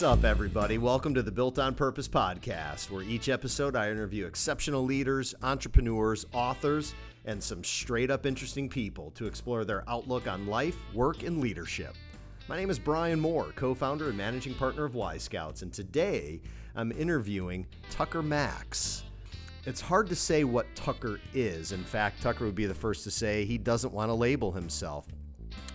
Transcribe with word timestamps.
What's 0.00 0.18
up, 0.18 0.24
everybody? 0.24 0.78
Welcome 0.78 1.12
to 1.12 1.22
the 1.22 1.30
Built 1.30 1.58
on 1.58 1.74
Purpose 1.74 2.08
podcast, 2.08 2.90
where 2.90 3.02
each 3.02 3.28
episode 3.28 3.76
I 3.76 3.90
interview 3.90 4.24
exceptional 4.24 4.82
leaders, 4.82 5.34
entrepreneurs, 5.42 6.24
authors, 6.32 6.94
and 7.26 7.42
some 7.42 7.62
straight 7.62 8.10
up 8.10 8.24
interesting 8.24 8.66
people 8.66 9.10
to 9.10 9.26
explore 9.26 9.66
their 9.66 9.84
outlook 9.86 10.26
on 10.26 10.46
life, 10.46 10.78
work, 10.94 11.22
and 11.22 11.38
leadership. 11.38 11.94
My 12.48 12.56
name 12.56 12.70
is 12.70 12.78
Brian 12.78 13.20
Moore, 13.20 13.52
co 13.56 13.74
founder 13.74 14.08
and 14.08 14.16
managing 14.16 14.54
partner 14.54 14.86
of 14.86 14.94
Y 14.94 15.18
Scouts, 15.18 15.60
and 15.60 15.70
today 15.70 16.40
I'm 16.74 16.92
interviewing 16.92 17.66
Tucker 17.90 18.22
Max. 18.22 19.02
It's 19.66 19.82
hard 19.82 20.08
to 20.08 20.16
say 20.16 20.44
what 20.44 20.74
Tucker 20.74 21.20
is. 21.34 21.72
In 21.72 21.84
fact, 21.84 22.22
Tucker 22.22 22.46
would 22.46 22.54
be 22.54 22.64
the 22.64 22.72
first 22.72 23.04
to 23.04 23.10
say 23.10 23.44
he 23.44 23.58
doesn't 23.58 23.92
want 23.92 24.08
to 24.08 24.14
label 24.14 24.50
himself. 24.50 25.06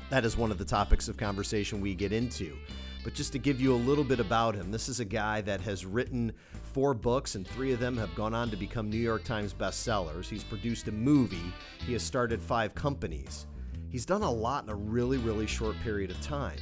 That 0.09 0.25
is 0.25 0.35
one 0.35 0.49
of 0.49 0.57
the 0.57 0.65
topics 0.65 1.07
of 1.09 1.15
conversation 1.15 1.79
we 1.79 1.93
get 1.93 2.11
into. 2.11 2.57
But 3.05 3.13
just 3.13 3.31
to 3.33 3.37
give 3.37 3.61
you 3.61 3.71
a 3.71 3.77
little 3.77 4.03
bit 4.03 4.19
about 4.19 4.55
him, 4.55 4.71
this 4.71 4.89
is 4.89 4.99
a 4.99 5.05
guy 5.05 5.39
that 5.41 5.61
has 5.61 5.85
written 5.85 6.33
four 6.73 6.95
books, 6.95 7.35
and 7.35 7.47
three 7.47 7.71
of 7.71 7.79
them 7.79 7.95
have 7.97 8.15
gone 8.15 8.33
on 8.33 8.49
to 8.49 8.57
become 8.57 8.89
New 8.89 8.97
York 8.97 9.23
Times 9.23 9.53
bestsellers. 9.53 10.27
He's 10.27 10.43
produced 10.43 10.87
a 10.87 10.91
movie, 10.91 11.53
he 11.85 11.93
has 11.93 12.01
started 12.01 12.41
five 12.41 12.73
companies. 12.73 13.45
He's 13.91 14.07
done 14.07 14.23
a 14.23 14.31
lot 14.31 14.63
in 14.63 14.71
a 14.71 14.75
really, 14.75 15.19
really 15.19 15.45
short 15.45 15.75
period 15.83 16.09
of 16.09 16.19
time. 16.19 16.57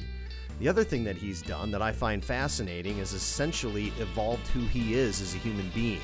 The 0.60 0.68
other 0.68 0.84
thing 0.84 1.02
that 1.04 1.16
he's 1.16 1.40
done 1.40 1.70
that 1.70 1.80
I 1.80 1.92
find 1.92 2.22
fascinating 2.22 2.98
is 2.98 3.14
essentially 3.14 3.94
evolved 3.98 4.46
who 4.48 4.66
he 4.66 4.92
is 4.92 5.22
as 5.22 5.34
a 5.34 5.38
human 5.38 5.70
being. 5.74 6.02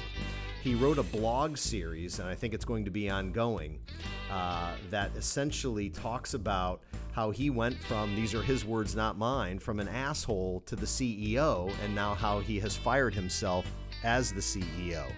He 0.63 0.75
wrote 0.75 0.99
a 0.99 1.03
blog 1.03 1.57
series, 1.57 2.19
and 2.19 2.29
I 2.29 2.35
think 2.35 2.53
it's 2.53 2.67
going 2.67 2.85
to 2.85 2.91
be 2.91 3.09
ongoing, 3.09 3.79
uh, 4.31 4.75
that 4.91 5.11
essentially 5.17 5.89
talks 5.89 6.35
about 6.35 6.83
how 7.13 7.31
he 7.31 7.49
went 7.49 7.83
from, 7.85 8.15
these 8.15 8.35
are 8.35 8.43
his 8.43 8.63
words, 8.67 8.95
not 8.95 9.17
mine, 9.17 9.59
from 9.59 9.81
an 9.81 9.89
asshole 9.89 10.63
to 10.67 10.77
the 10.77 10.85
CEO, 10.85 11.73
and 11.83 11.95
now 11.95 12.15
how 12.15 12.41
he 12.41 12.61
has 12.61 12.77
fired 12.77 13.15
himself 13.15 13.65
as 14.05 14.35
the 14.35 14.41
CEO. 14.41 15.11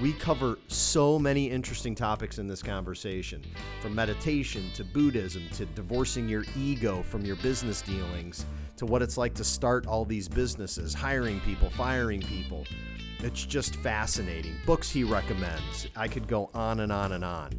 We 0.00 0.12
cover 0.12 0.60
so 0.68 1.18
many 1.18 1.50
interesting 1.50 1.96
topics 1.96 2.38
in 2.38 2.46
this 2.46 2.62
conversation 2.62 3.42
from 3.80 3.96
meditation 3.96 4.70
to 4.74 4.84
Buddhism 4.84 5.42
to 5.54 5.66
divorcing 5.66 6.28
your 6.28 6.44
ego 6.56 7.02
from 7.02 7.24
your 7.24 7.34
business 7.36 7.82
dealings 7.82 8.46
to 8.76 8.86
what 8.86 9.02
it's 9.02 9.18
like 9.18 9.34
to 9.34 9.44
start 9.44 9.88
all 9.88 10.04
these 10.04 10.28
businesses, 10.28 10.94
hiring 10.94 11.40
people, 11.40 11.68
firing 11.70 12.20
people. 12.20 12.64
It's 13.20 13.44
just 13.44 13.76
fascinating. 13.76 14.54
Books 14.64 14.90
he 14.90 15.04
recommends. 15.04 15.88
I 15.96 16.08
could 16.08 16.28
go 16.28 16.50
on 16.54 16.80
and 16.80 16.92
on 16.92 17.12
and 17.12 17.24
on. 17.24 17.50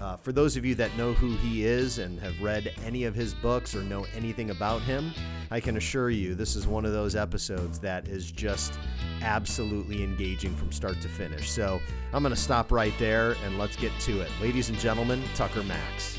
Uh, 0.00 0.16
for 0.16 0.32
those 0.32 0.56
of 0.56 0.64
you 0.64 0.74
that 0.76 0.96
know 0.96 1.12
who 1.12 1.34
he 1.36 1.64
is 1.64 1.98
and 1.98 2.20
have 2.20 2.40
read 2.40 2.72
any 2.84 3.04
of 3.04 3.14
his 3.14 3.34
books 3.34 3.74
or 3.74 3.82
know 3.82 4.06
anything 4.14 4.50
about 4.50 4.80
him, 4.82 5.12
I 5.50 5.60
can 5.60 5.76
assure 5.76 6.10
you 6.10 6.34
this 6.34 6.54
is 6.54 6.66
one 6.66 6.84
of 6.84 6.92
those 6.92 7.16
episodes 7.16 7.80
that 7.80 8.06
is 8.06 8.30
just 8.30 8.78
absolutely 9.22 10.04
engaging 10.04 10.54
from 10.54 10.70
start 10.70 11.00
to 11.00 11.08
finish. 11.08 11.50
So 11.50 11.80
I'm 12.12 12.22
going 12.22 12.34
to 12.34 12.40
stop 12.40 12.70
right 12.70 12.94
there 12.98 13.34
and 13.44 13.58
let's 13.58 13.76
get 13.76 13.92
to 14.00 14.20
it. 14.20 14.30
Ladies 14.40 14.68
and 14.68 14.78
gentlemen, 14.78 15.22
Tucker 15.34 15.64
Max. 15.64 16.16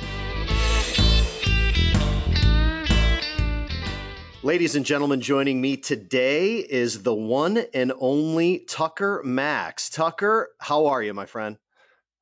Ladies 4.41 4.77
and 4.77 4.85
gentlemen, 4.85 5.19
joining 5.19 5.59
me 5.59 5.75
today 5.75 6.59
is 6.59 7.03
the 7.03 7.13
one 7.13 7.57
and 7.73 7.91
only 7.99 8.59
Tucker 8.59 9.21
Max. 9.25 9.89
Tucker, 9.89 10.51
how 10.59 10.85
are 10.85 11.03
you, 11.03 11.13
my 11.13 11.25
friend? 11.25 11.57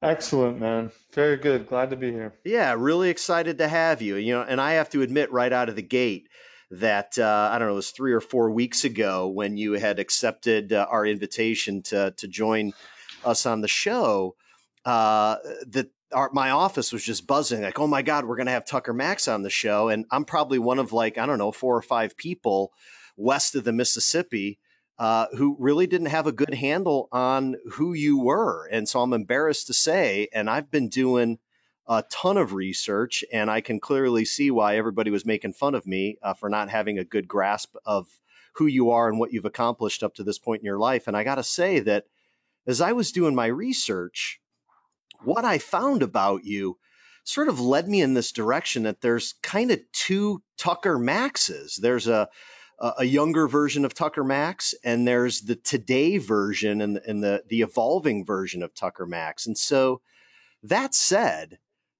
Excellent, 0.02 0.60
man. 0.60 0.92
Very 1.14 1.38
good. 1.38 1.68
Glad 1.68 1.92
to 1.92 1.96
be 1.96 2.12
here. 2.12 2.34
Yeah, 2.44 2.74
really 2.76 3.12
excited 3.12 3.60
to 3.60 3.68
have 3.68 4.02
you. 4.02 4.16
You 4.16 4.34
know, 4.34 4.42
and 4.42 4.60
I 4.60 4.74
have 4.74 4.90
to 4.92 5.04
admit 5.04 5.32
right 5.32 5.54
out 5.54 5.70
of 5.70 5.76
the 5.76 5.84
gate 5.84 6.28
that 6.72 7.20
uh, 7.20 7.50
I 7.52 7.60
don't 7.60 7.68
know, 7.68 7.74
it 7.74 7.76
was 7.76 7.92
three 7.92 8.14
or 8.14 8.22
four 8.22 8.50
weeks 8.50 8.84
ago 8.84 9.28
when 9.28 9.56
you 9.56 9.74
had 9.74 10.00
accepted 10.00 10.74
uh, 10.74 10.88
our 10.90 11.06
invitation 11.06 11.84
to 11.84 12.16
to 12.18 12.28
join 12.28 12.74
us 13.26 13.46
on 13.46 13.62
the 13.62 13.68
show. 13.68 14.36
Uh, 14.86 15.36
that 15.68 15.92
our, 16.14 16.30
my 16.34 16.52
office 16.52 16.94
was 16.94 17.04
just 17.04 17.28
buzzing, 17.28 17.62
like, 17.62 17.80
"Oh 17.80 17.88
my 17.88 18.02
God, 18.02 18.26
we're 18.26 18.36
going 18.36 18.48
to 18.48 18.54
have 18.54 18.66
Tucker 18.66 18.94
Max 18.94 19.28
on 19.28 19.44
the 19.44 19.50
show!" 19.50 19.90
And 19.90 20.06
I'm 20.12 20.26
probably 20.26 20.60
one 20.60 20.80
of 20.80 20.94
like 20.94 21.18
I 21.18 21.26
don't 21.26 21.38
know 21.38 21.52
four 21.52 21.76
or 21.76 21.82
five 21.82 22.18
people 22.18 22.74
west 23.16 23.56
of 23.56 23.64
the 23.64 23.74
Mississippi 23.74 24.60
uh, 25.00 25.28
who 25.38 25.56
really 25.60 25.88
didn't 25.88 26.08
have 26.08 26.28
a 26.28 26.32
good 26.32 26.54
handle 26.54 27.08
on 27.12 27.56
who 27.74 27.94
you 27.94 28.20
were. 28.20 28.68
And 28.72 28.88
so 28.88 29.02
I'm 29.02 29.14
embarrassed 29.14 29.68
to 29.68 29.74
say, 29.74 30.28
and 30.34 30.50
I've 30.50 30.72
been 30.72 30.90
doing 30.90 31.40
a 31.88 32.04
ton 32.12 32.38
of 32.38 32.54
research, 32.54 33.24
and 33.32 33.50
I 33.50 33.62
can 33.62 33.80
clearly 33.80 34.26
see 34.26 34.52
why 34.52 34.76
everybody 34.76 35.10
was 35.10 35.26
making 35.26 35.54
fun 35.54 35.76
of 35.76 35.88
me 35.88 36.18
uh, 36.22 36.34
for 36.34 36.50
not 36.50 36.70
having 36.70 37.00
a 37.00 37.06
good 37.06 37.28
grasp 37.28 37.76
of 37.86 38.20
who 38.54 38.66
you 38.66 38.90
are 38.90 39.08
and 39.08 39.20
what 39.20 39.32
you've 39.32 39.46
accomplished 39.46 40.04
up 40.04 40.16
to 40.16 40.24
this 40.24 40.40
point 40.40 40.62
in 40.62 40.66
your 40.66 40.80
life. 40.80 41.08
And 41.08 41.16
I 41.16 41.24
got 41.24 41.36
to 41.36 41.44
say 41.44 41.80
that 41.82 42.06
as 42.66 42.82
I 42.82 42.92
was 42.92 43.12
doing 43.12 43.36
my 43.36 43.46
research, 43.46 44.42
what 45.24 45.46
I 45.46 45.58
found 45.58 46.04
about 46.04 46.44
you 46.44 46.78
sort 47.24 47.50
of 47.50 47.60
led 47.60 47.88
me 47.90 48.02
in 48.02 48.14
this 48.14 48.32
direction 48.32 48.84
that 48.84 49.02
there's 49.02 49.34
kind 49.44 49.72
of 49.72 49.80
two 49.92 50.42
Tucker 50.58 50.98
Maxes. 50.98 51.78
There's 51.82 52.08
a 52.08 52.30
a 52.80 53.06
younger 53.06 53.48
version 53.48 53.86
of 53.86 53.94
Tucker 53.94 54.24
Max, 54.24 54.76
and 54.84 55.08
there's 55.08 55.42
the 55.42 55.56
today 55.56 56.18
version 56.18 56.82
and, 56.82 56.98
and 57.08 57.24
the 57.24 57.44
the 57.48 57.62
evolving 57.62 58.24
version 58.24 58.62
of 58.62 58.74
Tucker 58.74 59.06
Max. 59.06 59.48
And 59.48 59.58
so, 59.58 60.02
that 60.64 60.94
said, 60.94 61.58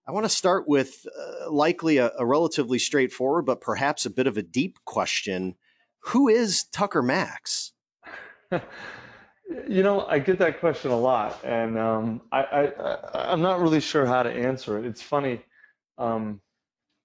I 0.08 0.12
want 0.12 0.26
to 0.26 0.30
start 0.30 0.68
with 0.68 1.06
uh, 1.20 1.52
likely 1.52 1.98
a, 1.98 2.12
a, 2.18 2.26
relatively 2.26 2.78
straightforward, 2.80 3.46
but 3.46 3.60
perhaps 3.60 4.06
a 4.06 4.12
bit 4.12 4.28
of 4.28 4.38
a 4.38 4.44
deep 4.44 4.78
question: 4.86 5.56
Who 6.00 6.28
is 6.28 6.66
Tucker 6.66 7.02
Max? 7.02 7.74
you 9.68 9.84
know, 9.84 10.06
I 10.06 10.20
get 10.20 10.40
that 10.40 10.60
question 10.60 10.92
a 10.92 10.98
lot, 10.98 11.44
and 11.44 11.78
um, 11.78 12.22
I, 12.32 12.42
I, 13.14 13.34
am 13.34 13.42
not 13.42 13.60
really 13.62 13.80
sure 13.80 14.06
how 14.06 14.24
to 14.24 14.30
answer 14.30 14.78
it. 14.78 14.86
It's 14.86 15.02
funny. 15.02 15.42
Um, 15.98 16.42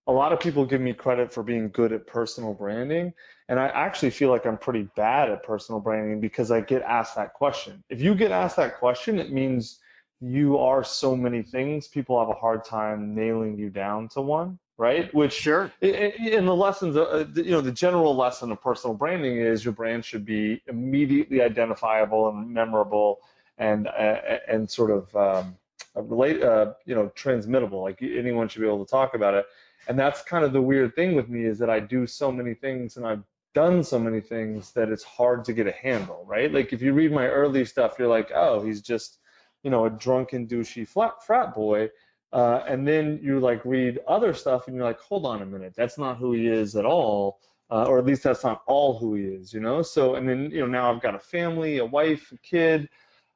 a 0.06 0.12
lot 0.12 0.32
of 0.32 0.40
people 0.40 0.64
give 0.64 0.80
me 0.80 0.92
credit 0.92 1.32
for 1.32 1.42
being 1.42 1.70
good 1.70 1.92
at 1.92 2.06
personal 2.06 2.54
branding. 2.54 3.12
And 3.48 3.60
I 3.60 3.68
actually 3.68 4.10
feel 4.10 4.30
like 4.30 4.46
I'm 4.46 4.58
pretty 4.58 4.88
bad 4.96 5.30
at 5.30 5.42
personal 5.42 5.80
branding 5.80 6.20
because 6.20 6.50
I 6.50 6.60
get 6.60 6.82
asked 6.82 7.14
that 7.16 7.34
question. 7.34 7.82
If 7.88 8.00
you 8.00 8.14
get 8.14 8.32
asked 8.32 8.56
that 8.56 8.78
question, 8.78 9.18
it 9.18 9.32
means 9.32 9.78
you 10.20 10.58
are 10.58 10.82
so 10.82 11.14
many 11.14 11.42
things. 11.42 11.86
People 11.88 12.18
have 12.18 12.28
a 12.28 12.38
hard 12.38 12.64
time 12.64 13.14
nailing 13.14 13.58
you 13.58 13.70
down 13.70 14.08
to 14.10 14.20
one, 14.20 14.58
right? 14.78 15.12
Which 15.14 15.32
sure. 15.32 15.72
In 15.80 16.46
the 16.46 16.54
lessons, 16.54 16.96
uh, 16.96 17.26
you 17.34 17.50
know, 17.50 17.60
the 17.60 17.72
general 17.72 18.16
lesson 18.16 18.50
of 18.52 18.60
personal 18.60 18.94
branding 18.94 19.38
is 19.38 19.64
your 19.64 19.72
brand 19.72 20.04
should 20.04 20.24
be 20.24 20.62
immediately 20.66 21.42
identifiable 21.42 22.28
and 22.28 22.48
memorable, 22.50 23.20
and 23.58 23.86
uh, 23.86 24.38
and 24.48 24.68
sort 24.70 24.90
of 24.90 25.14
um, 25.16 25.56
relate, 25.94 26.42
uh, 26.42 26.72
you 26.84 26.94
know, 26.94 27.08
transmittable. 27.14 27.82
Like 27.82 28.02
anyone 28.02 28.48
should 28.48 28.62
be 28.62 28.66
able 28.66 28.84
to 28.84 28.90
talk 28.90 29.14
about 29.14 29.34
it 29.34 29.46
and 29.88 29.98
that's 29.98 30.22
kind 30.22 30.44
of 30.44 30.52
the 30.52 30.62
weird 30.62 30.94
thing 30.94 31.14
with 31.14 31.28
me 31.28 31.44
is 31.44 31.58
that 31.58 31.70
I 31.70 31.80
do 31.80 32.06
so 32.06 32.30
many 32.30 32.54
things 32.54 32.96
and 32.96 33.06
I've 33.06 33.22
done 33.54 33.82
so 33.82 33.98
many 33.98 34.20
things 34.20 34.72
that 34.72 34.88
it's 34.88 35.02
hard 35.02 35.44
to 35.46 35.52
get 35.52 35.66
a 35.66 35.72
handle, 35.72 36.24
right? 36.26 36.52
Like 36.52 36.72
if 36.72 36.80
you 36.80 36.92
read 36.92 37.12
my 37.12 37.26
early 37.26 37.64
stuff, 37.64 37.96
you're 37.98 38.08
like, 38.08 38.30
oh, 38.34 38.64
he's 38.64 38.80
just, 38.80 39.18
you 39.62 39.70
know, 39.70 39.86
a 39.86 39.90
drunken 39.90 40.46
douchey 40.46 40.86
frat, 40.86 41.24
frat 41.24 41.54
boy. 41.54 41.90
Uh, 42.32 42.62
and 42.66 42.86
then 42.86 43.18
you 43.22 43.38
like 43.40 43.64
read 43.64 43.98
other 44.08 44.32
stuff 44.32 44.66
and 44.66 44.76
you're 44.76 44.84
like, 44.84 45.00
hold 45.00 45.26
on 45.26 45.42
a 45.42 45.46
minute, 45.46 45.74
that's 45.76 45.98
not 45.98 46.16
who 46.16 46.32
he 46.32 46.46
is 46.48 46.76
at 46.76 46.86
all. 46.86 47.40
Uh, 47.70 47.84
or 47.84 47.98
at 47.98 48.04
least 48.04 48.22
that's 48.22 48.44
not 48.44 48.62
all 48.66 48.98
who 48.98 49.14
he 49.14 49.24
is, 49.24 49.52
you 49.52 49.60
know? 49.60 49.80
So, 49.80 50.16
and 50.16 50.28
then, 50.28 50.50
you 50.50 50.60
know, 50.60 50.66
now 50.66 50.92
I've 50.92 51.00
got 51.00 51.14
a 51.14 51.18
family, 51.18 51.78
a 51.78 51.84
wife, 51.84 52.30
a 52.30 52.36
kid, 52.38 52.88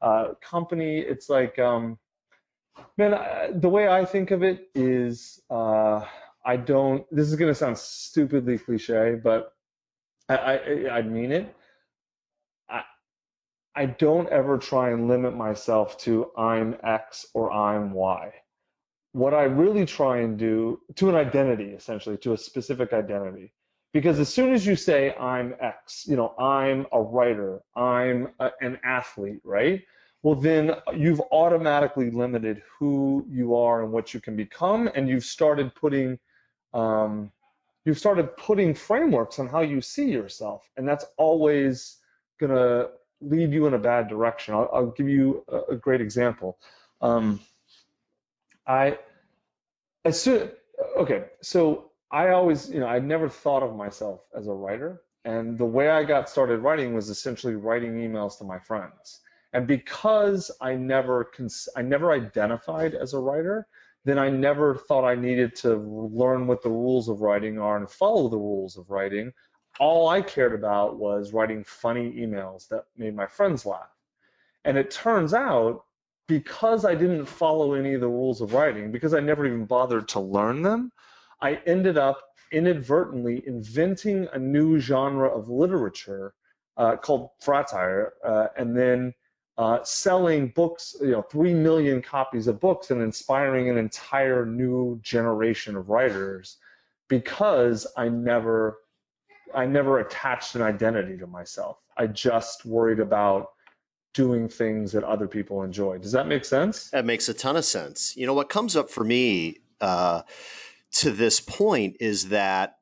uh, 0.02 0.34
company. 0.42 0.98
It's 0.98 1.30
like, 1.30 1.58
um, 1.58 1.98
man, 2.98 3.14
I, 3.14 3.50
the 3.52 3.68
way 3.68 3.88
I 3.88 4.04
think 4.04 4.30
of 4.30 4.42
it 4.42 4.68
is, 4.74 5.40
uh, 5.50 6.04
I 6.44 6.56
don't. 6.56 7.04
This 7.10 7.26
is 7.28 7.34
going 7.34 7.50
to 7.50 7.54
sound 7.54 7.76
stupidly 7.76 8.56
cliche, 8.58 9.16
but 9.22 9.52
I, 10.28 10.37
I, 10.37 10.90
I 10.99 11.02
mean 11.02 11.32
it. 11.32 11.54
I, 12.69 12.82
I 13.75 13.87
don't 13.87 14.28
ever 14.28 14.56
try 14.56 14.90
and 14.90 15.08
limit 15.08 15.34
myself 15.34 15.99
to 15.99 16.31
I'm 16.37 16.76
X 16.84 17.26
or 17.34 17.50
I'm 17.50 17.92
Y. 17.92 18.32
What 19.22 19.32
I 19.34 19.44
really 19.44 19.86
try 19.86 20.18
and 20.18 20.38
do 20.38 20.80
to 20.96 21.08
an 21.08 21.14
identity, 21.14 21.70
essentially, 21.80 22.18
to 22.18 22.34
a 22.34 22.38
specific 22.38 22.92
identity. 22.92 23.52
Because 23.92 24.18
as 24.20 24.28
soon 24.28 24.52
as 24.52 24.66
you 24.66 24.76
say 24.76 25.14
I'm 25.14 25.54
X, 25.60 26.04
you 26.06 26.16
know, 26.16 26.34
I'm 26.38 26.86
a 26.92 27.00
writer, 27.00 27.60
I'm 27.74 28.28
a, 28.38 28.50
an 28.60 28.78
athlete, 28.84 29.40
right? 29.44 29.82
well 30.22 30.34
then 30.34 30.72
you've 30.96 31.20
automatically 31.30 32.10
limited 32.10 32.60
who 32.78 33.24
you 33.30 33.54
are 33.54 33.84
and 33.84 33.92
what 33.92 34.12
you 34.12 34.20
can 34.20 34.34
become 34.34 34.90
and 34.94 35.08
you've 35.08 35.24
started 35.24 35.72
putting 35.74 36.18
um, 36.74 37.30
you've 37.84 37.98
started 37.98 38.36
putting 38.36 38.74
frameworks 38.74 39.38
on 39.38 39.48
how 39.48 39.60
you 39.60 39.80
see 39.80 40.10
yourself, 40.10 40.68
and 40.76 40.86
that's 40.86 41.06
always 41.16 41.98
going 42.38 42.52
to 42.52 42.90
lead 43.20 43.52
you 43.52 43.66
in 43.66 43.74
a 43.74 43.78
bad 43.78 44.08
direction. 44.08 44.52
I'll, 44.52 44.68
I'll 44.72 44.90
give 44.90 45.08
you 45.08 45.44
a, 45.48 45.74
a 45.74 45.76
great 45.76 46.00
example. 46.00 46.58
Um, 47.00 47.40
I, 48.66 48.98
as 50.06 50.20
soon, 50.20 50.50
okay, 50.97 51.25
so 51.43 51.91
I 52.12 52.31
always, 52.31 52.70
you 52.70 52.81
know, 52.81 52.87
I 52.87 52.99
never 53.00 53.29
thought 53.29 53.62
of 53.62 53.75
myself 53.76 54.20
as 54.37 54.47
a 54.47 54.53
writer, 54.53 55.03
And 55.25 55.58
the 55.58 55.67
way 55.67 55.91
I 55.91 56.05
got 56.05 56.31
started 56.31 56.61
writing 56.61 56.94
was 56.94 57.11
essentially 57.11 57.56
writing 57.56 57.94
emails 57.94 58.38
to 58.38 58.44
my 58.44 58.61
friends. 58.61 59.23
And 59.53 59.67
because 59.67 60.53
I 60.61 60.76
never 60.76 61.25
cons- 61.25 61.69
I 61.76 61.82
never 61.82 62.12
identified 62.12 62.94
as 62.94 63.12
a 63.14 63.19
writer, 63.19 63.67
then 64.05 64.19
I 64.20 64.31
never 64.31 64.76
thought 64.76 65.05
I 65.05 65.17
needed 65.17 65.56
to 65.56 65.75
learn 66.20 66.47
what 66.47 66.62
the 66.62 66.70
rules 66.70 67.09
of 67.09 67.23
writing 67.23 67.59
are 67.59 67.76
and 67.76 67.91
follow 67.91 68.29
the 68.29 68.38
rules 68.38 68.76
of 68.79 68.88
writing. 68.91 69.32
All 69.81 70.09
I 70.09 70.23
cared 70.23 70.55
about 70.55 70.99
was 70.99 71.32
writing 71.32 71.64
funny 71.64 72.12
emails 72.12 72.69
that 72.69 72.85
made 72.97 73.17
my 73.17 73.26
friends 73.26 73.67
laugh. 73.67 73.91
And 74.64 74.79
it 74.79 74.93
turns 74.93 75.35
out 75.35 75.86
because 76.26 76.84
I 76.84 76.94
didn't 76.94 77.26
follow 77.26 77.75
any 77.75 77.94
of 77.94 78.00
the 78.00 78.08
rules 78.08 78.40
of 78.40 78.52
writing, 78.52 78.90
because 78.90 79.14
I 79.14 79.20
never 79.20 79.46
even 79.46 79.64
bothered 79.64 80.08
to 80.08 80.20
learn 80.20 80.62
them, 80.62 80.93
I 81.40 81.61
ended 81.67 81.99
up 81.99 82.20
inadvertently 82.52 83.43
inventing 83.46 84.28
a 84.32 84.38
new 84.38 84.78
genre 84.78 85.28
of 85.28 85.49
literature 85.49 86.34
uh, 86.76 86.96
called 86.96 87.31
fratire, 87.43 88.11
uh, 88.25 88.49
and 88.56 88.76
then 88.76 89.14
uh, 89.58 89.82
selling 89.82 90.49
books, 90.49 90.96
you 91.00 91.12
know, 91.12 91.23
three 91.23 91.55
million 91.55 92.02
copies 92.02 92.46
of 92.46 92.61
books 92.61 92.90
and 92.90 93.00
inspiring 93.00 93.70
an 93.70 93.78
entire 93.78 94.44
new 94.44 94.99
generation 95.02 95.76
of 95.76 95.88
writers 95.88 96.58
because 97.08 97.87
I 97.96 98.08
never 98.08 98.78
I 99.55 99.64
never 99.64 100.00
attached 100.00 100.56
an 100.56 100.62
identity 100.62 101.17
to 101.19 101.26
myself. 101.26 101.78
I 101.96 102.08
just 102.08 102.67
worried 102.67 103.00
about 103.00 103.49
doing 104.16 104.48
things 104.48 104.92
that 104.92 105.04
other 105.04 105.28
people 105.28 105.62
enjoy. 105.62 105.98
Does 105.98 106.12
that 106.12 106.26
make 106.26 106.44
sense? 106.44 106.90
That 106.90 107.04
makes 107.04 107.28
a 107.28 107.34
ton 107.34 107.56
of 107.56 107.64
sense. 107.64 108.16
You 108.16 108.26
know, 108.26 108.32
what 108.32 108.48
comes 108.48 108.74
up 108.74 108.88
for 108.88 109.04
me 109.04 109.58
uh, 109.80 110.22
to 110.92 111.10
this 111.10 111.38
point 111.38 111.98
is 112.00 112.30
that 112.30 112.78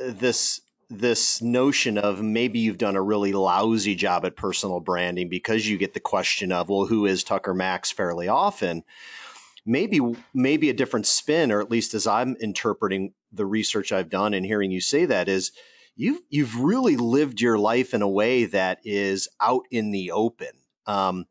uh, 0.00 0.12
this 0.12 0.62
this 0.90 1.42
notion 1.42 1.98
of 1.98 2.22
maybe 2.22 2.58
you've 2.58 2.78
done 2.78 2.96
a 2.96 3.02
really 3.02 3.34
lousy 3.34 3.94
job 3.94 4.24
at 4.24 4.36
personal 4.36 4.80
branding 4.80 5.28
because 5.28 5.68
you 5.68 5.76
get 5.76 5.92
the 5.92 6.00
question 6.00 6.50
of, 6.50 6.70
well, 6.70 6.86
who 6.86 7.04
is 7.04 7.22
Tucker 7.22 7.52
Max 7.52 7.90
fairly 7.92 8.26
often. 8.26 8.82
Maybe 9.66 10.00
maybe 10.32 10.70
a 10.70 10.74
different 10.74 11.06
spin, 11.06 11.52
or 11.52 11.60
at 11.60 11.70
least 11.70 11.92
as 11.92 12.06
I'm 12.06 12.36
interpreting 12.40 13.12
the 13.30 13.44
research 13.44 13.92
I've 13.92 14.08
done 14.08 14.32
and 14.32 14.46
hearing 14.46 14.70
you 14.70 14.80
say 14.80 15.04
that 15.04 15.28
is 15.28 15.52
you've 15.94 16.22
you've 16.30 16.58
really 16.58 16.96
lived 16.96 17.42
your 17.42 17.58
life 17.58 17.92
in 17.92 18.00
a 18.00 18.08
way 18.08 18.46
that 18.46 18.78
is 18.84 19.28
out 19.38 19.64
in 19.70 19.90
the 19.90 20.12
open. 20.12 20.48
Um, 20.88 21.26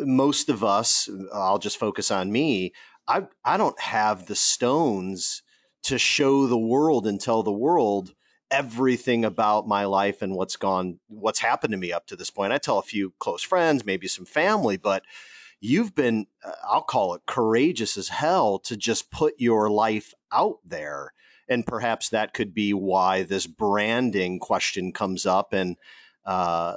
most 0.00 0.48
of 0.48 0.64
us, 0.64 1.08
I'll 1.32 1.58
just 1.58 1.78
focus 1.78 2.10
on 2.10 2.30
me. 2.30 2.72
I 3.08 3.26
I 3.44 3.56
don't 3.56 3.80
have 3.80 4.26
the 4.26 4.36
stones 4.36 5.42
to 5.84 5.98
show 5.98 6.46
the 6.46 6.58
world 6.58 7.06
and 7.06 7.20
tell 7.20 7.42
the 7.42 7.52
world 7.52 8.12
everything 8.50 9.24
about 9.24 9.66
my 9.66 9.84
life 9.84 10.22
and 10.22 10.34
what's 10.34 10.56
gone 10.56 10.98
what's 11.08 11.40
happened 11.40 11.72
to 11.72 11.76
me 11.76 11.92
up 11.92 12.06
to 12.06 12.14
this 12.14 12.30
point 12.30 12.52
i 12.52 12.58
tell 12.58 12.78
a 12.78 12.82
few 12.82 13.12
close 13.18 13.42
friends 13.42 13.84
maybe 13.84 14.06
some 14.06 14.24
family 14.24 14.76
but 14.76 15.02
you've 15.60 15.94
been 15.96 16.26
uh, 16.44 16.52
i'll 16.68 16.82
call 16.82 17.14
it 17.14 17.22
courageous 17.26 17.96
as 17.96 18.08
hell 18.08 18.58
to 18.60 18.76
just 18.76 19.10
put 19.10 19.34
your 19.38 19.68
life 19.68 20.14
out 20.32 20.58
there 20.64 21.12
and 21.48 21.66
perhaps 21.66 22.08
that 22.08 22.34
could 22.34 22.54
be 22.54 22.72
why 22.72 23.24
this 23.24 23.46
branding 23.48 24.38
question 24.38 24.92
comes 24.92 25.26
up 25.26 25.52
and 25.52 25.76
uh, 26.24 26.76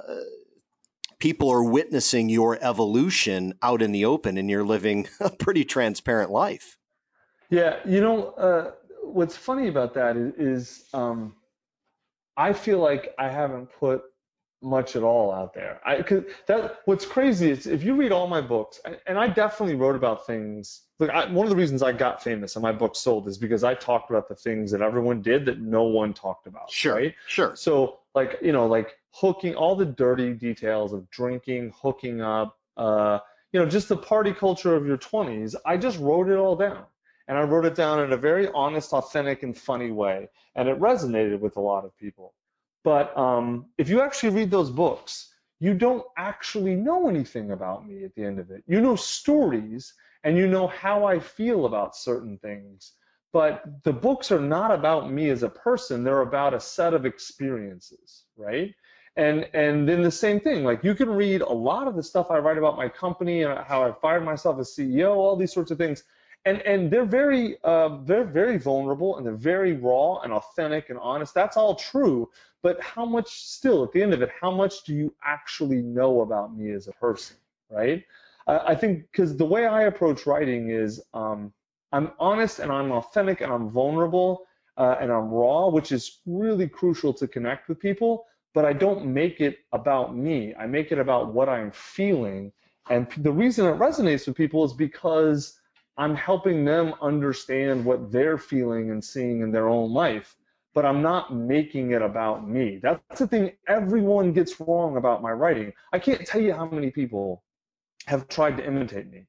people 1.19 1.50
are 1.50 1.63
witnessing 1.63 2.30
your 2.30 2.57
evolution 2.62 3.54
out 3.62 3.81
in 3.81 3.92
the 3.92 4.06
open 4.06 4.38
and 4.38 4.50
you're 4.50 4.66
living 4.66 5.07
a 5.19 5.30
pretty 5.30 5.63
transparent 5.63 6.31
life 6.31 6.77
yeah 7.50 7.77
you 7.86 8.01
know 8.01 8.30
uh, 8.31 8.71
what's 9.04 9.36
funny 9.36 9.68
about 9.68 9.94
that 9.94 10.16
is, 10.18 10.33
is 10.38 10.86
um, 10.94 11.33
I 12.38 12.54
feel 12.54 12.80
like 12.80 13.13
I 13.19 13.27
haven't 13.27 13.69
put 13.80 14.04
much 14.62 14.95
at 14.95 15.04
all 15.04 15.31
out 15.31 15.54
there. 15.54 15.80
I 15.86 16.01
cause 16.01 16.24
that 16.48 16.80
what's 16.86 17.06
crazy 17.06 17.51
is 17.51 17.68
if 17.68 17.83
you 17.83 17.95
read 17.95 18.12
all 18.12 18.27
my 18.27 18.42
books, 18.42 18.80
and 19.07 19.18
I 19.18 19.27
definitely 19.27 19.75
wrote 19.75 19.95
about 19.95 20.25
things. 20.25 20.83
Like 21.00 21.10
I, 21.10 21.31
one 21.31 21.45
of 21.45 21.50
the 21.50 21.56
reasons 21.56 21.81
I 21.81 21.92
got 21.94 22.22
famous 22.22 22.56
and 22.56 22.63
my 22.63 22.74
book 22.74 22.95
sold 22.95 23.27
is 23.27 23.38
because 23.38 23.63
I 23.63 23.74
talked 23.74 24.10
about 24.10 24.27
the 24.27 24.36
things 24.36 24.72
that 24.72 24.81
everyone 24.81 25.22
did 25.22 25.45
that 25.45 25.60
no 25.60 25.83
one 25.83 26.13
talked 26.13 26.45
about. 26.45 26.69
Sure, 26.69 26.95
right? 26.95 27.15
sure. 27.27 27.56
So 27.56 28.00
like 28.15 28.38
you 28.42 28.51
know 28.51 28.68
like 28.68 28.98
hooking 29.11 29.56
all 29.56 29.75
the 29.75 29.85
dirty 29.85 30.33
details 30.33 30.94
of 30.94 31.09
drinking, 31.09 31.73
hooking 31.75 32.21
up, 32.21 32.57
uh, 32.77 33.19
you 33.51 33.59
know 33.59 33.65
just 33.65 33.89
the 33.89 33.97
party 33.97 34.33
culture 34.33 34.75
of 34.75 34.85
your 34.85 34.97
20s. 34.97 35.56
I 35.65 35.77
just 35.77 36.00
wrote 36.00 36.29
it 36.29 36.38
all 36.38 36.56
down 36.56 36.85
and 37.27 37.38
I 37.38 37.44
wrote 37.44 37.65
it 37.65 37.75
down 37.75 38.01
in 38.01 38.11
a 38.11 38.17
very 38.17 38.50
honest, 38.53 38.91
authentic, 38.91 39.44
and 39.44 39.56
funny 39.57 39.91
way, 39.91 40.27
and 40.56 40.67
it 40.67 40.79
resonated 40.79 41.39
with 41.39 41.57
a 41.57 41.61
lot 41.61 41.85
of 41.85 41.95
people. 41.97 42.33
But 42.83 43.15
um, 43.17 43.67
if 43.77 43.88
you 43.88 44.01
actually 44.01 44.35
read 44.35 44.50
those 44.50 44.71
books, 44.71 45.33
you 45.59 45.73
don't 45.75 46.03
actually 46.17 46.75
know 46.75 47.07
anything 47.07 47.51
about 47.51 47.88
me 47.88 48.03
at 48.03 48.15
the 48.15 48.23
end 48.23 48.39
of 48.39 48.50
it. 48.50 48.63
You 48.67 48.81
know 48.81 48.95
stories 48.95 49.94
and 50.23 50.38
you 50.38 50.47
know 50.47 50.67
how 50.67 51.05
I 51.05 51.19
feel 51.19 51.65
about 51.65 51.95
certain 51.95 52.38
things, 52.39 52.94
but 53.31 53.63
the 53.83 53.94
books 53.94 54.31
are 54.31 54.39
not 54.39 54.71
about 54.71 55.12
me 55.12 55.29
as 55.29 55.44
a 55.44 55.50
person. 55.50 56.03
They're 56.03 56.21
about 56.21 56.53
a 56.53 56.59
set 56.59 56.94
of 56.94 57.05
experiences, 57.05 58.25
right? 58.38 58.73
And 59.17 59.50
and 59.53 59.88
then 59.88 60.01
the 60.01 60.11
same 60.11 60.39
thing, 60.39 60.63
like 60.63 60.83
you 60.83 60.95
can 60.95 61.09
read 61.09 61.41
a 61.41 61.51
lot 61.51 61.88
of 61.88 61.95
the 61.95 62.03
stuff 62.03 62.31
I 62.31 62.38
write 62.38 62.57
about 62.57 62.77
my 62.77 62.88
company 62.88 63.44
and 63.44 63.59
how 63.59 63.83
I 63.83 63.91
fired 63.91 64.23
myself 64.23 64.59
as 64.59 64.69
CEO, 64.69 65.15
all 65.15 65.35
these 65.35 65.53
sorts 65.53 65.71
of 65.71 65.77
things 65.77 66.03
and 66.45 66.61
and 66.61 66.89
they're 66.91 67.06
very 67.06 67.57
uh, 67.63 67.97
they're 68.06 68.23
very 68.23 68.57
vulnerable 68.57 69.17
and 69.17 69.25
they're 69.25 69.33
very 69.33 69.73
raw 69.73 70.19
and 70.21 70.31
authentic 70.33 70.89
and 70.89 71.00
honest. 71.00 71.33
That's 71.33 71.57
all 71.57 71.75
true. 71.75 72.29
But 72.61 72.81
how 72.81 73.06
much 73.06 73.29
still 73.29 73.83
at 73.83 73.91
the 73.91 74.01
end 74.01 74.13
of 74.13 74.21
it, 74.21 74.29
how 74.39 74.51
much 74.51 74.83
do 74.83 74.94
you 74.94 75.13
actually 75.23 75.81
know 75.81 76.21
about 76.21 76.55
me 76.55 76.71
as 76.71 76.88
a 76.88 76.91
person, 76.94 77.38
right? 77.69 78.03
I 78.47 78.73
think 78.73 79.05
because 79.12 79.38
the 79.38 79.45
way 79.45 79.67
I 79.67 79.83
approach 79.83 80.25
writing 80.25 80.71
is 80.71 81.01
um, 81.13 81.53
I'm 81.91 82.12
honest 82.19 82.59
and 82.59 82.71
I'm 82.71 82.91
authentic 82.91 83.41
and 83.41 83.53
I'm 83.53 83.69
vulnerable 83.69 84.47
uh, 84.75 84.95
and 85.00 85.12
I'm 85.12 85.29
raw, 85.29 85.67
which 85.67 85.91
is 85.91 86.19
really 86.25 86.67
crucial 86.67 87.13
to 87.13 87.27
connect 87.27 87.69
with 87.69 87.79
people. 87.79 88.25
But 88.54 88.66
I 88.66 88.74
don't 88.74 89.06
make 89.06 89.42
it 89.42 89.60
about 89.72 90.16
me. 90.16 90.54
I 90.56 90.66
make 90.66 90.92
it 90.92 91.00
about 91.00 91.34
what 91.34 91.50
I'm 91.50 91.72
feeling. 91.72 92.51
And 92.90 93.07
the 93.18 93.31
reason 93.31 93.68
it 93.68 93.78
resonates 93.78 94.28
with 94.28 94.36
people 94.36 94.63
is 94.63 94.74
because 94.74 95.60
I'm 95.98 96.16
helping 96.16 96.63
them 96.63 96.94
understand 97.01 97.84
what 97.84 98.12
they're 98.12 98.38
feeling 98.38 98.90
and 98.90 99.04
seeing 99.04 99.42
in 99.42 99.51
their 99.51 99.68
own 99.68 99.92
life, 99.92 100.36
but 100.74 100.86
I'm 100.86 101.01
not 101.01 101.36
making 101.36 101.91
it 101.91 102.01
about 102.01 102.48
me. 102.48 102.79
That's 102.82 103.20
the 103.20 103.27
thing 103.27 103.51
everyone 103.68 104.32
gets 104.32 104.60
wrong 104.62 104.96
about 104.96 105.22
my 105.22 105.32
writing. 105.32 105.74
I 105.91 106.00
can't 106.00 106.25
tell 106.25 106.41
you 106.41 106.53
how 106.53 106.68
many 106.70 106.89
people 106.89 107.44
have 108.06 108.29
tried 108.29 108.56
to 108.58 108.65
imitate 108.65 109.12
me 109.12 109.25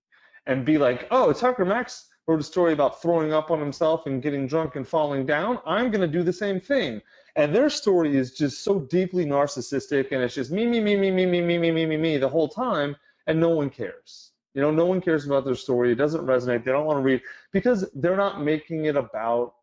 and 0.46 0.64
be 0.64 0.78
like, 0.78 1.08
oh, 1.10 1.32
Tucker 1.32 1.64
Max 1.64 2.06
wrote 2.28 2.40
a 2.40 2.44
story 2.44 2.72
about 2.72 3.02
throwing 3.02 3.32
up 3.32 3.50
on 3.50 3.58
himself 3.58 4.06
and 4.06 4.22
getting 4.22 4.46
drunk 4.46 4.76
and 4.76 4.86
falling 4.86 5.26
down. 5.26 5.58
I'm 5.66 5.90
going 5.90 6.00
to 6.00 6.18
do 6.18 6.22
the 6.22 6.32
same 6.32 6.60
thing. 6.60 7.02
And 7.40 7.54
their 7.54 7.70
story 7.70 8.18
is 8.18 8.32
just 8.32 8.62
so 8.62 8.80
deeply 8.80 9.24
narcissistic 9.24 10.12
and 10.12 10.22
it's 10.22 10.34
just 10.34 10.50
me, 10.50 10.66
me, 10.66 10.78
me, 10.78 10.94
me, 10.94 11.10
me, 11.10 11.24
me, 11.24 11.40
me, 11.40 11.56
me, 11.58 11.70
me, 11.70 11.86
me, 11.86 11.96
me 11.96 12.18
the 12.18 12.28
whole 12.28 12.48
time, 12.48 12.94
and 13.26 13.40
no 13.40 13.48
one 13.48 13.70
cares. 13.70 14.32
You 14.52 14.60
know, 14.60 14.70
no 14.70 14.84
one 14.84 15.00
cares 15.00 15.24
about 15.24 15.46
their 15.46 15.54
story. 15.54 15.90
It 15.90 15.94
doesn't 15.94 16.26
resonate. 16.26 16.64
They 16.64 16.72
don't 16.72 16.84
want 16.84 16.98
to 16.98 17.02
read 17.02 17.22
because 17.50 17.88
they're 17.94 18.16
not 18.16 18.42
making 18.42 18.84
it 18.84 18.94
about. 18.94 19.54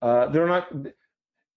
Uh, 0.00 0.28
they're 0.28 0.46
not. 0.46 0.72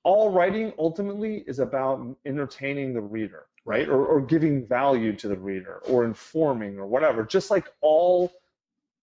All 0.04 0.32
writing 0.32 0.74
ultimately 0.78 1.46
is 1.48 1.60
about 1.60 2.06
entertaining 2.26 2.94
the 2.94 3.02
reader, 3.02 3.46
right? 3.64 3.88
Or, 3.88 4.06
or 4.06 4.20
giving 4.20 4.68
value 4.68 5.16
to 5.16 5.30
the 5.30 5.38
reader, 5.38 5.82
or 5.88 6.04
informing, 6.04 6.78
or 6.78 6.88
whatever. 6.88 7.24
Just 7.24 7.52
like 7.52 7.68
all 7.80 8.34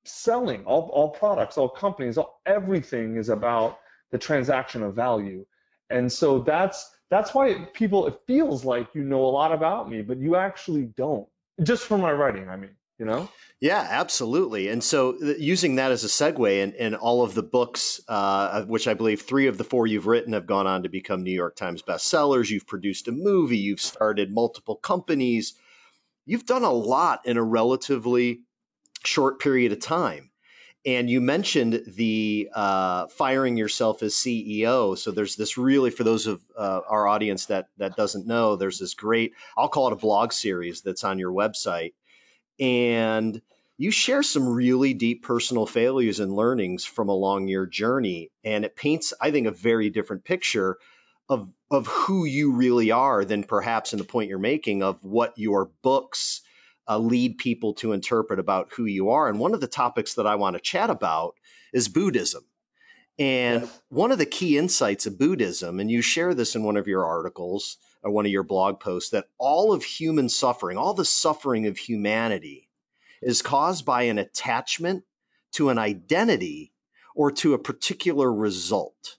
selling, 0.05 0.63
all 0.67 0.91
all 0.93 1.09
products, 1.09 1.57
all 1.57 1.71
companies, 1.71 2.19
all, 2.19 2.43
everything 2.45 3.17
is 3.17 3.31
about 3.31 3.79
the 4.11 4.19
transaction 4.19 4.83
of 4.83 4.95
value. 4.95 5.47
And 5.91 6.11
so 6.11 6.41
that's 6.41 6.91
that's 7.11 7.35
why 7.35 7.69
people 7.73 8.07
it 8.07 8.21
feels 8.27 8.65
like 8.65 8.89
you 8.95 9.03
know 9.03 9.25
a 9.25 9.31
lot 9.31 9.53
about 9.53 9.91
me, 9.91 10.03
but 10.03 10.19
you 10.19 10.37
actually 10.37 10.85
don't. 10.97 11.29
Just 11.63 11.85
from 11.85 12.01
my 12.01 12.13
writing, 12.13 12.49
I 12.49 12.57
mean 12.57 12.77
you 12.99 13.05
know? 13.05 13.29
Yeah 13.61 13.87
absolutely. 13.91 14.69
And 14.69 14.83
so 14.83 15.17
using 15.39 15.77
that 15.77 15.93
as 15.93 16.05
a 16.05 16.09
segue 16.09 16.63
in, 16.63 16.73
in 16.75 16.95
all 16.95 17.23
of 17.23 17.35
the 17.35 17.43
books 17.43 18.01
uh, 18.09 18.65
which 18.65 18.89
i 18.89 18.95
believe 18.95 19.23
three 19.23 19.47
of 19.47 19.59
the 19.59 19.65
four 19.65 19.87
you've 19.87 20.07
written 20.07 20.33
have 20.33 20.47
gone 20.47 20.67
on 20.67 20.83
to 20.83 20.89
become 20.89 21.23
new 21.23 21.33
york 21.33 21.57
times 21.57 21.83
bestsellers. 21.83 22.51
You've 22.51 22.67
produced 22.67 23.09
a 23.09 23.13
movie 23.13 23.59
you've 23.59 23.81
started 23.81 24.33
multiple 24.33 24.77
companies. 24.77 25.55
You've 26.25 26.47
done 26.47 26.65
a 26.65 26.73
lot 26.73 27.21
in 27.25 27.37
a 27.37 27.43
relatively 27.43 28.41
short 29.05 29.41
period 29.41 29.73
of 29.73 29.81
time 29.81 30.31
and 30.87 31.11
you 31.11 31.21
mentioned 31.21 31.83
the 31.87 32.49
uh, 32.55 33.09
firing 33.09 33.57
yourself 33.57 34.03
as 34.03 34.15
ceo 34.15 34.97
so 34.97 35.11
there's 35.11 35.37
this 35.37 35.59
really 35.59 35.91
for 35.91 36.05
those 36.05 36.27
of 36.27 36.41
uh, 36.57 36.81
our 36.89 37.07
audience 37.07 37.47
that 37.47 37.69
that 37.77 37.97
doesn't 37.97 38.27
know 38.27 38.57
there's 38.57 38.79
this 38.79 38.95
great 38.95 39.33
i'll 39.59 39.69
call 39.69 39.89
it 39.89 39.93
a 39.93 39.97
blog 39.97 40.33
series 40.33 40.81
that's 40.81 41.05
on 41.05 41.19
your 41.19 41.33
website. 41.33 41.93
And 42.59 43.43
you 43.77 43.91
share 43.91 44.23
some 44.23 44.49
really 44.49 44.95
deep 44.95 45.23
personal 45.23 45.67
failures 45.67 46.21
and 46.21 46.35
learnings 46.35 46.87
from 46.87 47.11
along 47.11 47.49
your 47.49 47.67
journey. 47.67 48.31
And 48.45 48.65
it 48.65 48.77
paints 48.77 49.13
i 49.21 49.31
think 49.31 49.47
a 49.47 49.51
very 49.51 49.91
different 49.91 50.25
picture 50.25 50.79
of 51.29 51.51
of 51.71 51.89
who 51.89 52.25
you 52.25 52.53
really 52.53 52.93
are 52.93 53.25
than 53.25 53.43
perhaps 53.43 53.93
in 53.93 53.99
the 53.99 54.05
point 54.05 54.31
you're 54.31 54.39
making 54.39 54.83
of 54.83 55.03
what 55.03 55.37
your 55.37 55.71
books 55.83 56.43
uh, 56.89 56.99
lead 56.99 57.39
people 57.39 57.75
to 57.75 57.93
interpret 57.93 58.39
about 58.39 58.73
who 58.73 58.85
you 58.85 59.11
are. 59.11 59.29
And 59.29 59.39
one 59.39 59.55
of 59.55 59.61
the 59.61 59.67
topics 59.67 60.15
that 60.15 60.27
I 60.27 60.35
want 60.37 60.55
to 60.55 60.61
chat 60.61 60.91
about 60.91 61.35
is 61.73 61.89
Buddhism. 61.89 62.45
And 63.19 63.63
yes. 63.63 63.83
one 63.89 64.13
of 64.13 64.19
the 64.19 64.27
key 64.27 64.59
insights 64.59 65.07
of 65.07 65.19
Buddhism, 65.19 65.81
and 65.81 65.91
you 65.91 66.03
share 66.03 66.35
this 66.35 66.55
in 66.55 66.63
one 66.63 66.77
of 66.77 66.87
your 66.87 67.05
articles 67.05 67.79
or 68.03 68.11
one 68.11 68.27
of 68.27 68.33
your 68.33 68.43
blog 68.43 68.79
posts, 68.79 69.11
that 69.11 69.29
all 69.39 69.73
of 69.73 69.83
human 69.83 70.29
suffering, 70.29 70.77
all 70.77 70.95
the 70.95 71.05
suffering 71.05 71.67
of 71.67 71.79
humanity, 71.79 72.69
is 73.23 73.41
caused 73.41 73.87
by 73.87 74.03
an 74.03 74.19
attachment 74.19 75.05
to 75.53 75.71
an 75.71 75.79
identity 75.79 76.73
or 77.15 77.31
to 77.33 77.55
a 77.55 77.59
particular 77.59 78.33
result. 78.33 79.17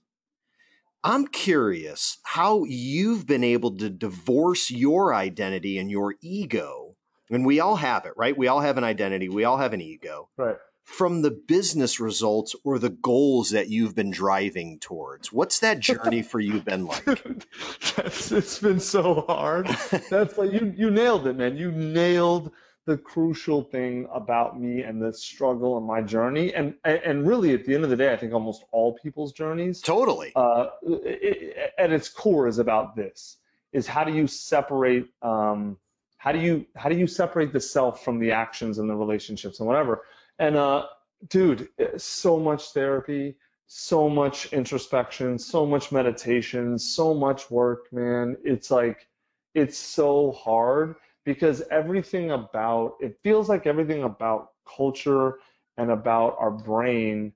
I'm 1.03 1.27
curious 1.27 2.17
how 2.24 2.63
you've 2.65 3.25
been 3.25 3.43
able 3.43 3.77
to 3.77 3.89
divorce 3.89 4.69
your 4.69 5.13
identity 5.13 5.79
and 5.79 5.89
your 5.89 6.15
ego. 6.21 6.87
And 7.29 7.46
we 7.46 7.60
all 7.60 7.75
have 7.75 8.05
it, 8.05 8.13
right? 8.15 8.38
We 8.38 8.48
all 8.48 8.62
have 8.62 8.77
an 8.77 8.84
identity, 8.84 9.29
we 9.29 9.43
all 9.43 9.57
have 9.57 9.74
an 9.74 9.81
ego. 9.81 10.29
Right. 10.38 10.57
From 10.84 11.22
the 11.22 11.31
business 11.31 12.00
results 12.00 12.55
or 12.63 12.79
the 12.79 12.89
goals 12.89 13.50
that 13.50 13.67
you've 13.67 13.93
been 13.93 14.10
driving 14.10 14.79
towards. 14.79 15.34
What's 15.34 15.60
that 15.60 15.81
journey 15.81 16.22
for 16.22 16.39
you 16.39 16.62
been 16.62 16.86
like? 16.86 17.03
That's, 17.96 18.31
it's 18.31 18.60
been 18.60 18.79
so 18.79 19.25
hard. 19.27 19.67
That's 20.10 20.38
like 20.38 20.53
you 20.53 20.74
you 20.77 20.89
nailed 20.89 21.27
it, 21.27 21.36
man. 21.36 21.57
You 21.57 21.74
nailed 21.74 22.53
the 22.88 22.98
crucial 22.98 23.63
thing 23.63 24.07
about 24.13 24.60
me 24.60 24.81
and 24.81 25.01
the 25.01 25.12
struggle 25.12 25.77
and 25.77 25.86
my 25.86 26.01
journey 26.01 26.53
and 26.53 26.74
and 26.86 27.27
really 27.27 27.53
at 27.53 27.65
the 27.65 27.75
end 27.75 27.84
of 27.84 27.89
the 27.89 27.98
day 27.98 28.13
i 28.13 28.15
think 28.15 28.34
almost 28.34 28.63
all 28.72 28.98
people's 29.03 29.34
journeys 29.34 29.81
totally 29.81 30.31
uh, 30.38 30.67
it, 30.84 31.74
at 31.77 31.91
its 31.91 32.07
core 32.07 32.48
is 32.48 32.60
about 32.60 32.96
this 32.96 33.38
is 33.74 33.86
how 33.86 34.05
do 34.05 34.13
you 34.13 34.25
separate 34.25 35.05
um, 35.22 35.77
how 36.17 36.31
do 36.31 36.39
you 36.39 36.65
how 36.75 36.89
do 36.89 36.95
you 36.95 37.07
separate 37.07 37.53
the 37.53 37.59
self 37.59 38.03
from 38.03 38.19
the 38.19 38.31
actions 38.31 38.77
and 38.77 38.89
the 38.89 38.95
relationships 38.95 39.59
and 39.59 39.67
whatever 39.67 40.03
and 40.39 40.55
uh, 40.55 40.86
dude 41.29 41.67
so 41.97 42.39
much 42.39 42.71
therapy 42.71 43.36
so 43.67 44.09
much 44.09 44.51
introspection 44.53 45.38
so 45.38 45.65
much 45.65 45.91
meditation 45.91 46.77
so 46.77 47.13
much 47.13 47.51
work 47.51 47.91
man 47.91 48.36
it's 48.43 48.71
like 48.71 49.07
it's 49.55 49.77
so 49.77 50.31
hard 50.31 50.95
because 51.25 51.62
everything 51.71 52.31
about 52.31 52.95
it 53.00 53.17
feels 53.24 53.50
like 53.50 53.67
everything 53.67 54.03
about 54.03 54.51
culture 54.65 55.39
and 55.77 55.91
about 55.91 56.36
our 56.39 56.51
brain 56.51 57.33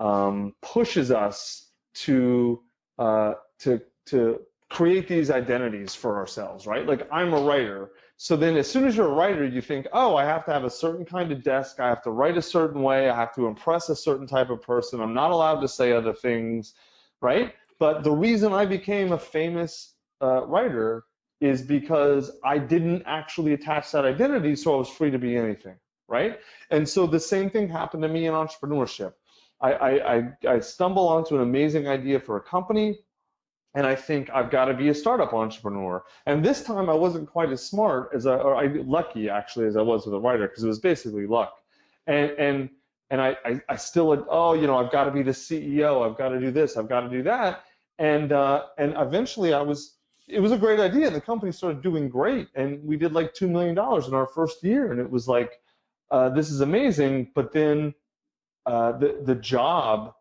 um, 0.00 0.54
pushes 0.62 1.10
us 1.10 1.68
to 1.94 2.60
uh, 2.98 3.34
to 3.58 3.80
to 4.06 4.40
create 4.70 5.08
these 5.08 5.30
identities 5.30 5.94
for 5.94 6.16
ourselves, 6.16 6.66
right? 6.66 6.86
Like 6.86 7.06
I'm 7.12 7.32
a 7.34 7.40
writer. 7.40 7.90
So 8.22 8.36
then 8.36 8.58
as 8.58 8.70
soon 8.70 8.86
as 8.86 8.98
you're 8.98 9.06
a 9.06 9.14
writer, 9.14 9.46
you 9.46 9.62
think, 9.62 9.86
oh, 9.94 10.14
I 10.14 10.26
have 10.26 10.44
to 10.44 10.52
have 10.52 10.64
a 10.64 10.70
certain 10.70 11.06
kind 11.06 11.32
of 11.32 11.42
desk. 11.42 11.80
I 11.80 11.88
have 11.88 12.02
to 12.02 12.10
write 12.10 12.36
a 12.36 12.42
certain 12.42 12.82
way. 12.82 13.08
I 13.08 13.16
have 13.16 13.34
to 13.36 13.46
impress 13.46 13.88
a 13.88 13.96
certain 13.96 14.26
type 14.26 14.50
of 14.50 14.60
person. 14.60 15.00
I'm 15.00 15.14
not 15.14 15.30
allowed 15.30 15.60
to 15.62 15.68
say 15.68 15.92
other 15.92 16.12
things, 16.12 16.74
right? 17.22 17.54
But 17.78 18.04
the 18.04 18.10
reason 18.10 18.52
I 18.52 18.66
became 18.66 19.12
a 19.12 19.18
famous 19.18 19.94
uh, 20.20 20.44
writer 20.44 21.04
is 21.40 21.62
because 21.62 22.30
I 22.44 22.58
didn't 22.58 23.04
actually 23.06 23.54
attach 23.54 23.90
that 23.92 24.04
identity, 24.04 24.54
so 24.54 24.74
I 24.74 24.76
was 24.76 24.90
free 24.90 25.10
to 25.10 25.18
be 25.18 25.34
anything, 25.34 25.76
right? 26.06 26.40
And 26.70 26.86
so 26.86 27.06
the 27.06 27.18
same 27.18 27.48
thing 27.48 27.70
happened 27.70 28.02
to 28.02 28.08
me 28.10 28.26
in 28.26 28.34
entrepreneurship. 28.34 29.14
I, 29.62 29.72
I, 29.72 30.16
I, 30.16 30.22
I 30.46 30.60
stumble 30.60 31.08
onto 31.08 31.36
an 31.36 31.40
amazing 31.40 31.88
idea 31.88 32.20
for 32.20 32.36
a 32.36 32.42
company, 32.42 32.98
and 33.74 33.86
I 33.86 33.94
think 33.94 34.30
I've 34.30 34.50
got 34.50 34.66
to 34.66 34.74
be 34.74 34.88
a 34.88 34.94
startup 34.94 35.32
entrepreneur. 35.32 36.02
And 36.26 36.44
this 36.44 36.62
time 36.62 36.90
I 36.90 36.94
wasn't 36.94 37.28
quite 37.28 37.50
as 37.50 37.64
smart 37.64 38.10
as 38.14 38.26
I, 38.26 38.36
or 38.36 38.56
I, 38.56 38.66
lucky 38.66 39.30
actually 39.30 39.66
as 39.66 39.76
I 39.76 39.82
was 39.82 40.06
with 40.06 40.14
a 40.14 40.18
writer, 40.18 40.48
because 40.48 40.64
it 40.64 40.68
was 40.68 40.80
basically 40.80 41.26
luck. 41.26 41.54
And 42.06 42.30
and 42.32 42.70
and 43.10 43.20
I, 43.20 43.36
I, 43.44 43.60
I 43.68 43.76
still 43.76 44.12
had, 44.12 44.24
oh, 44.28 44.54
you 44.54 44.66
know, 44.68 44.76
I've 44.76 44.92
got 44.92 45.04
to 45.04 45.10
be 45.10 45.22
the 45.22 45.32
CEO, 45.32 46.08
I've 46.08 46.16
got 46.16 46.28
to 46.28 46.38
do 46.38 46.52
this, 46.52 46.76
I've 46.76 46.88
got 46.88 47.00
to 47.00 47.08
do 47.08 47.22
that. 47.24 47.64
And 47.98 48.32
uh, 48.32 48.66
and 48.78 48.94
eventually 48.96 49.52
I 49.52 49.62
was 49.62 49.96
it 50.30 50.40
was 50.40 50.52
a 50.52 50.58
great 50.58 50.80
idea 50.80 51.10
the 51.10 51.20
company 51.20 51.52
started 51.52 51.82
doing 51.82 52.08
great 52.08 52.48
and 52.54 52.82
we 52.84 52.96
did 52.96 53.12
like 53.12 53.34
$2 53.34 53.48
million 53.48 53.72
in 53.72 54.14
our 54.14 54.28
first 54.28 54.62
year 54.62 54.92
and 54.92 55.00
it 55.00 55.10
was 55.10 55.26
like 55.26 55.60
uh, 56.10 56.28
this 56.28 56.50
is 56.50 56.60
amazing 56.60 57.30
but 57.34 57.52
then 57.52 57.92
uh, 58.66 58.92
the, 58.92 59.20
the 59.24 59.34
job 59.34 60.14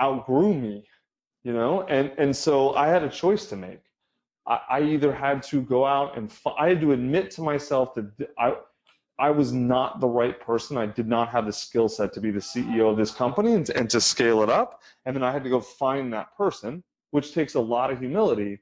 outgrew 0.00 0.54
me 0.54 0.84
you 1.44 1.52
know 1.52 1.82
and, 1.82 2.12
and 2.18 2.34
so 2.34 2.74
i 2.74 2.88
had 2.88 3.02
a 3.02 3.08
choice 3.08 3.46
to 3.46 3.56
make 3.56 3.82
i, 4.46 4.60
I 4.70 4.82
either 4.82 5.12
had 5.12 5.42
to 5.44 5.62
go 5.62 5.84
out 5.84 6.16
and 6.16 6.30
f- 6.30 6.54
I 6.58 6.68
had 6.68 6.80
to 6.80 6.92
admit 6.92 7.30
to 7.32 7.42
myself 7.42 7.94
that 7.94 8.10
i 8.38 8.54
I 9.18 9.30
was 9.30 9.52
not 9.52 10.00
the 10.00 10.08
right 10.08 10.40
person. 10.40 10.76
I 10.76 10.86
did 10.86 11.06
not 11.06 11.28
have 11.28 11.46
the 11.46 11.52
skill 11.52 11.88
set 11.88 12.12
to 12.14 12.20
be 12.20 12.32
the 12.32 12.40
CEO 12.40 12.90
of 12.90 12.96
this 12.96 13.12
company 13.12 13.54
and, 13.54 13.70
and 13.70 13.88
to 13.90 14.00
scale 14.00 14.42
it 14.42 14.48
up. 14.48 14.80
And 15.04 15.14
then 15.14 15.22
I 15.22 15.30
had 15.30 15.44
to 15.44 15.50
go 15.50 15.60
find 15.60 16.12
that 16.12 16.36
person, 16.36 16.82
which 17.12 17.32
takes 17.32 17.54
a 17.54 17.60
lot 17.60 17.92
of 17.92 18.00
humility 18.00 18.58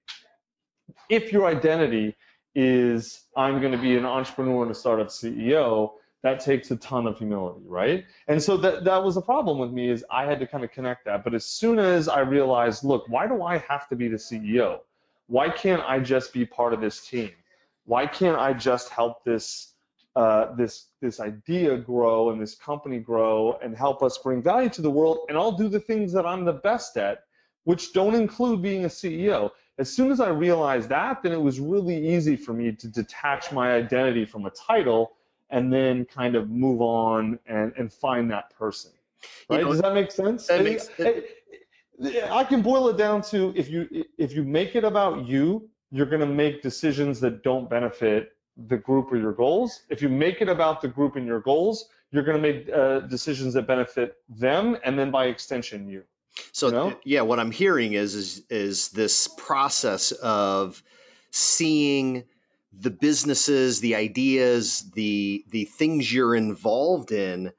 if 1.09 1.33
your 1.33 1.47
identity 1.47 2.17
is 2.55 3.27
I'm 3.37 3.61
going 3.61 3.73
to 3.73 3.79
be 3.79 3.97
an 3.97 4.05
entrepreneur 4.05 4.63
and 4.63 4.71
a 4.71 4.75
startup 4.75 5.09
CEO, 5.09 5.93
that 6.23 6.41
takes 6.41 6.71
a 6.71 6.77
ton 6.77 7.07
of 7.07 7.19
humility, 7.19 7.65
right? 7.67 8.05
And 8.29 8.43
so 8.43 8.57
that 8.59 8.85
that 8.85 9.03
was 9.03 9.17
a 9.17 9.23
problem 9.23 9.59
with 9.59 9.71
me 9.71 9.91
is 9.91 10.05
I 10.11 10.27
had 10.27 10.39
to 10.41 10.47
kind 10.47 10.65
of 10.65 10.71
connect 10.71 11.05
that. 11.07 11.25
But 11.25 11.35
as 11.35 11.47
soon 11.47 11.79
as 11.79 12.09
I 12.09 12.21
realized, 12.21 12.85
look, 12.85 13.09
why 13.09 13.27
do 13.27 13.43
I 13.43 13.59
have 13.59 13.89
to 13.89 13.97
be 13.97 14.09
the 14.09 14.17
CEO? 14.17 14.81
Why 15.29 15.49
can't 15.49 15.83
I 15.87 16.01
just 16.01 16.33
be 16.33 16.45
part 16.45 16.75
of 16.75 16.81
this 16.81 17.07
team? 17.07 17.31
Why 17.85 18.07
can't 18.07 18.39
I 18.39 18.53
just 18.53 18.91
help 18.91 19.25
this 19.25 19.75
uh, 20.17 20.55
this 20.57 20.89
this 21.01 21.21
idea 21.21 21.79
grow 21.79 22.31
and 22.31 22.41
this 22.41 22.55
company 22.55 22.99
grow 22.99 23.59
and 23.63 23.77
help 23.77 24.03
us 24.03 24.19
bring 24.19 24.43
value 24.43 24.69
to 24.71 24.83
the 24.83 24.91
world? 24.91 25.21
And 25.29 25.39
I'll 25.39 25.53
do 25.53 25.69
the 25.69 25.81
things 25.81 26.13
that 26.13 26.27
I'm 26.27 26.45
the 26.45 26.53
best 26.53 26.97
at, 26.97 27.25
which 27.65 27.93
don't 27.93 28.15
include 28.15 28.61
being 28.61 28.85
a 28.85 28.89
CEO 28.89 29.51
as 29.81 29.91
soon 29.91 30.13
as 30.13 30.21
I 30.21 30.29
realized 30.29 30.91
that, 30.91 31.23
then 31.23 31.33
it 31.33 31.41
was 31.41 31.59
really 31.59 32.15
easy 32.15 32.37
for 32.37 32.53
me 32.53 32.71
to 32.71 32.87
detach 32.87 33.51
my 33.51 33.73
identity 33.73 34.27
from 34.27 34.45
a 34.45 34.51
title 34.51 35.13
and 35.51 35.73
then 35.73 36.05
kind 36.05 36.35
of 36.35 36.51
move 36.51 36.81
on 36.81 37.39
and, 37.47 37.73
and 37.77 37.93
find 37.93 38.31
that 38.31 38.51
person. 38.57 38.93
Right? 39.49 39.59
You 39.59 39.65
know, 39.65 39.73
Does 39.73 39.83
that 39.83 39.95
make 39.95 40.11
sense? 40.11 40.47
That 40.47 40.65
makes, 40.65 40.89
I 42.31 42.45
can 42.45 42.63
boil 42.63 42.89
it 42.89 42.97
down 42.97 43.23
to 43.23 43.53
if 43.55 43.69
you 43.69 44.05
if 44.17 44.33
you 44.33 44.43
make 44.43 44.75
it 44.75 44.85
about 44.85 45.27
you, 45.27 45.69
you're 45.91 46.07
going 46.07 46.21
to 46.21 46.27
make 46.27 46.63
decisions 46.63 47.21
that 47.21 47.43
don't 47.43 47.69
benefit 47.69 48.33
the 48.69 48.77
group 48.77 49.13
or 49.13 49.17
your 49.17 49.33
goals. 49.33 49.81
If 49.91 50.01
you 50.01 50.09
make 50.09 50.41
it 50.41 50.49
about 50.49 50.81
the 50.81 50.89
group 50.89 51.17
and 51.17 51.27
your 51.27 51.41
goals, 51.41 51.89
you're 52.11 52.23
going 52.23 52.41
to 52.41 52.43
make 52.43 52.71
uh, 52.71 53.01
decisions 53.01 53.55
that 53.55 53.67
benefit 53.67 54.17
them 54.29 54.77
and 54.85 54.99
then 54.99 55.11
by 55.11 55.27
extension 55.27 55.89
you. 55.89 56.03
So 56.53 56.67
you 56.67 56.73
know? 56.73 56.97
yeah, 57.05 57.21
what 57.23 57.39
I'm 57.39 57.51
hearing 57.51 57.95
is 57.95 58.15
is 58.15 58.43
is 58.49 58.89
this 58.91 59.29
process 59.37 60.13
of 60.13 60.83
seeing 61.31 62.25
the 62.73 62.91
businesses, 62.91 63.81
the 63.81 63.95
ideas, 63.95 64.91
the 64.95 65.45
the 65.51 65.65
things 65.65 66.13
you're 66.13 66.35
involved 66.35 67.13
in 67.13 67.53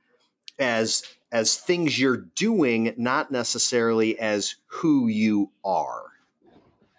as 0.59 1.03
as 1.31 1.57
things 1.57 1.99
you're 1.99 2.25
doing, 2.35 2.93
not 2.97 3.31
necessarily 3.31 4.19
as 4.19 4.55
who 4.67 5.07
you 5.07 5.51
are. 5.63 6.03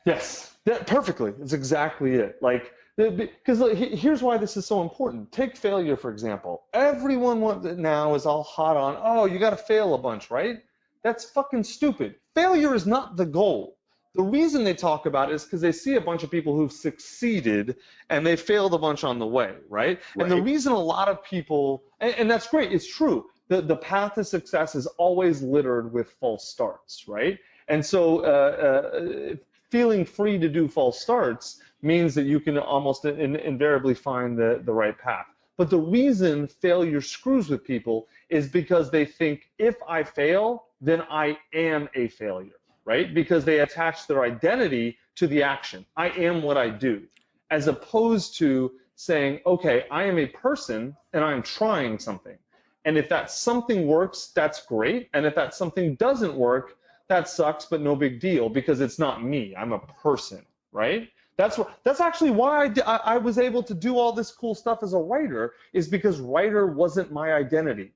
Yes, 0.04 0.56
yeah, 0.66 0.82
perfectly. 0.82 1.32
It's 1.40 1.52
exactly 1.52 2.14
it. 2.14 2.36
Like 2.42 2.72
because 2.96 3.60
here's 3.76 4.22
why 4.22 4.36
this 4.36 4.56
is 4.56 4.66
so 4.66 4.82
important. 4.82 5.32
Take 5.32 5.56
failure 5.56 5.96
for 5.96 6.10
example. 6.10 6.64
Everyone 6.74 7.40
now 7.80 8.14
is 8.14 8.26
all 8.26 8.42
hot 8.42 8.76
on. 8.76 8.98
Oh, 9.02 9.24
you 9.24 9.38
got 9.38 9.50
to 9.50 9.56
fail 9.56 9.94
a 9.94 9.98
bunch, 9.98 10.30
right? 10.30 10.58
That's 11.02 11.24
fucking 11.24 11.64
stupid. 11.64 12.16
Failure 12.34 12.74
is 12.74 12.86
not 12.86 13.16
the 13.16 13.26
goal. 13.26 13.78
The 14.14 14.22
reason 14.22 14.62
they 14.62 14.74
talk 14.74 15.06
about 15.06 15.30
it 15.30 15.34
is 15.34 15.44
because 15.44 15.60
they 15.62 15.72
see 15.72 15.94
a 15.94 16.00
bunch 16.00 16.22
of 16.22 16.30
people 16.30 16.54
who've 16.54 16.72
succeeded 16.72 17.76
and 18.10 18.26
they 18.26 18.36
failed 18.36 18.74
a 18.74 18.78
bunch 18.78 19.04
on 19.04 19.18
the 19.18 19.26
way, 19.26 19.54
right? 19.70 20.00
right. 20.16 20.22
And 20.22 20.30
the 20.30 20.42
reason 20.42 20.72
a 20.72 20.78
lot 20.78 21.08
of 21.08 21.24
people, 21.24 21.82
and, 22.00 22.14
and 22.16 22.30
that's 22.30 22.46
great, 22.46 22.72
it's 22.72 22.86
true. 22.86 23.26
The, 23.48 23.62
the 23.62 23.76
path 23.76 24.14
to 24.14 24.24
success 24.24 24.74
is 24.74 24.86
always 24.98 25.42
littered 25.42 25.92
with 25.92 26.10
false 26.20 26.46
starts, 26.48 27.08
right? 27.08 27.38
And 27.68 27.84
so 27.84 28.20
uh, 28.20 29.32
uh, 29.32 29.34
feeling 29.70 30.04
free 30.04 30.38
to 30.38 30.48
do 30.48 30.68
false 30.68 31.00
starts 31.00 31.62
means 31.80 32.14
that 32.14 32.24
you 32.24 32.38
can 32.38 32.58
almost 32.58 33.04
in, 33.06 33.36
invariably 33.36 33.94
find 33.94 34.38
the, 34.38 34.60
the 34.64 34.72
right 34.72 34.98
path. 34.98 35.26
But 35.56 35.70
the 35.70 35.78
reason 35.78 36.46
failure 36.46 37.00
screws 37.00 37.48
with 37.48 37.64
people 37.64 38.08
is 38.28 38.48
because 38.48 38.90
they 38.90 39.04
think 39.04 39.50
if 39.58 39.76
I 39.88 40.02
fail, 40.02 40.66
then 40.80 41.02
I 41.10 41.38
am 41.54 41.88
a 41.94 42.08
failure, 42.08 42.58
right? 42.84 43.14
Because 43.14 43.44
they 43.44 43.60
attach 43.60 44.06
their 44.06 44.24
identity 44.24 44.98
to 45.16 45.26
the 45.26 45.42
action. 45.42 45.84
I 45.96 46.10
am 46.10 46.42
what 46.42 46.56
I 46.56 46.70
do, 46.70 47.02
as 47.50 47.68
opposed 47.68 48.36
to 48.38 48.72
saying, 48.96 49.40
okay, 49.46 49.86
I 49.90 50.04
am 50.04 50.18
a 50.18 50.26
person 50.26 50.96
and 51.12 51.24
I'm 51.24 51.42
trying 51.42 51.98
something. 51.98 52.36
And 52.84 52.98
if 52.98 53.08
that 53.08 53.30
something 53.30 53.86
works, 53.86 54.32
that's 54.34 54.66
great. 54.66 55.08
And 55.14 55.24
if 55.24 55.34
that 55.34 55.54
something 55.54 55.94
doesn't 55.96 56.34
work, 56.34 56.76
that 57.08 57.28
sucks, 57.28 57.66
but 57.66 57.80
no 57.80 57.94
big 57.94 58.20
deal 58.20 58.48
because 58.48 58.80
it's 58.80 58.98
not 58.98 59.22
me. 59.22 59.54
I'm 59.56 59.72
a 59.72 59.78
person, 59.78 60.44
right? 60.72 61.08
That's 61.36 61.58
what, 61.58 61.78
that's 61.84 62.00
actually 62.00 62.30
why 62.30 62.66
I, 62.66 62.72
I, 62.86 62.96
I 62.96 63.16
was 63.18 63.38
able 63.38 63.62
to 63.64 63.74
do 63.74 63.98
all 63.98 64.12
this 64.12 64.30
cool 64.30 64.54
stuff 64.54 64.82
as 64.82 64.92
a 64.94 64.98
writer 64.98 65.54
is 65.72 65.88
because 65.88 66.20
writer 66.20 66.66
wasn't 66.66 67.12
my 67.12 67.32
identity, 67.32 67.92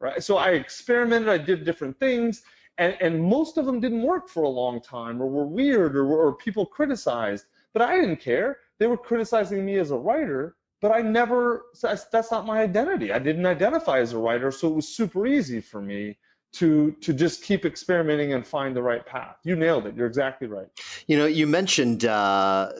right? 0.00 0.22
So 0.22 0.36
I 0.36 0.50
experimented, 0.50 1.28
I 1.28 1.38
did 1.38 1.64
different 1.64 1.98
things, 1.98 2.42
and, 2.78 2.96
and 3.00 3.22
most 3.22 3.56
of 3.56 3.66
them 3.66 3.80
didn't 3.80 4.02
work 4.02 4.28
for 4.28 4.42
a 4.42 4.48
long 4.48 4.80
time 4.80 5.20
or 5.22 5.26
were 5.26 5.46
weird 5.46 5.96
or, 5.96 6.06
or 6.06 6.34
people 6.34 6.66
criticized, 6.66 7.46
but 7.72 7.82
I 7.82 8.00
didn't 8.00 8.20
care. 8.20 8.58
They 8.78 8.86
were 8.86 8.96
criticizing 8.96 9.64
me 9.64 9.78
as 9.78 9.90
a 9.90 9.96
writer, 9.96 10.56
but 10.80 10.90
I 10.90 11.00
never, 11.00 11.66
that's 11.80 12.30
not 12.30 12.46
my 12.46 12.60
identity. 12.60 13.12
I 13.12 13.18
didn't 13.18 13.46
identify 13.46 14.00
as 14.00 14.12
a 14.12 14.18
writer, 14.18 14.50
so 14.50 14.68
it 14.68 14.74
was 14.74 14.88
super 14.88 15.26
easy 15.26 15.60
for 15.60 15.80
me 15.80 16.16
to 16.54 16.92
to 17.00 17.12
just 17.12 17.42
keep 17.42 17.64
experimenting 17.64 18.32
and 18.32 18.46
find 18.46 18.76
the 18.76 18.82
right 18.82 19.04
path. 19.04 19.36
You 19.42 19.56
nailed 19.56 19.86
it. 19.86 19.96
You're 19.96 20.06
exactly 20.06 20.46
right. 20.46 20.68
You 21.08 21.18
know, 21.18 21.26
you 21.26 21.46
mentioned 21.46 22.04
uh, 22.04 22.70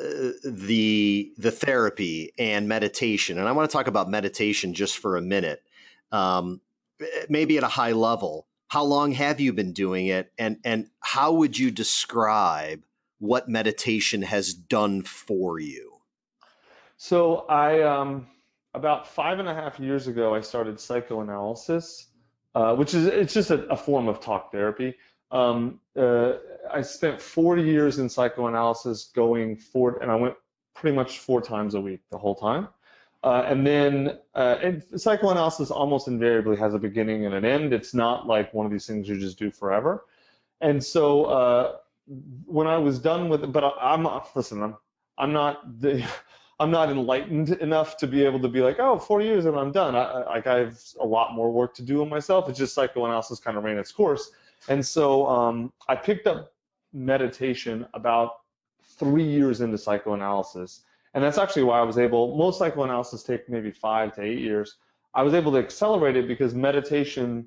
the 0.44 1.32
the 1.36 1.50
therapy 1.50 2.32
and 2.38 2.68
meditation, 2.68 3.38
and 3.38 3.48
I 3.48 3.52
want 3.52 3.68
to 3.68 3.72
talk 3.72 3.88
about 3.88 4.08
meditation 4.08 4.74
just 4.74 4.98
for 4.98 5.16
a 5.16 5.22
minute, 5.22 5.62
um, 6.12 6.60
maybe 7.28 7.58
at 7.58 7.64
a 7.64 7.68
high 7.68 7.92
level. 7.92 8.46
How 8.74 8.82
long 8.82 9.12
have 9.12 9.40
you 9.40 9.52
been 9.52 9.72
doing 9.72 10.08
it, 10.08 10.32
and 10.38 10.58
and 10.64 10.88
how 11.00 11.32
would 11.32 11.58
you 11.58 11.70
describe 11.70 12.84
what 13.18 13.48
meditation 13.48 14.22
has 14.22 14.52
done 14.52 15.02
for 15.02 15.60
you? 15.60 16.00
So 16.96 17.46
I 17.48 17.82
um, 17.82 18.26
about 18.74 19.06
five 19.06 19.38
and 19.38 19.48
a 19.48 19.54
half 19.54 19.78
years 19.78 20.08
ago, 20.08 20.34
I 20.34 20.40
started 20.40 20.80
psychoanalysis 20.80 22.08
uh, 22.54 22.74
which 22.74 22.94
is 22.94 23.06
it's 23.06 23.34
just 23.34 23.50
a, 23.50 23.64
a 23.66 23.76
form 23.76 24.08
of 24.08 24.20
talk 24.20 24.52
therapy. 24.52 24.94
Um, 25.30 25.80
uh, 25.96 26.34
I 26.72 26.82
spent 26.82 27.20
four 27.20 27.58
years 27.58 27.98
in 27.98 28.08
psychoanalysis, 28.08 29.10
going 29.14 29.56
four, 29.56 29.98
and 30.00 30.10
I 30.10 30.14
went 30.14 30.34
pretty 30.74 30.94
much 30.94 31.18
four 31.18 31.40
times 31.40 31.74
a 31.74 31.80
week 31.80 32.00
the 32.10 32.18
whole 32.18 32.34
time. 32.34 32.68
Uh, 33.24 33.42
and 33.48 33.66
then 33.66 34.18
uh, 34.34 34.56
and 34.62 34.84
psychoanalysis 34.96 35.70
almost 35.70 36.08
invariably 36.08 36.58
has 36.58 36.74
a 36.74 36.78
beginning 36.78 37.24
and 37.24 37.34
an 37.34 37.42
end. 37.42 37.72
It's 37.72 37.94
not 37.94 38.26
like 38.26 38.52
one 38.52 38.66
of 38.66 38.72
these 38.72 38.86
things 38.86 39.08
you 39.08 39.18
just 39.18 39.38
do 39.38 39.50
forever. 39.50 40.04
And 40.60 40.84
so 40.84 41.24
uh, 41.24 41.76
when 42.44 42.66
I 42.66 42.76
was 42.76 42.98
done 42.98 43.30
with 43.30 43.42
it, 43.42 43.50
but 43.50 43.64
I, 43.64 43.94
am 43.94 44.06
listen, 44.34 44.62
I'm 44.62 44.76
I'm 45.16 45.32
not 45.32 45.80
the 45.80 46.06
I'm 46.60 46.70
not 46.70 46.90
enlightened 46.90 47.50
enough 47.62 47.96
to 47.96 48.06
be 48.06 48.22
able 48.26 48.40
to 48.40 48.48
be 48.48 48.60
like, 48.60 48.78
oh, 48.78 48.98
four 48.98 49.22
years 49.22 49.46
and 49.46 49.56
I'm 49.56 49.72
done. 49.72 49.96
I, 49.96 50.24
like 50.26 50.46
I 50.46 50.58
have 50.58 50.78
a 51.00 51.06
lot 51.06 51.32
more 51.32 51.50
work 51.50 51.74
to 51.76 51.82
do 51.82 52.02
on 52.02 52.10
myself. 52.10 52.50
It's 52.50 52.58
just 52.58 52.74
psychoanalysis 52.74 53.40
kind 53.40 53.56
of 53.56 53.64
ran 53.64 53.78
its 53.78 53.90
course. 53.90 54.32
And 54.68 54.84
so 54.84 55.26
um, 55.26 55.72
I 55.88 55.96
picked 55.96 56.26
up 56.26 56.52
meditation 56.92 57.86
about 57.94 58.40
three 58.82 59.24
years 59.24 59.62
into 59.62 59.78
psychoanalysis. 59.78 60.82
And 61.14 61.22
that's 61.22 61.38
actually 61.38 61.62
why 61.62 61.78
I 61.78 61.82
was 61.82 61.96
able, 61.96 62.36
most 62.36 62.58
psychoanalysis 62.58 63.22
take 63.22 63.48
maybe 63.48 63.70
five 63.70 64.14
to 64.16 64.22
eight 64.22 64.40
years. 64.40 64.76
I 65.14 65.22
was 65.22 65.32
able 65.32 65.52
to 65.52 65.58
accelerate 65.58 66.16
it 66.16 66.26
because 66.26 66.54
meditation 66.54 67.46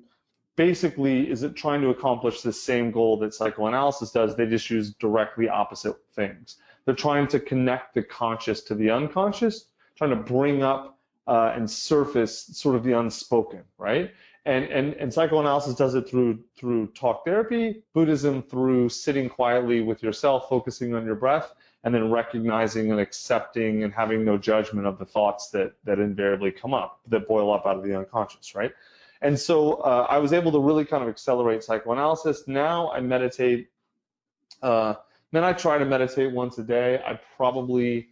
basically 0.56 1.30
is 1.30 1.42
it 1.42 1.54
trying 1.54 1.82
to 1.82 1.90
accomplish 1.90 2.40
the 2.40 2.52
same 2.52 2.90
goal 2.90 3.18
that 3.18 3.34
psychoanalysis 3.34 4.10
does. 4.10 4.34
They 4.34 4.46
just 4.46 4.70
use 4.70 4.94
directly 4.94 5.48
opposite 5.48 5.96
things. 6.14 6.56
They're 6.84 6.94
trying 6.94 7.28
to 7.28 7.38
connect 7.38 7.94
the 7.94 8.02
conscious 8.02 8.62
to 8.62 8.74
the 8.74 8.90
unconscious, 8.90 9.66
trying 9.96 10.10
to 10.10 10.16
bring 10.16 10.62
up 10.62 10.98
uh, 11.26 11.52
and 11.54 11.70
surface 11.70 12.46
sort 12.54 12.74
of 12.74 12.82
the 12.82 12.92
unspoken, 12.92 13.62
right? 13.76 14.10
And, 14.46 14.64
and, 14.64 14.94
and 14.94 15.12
psychoanalysis 15.12 15.74
does 15.74 15.94
it 15.94 16.08
through 16.08 16.42
through 16.56 16.86
talk 16.88 17.26
therapy, 17.26 17.82
Buddhism 17.92 18.42
through 18.42 18.88
sitting 18.88 19.28
quietly 19.28 19.82
with 19.82 20.02
yourself, 20.02 20.48
focusing 20.48 20.94
on 20.94 21.04
your 21.04 21.16
breath, 21.16 21.52
and 21.84 21.94
then 21.94 22.10
recognizing 22.10 22.90
and 22.90 23.00
accepting 23.00 23.84
and 23.84 23.92
having 23.92 24.24
no 24.24 24.36
judgment 24.36 24.86
of 24.86 24.98
the 24.98 25.04
thoughts 25.04 25.50
that 25.50 25.74
that 25.84 25.98
invariably 25.98 26.50
come 26.50 26.74
up, 26.74 27.00
that 27.08 27.28
boil 27.28 27.52
up 27.52 27.66
out 27.66 27.76
of 27.76 27.84
the 27.84 27.96
unconscious, 27.96 28.54
right? 28.54 28.72
And 29.20 29.38
so 29.38 29.74
uh, 29.74 30.06
I 30.08 30.18
was 30.18 30.32
able 30.32 30.52
to 30.52 30.60
really 30.60 30.84
kind 30.84 31.02
of 31.02 31.08
accelerate 31.08 31.64
psychoanalysis. 31.64 32.46
Now 32.46 32.90
I 32.92 33.00
meditate 33.00 33.68
uh, 34.62 34.94
then 35.32 35.44
I 35.44 35.52
try 35.52 35.78
to 35.78 35.84
meditate 35.84 36.32
once 36.32 36.58
a 36.58 36.62
day. 36.62 37.00
I 37.04 37.18
probably 37.36 38.08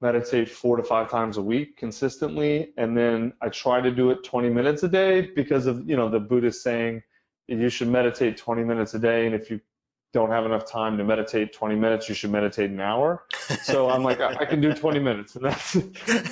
meditate 0.00 0.48
four 0.48 0.76
to 0.76 0.82
five 0.82 1.10
times 1.10 1.36
a 1.36 1.42
week 1.42 1.76
consistently, 1.76 2.72
and 2.76 2.96
then 2.96 3.32
I 3.40 3.48
try 3.48 3.80
to 3.80 3.90
do 3.90 4.10
it 4.10 4.22
20 4.22 4.50
minutes 4.50 4.82
a 4.82 4.88
day 4.88 5.22
because 5.22 5.66
of 5.66 5.88
you 5.88 5.96
know 5.96 6.08
the 6.08 6.20
Buddhist 6.20 6.62
saying 6.62 7.02
you 7.48 7.68
should 7.68 7.88
meditate 7.88 8.36
20 8.36 8.64
minutes 8.64 8.94
a 8.94 8.98
day, 8.98 9.26
and 9.26 9.34
if 9.34 9.50
you 9.50 9.60
don't 10.14 10.30
have 10.30 10.46
enough 10.46 10.64
time 10.64 10.96
to 10.96 11.04
meditate 11.04 11.52
20 11.52 11.74
minutes, 11.74 12.08
you 12.08 12.14
should 12.14 12.30
meditate 12.30 12.70
an 12.70 12.80
hour. 12.80 13.24
So 13.62 13.90
I'm 13.90 14.02
like, 14.02 14.20
I, 14.20 14.34
I 14.40 14.44
can 14.46 14.60
do 14.60 14.72
20 14.72 15.00
minutes, 15.00 15.34
and 15.36 15.44
that's 15.46 15.72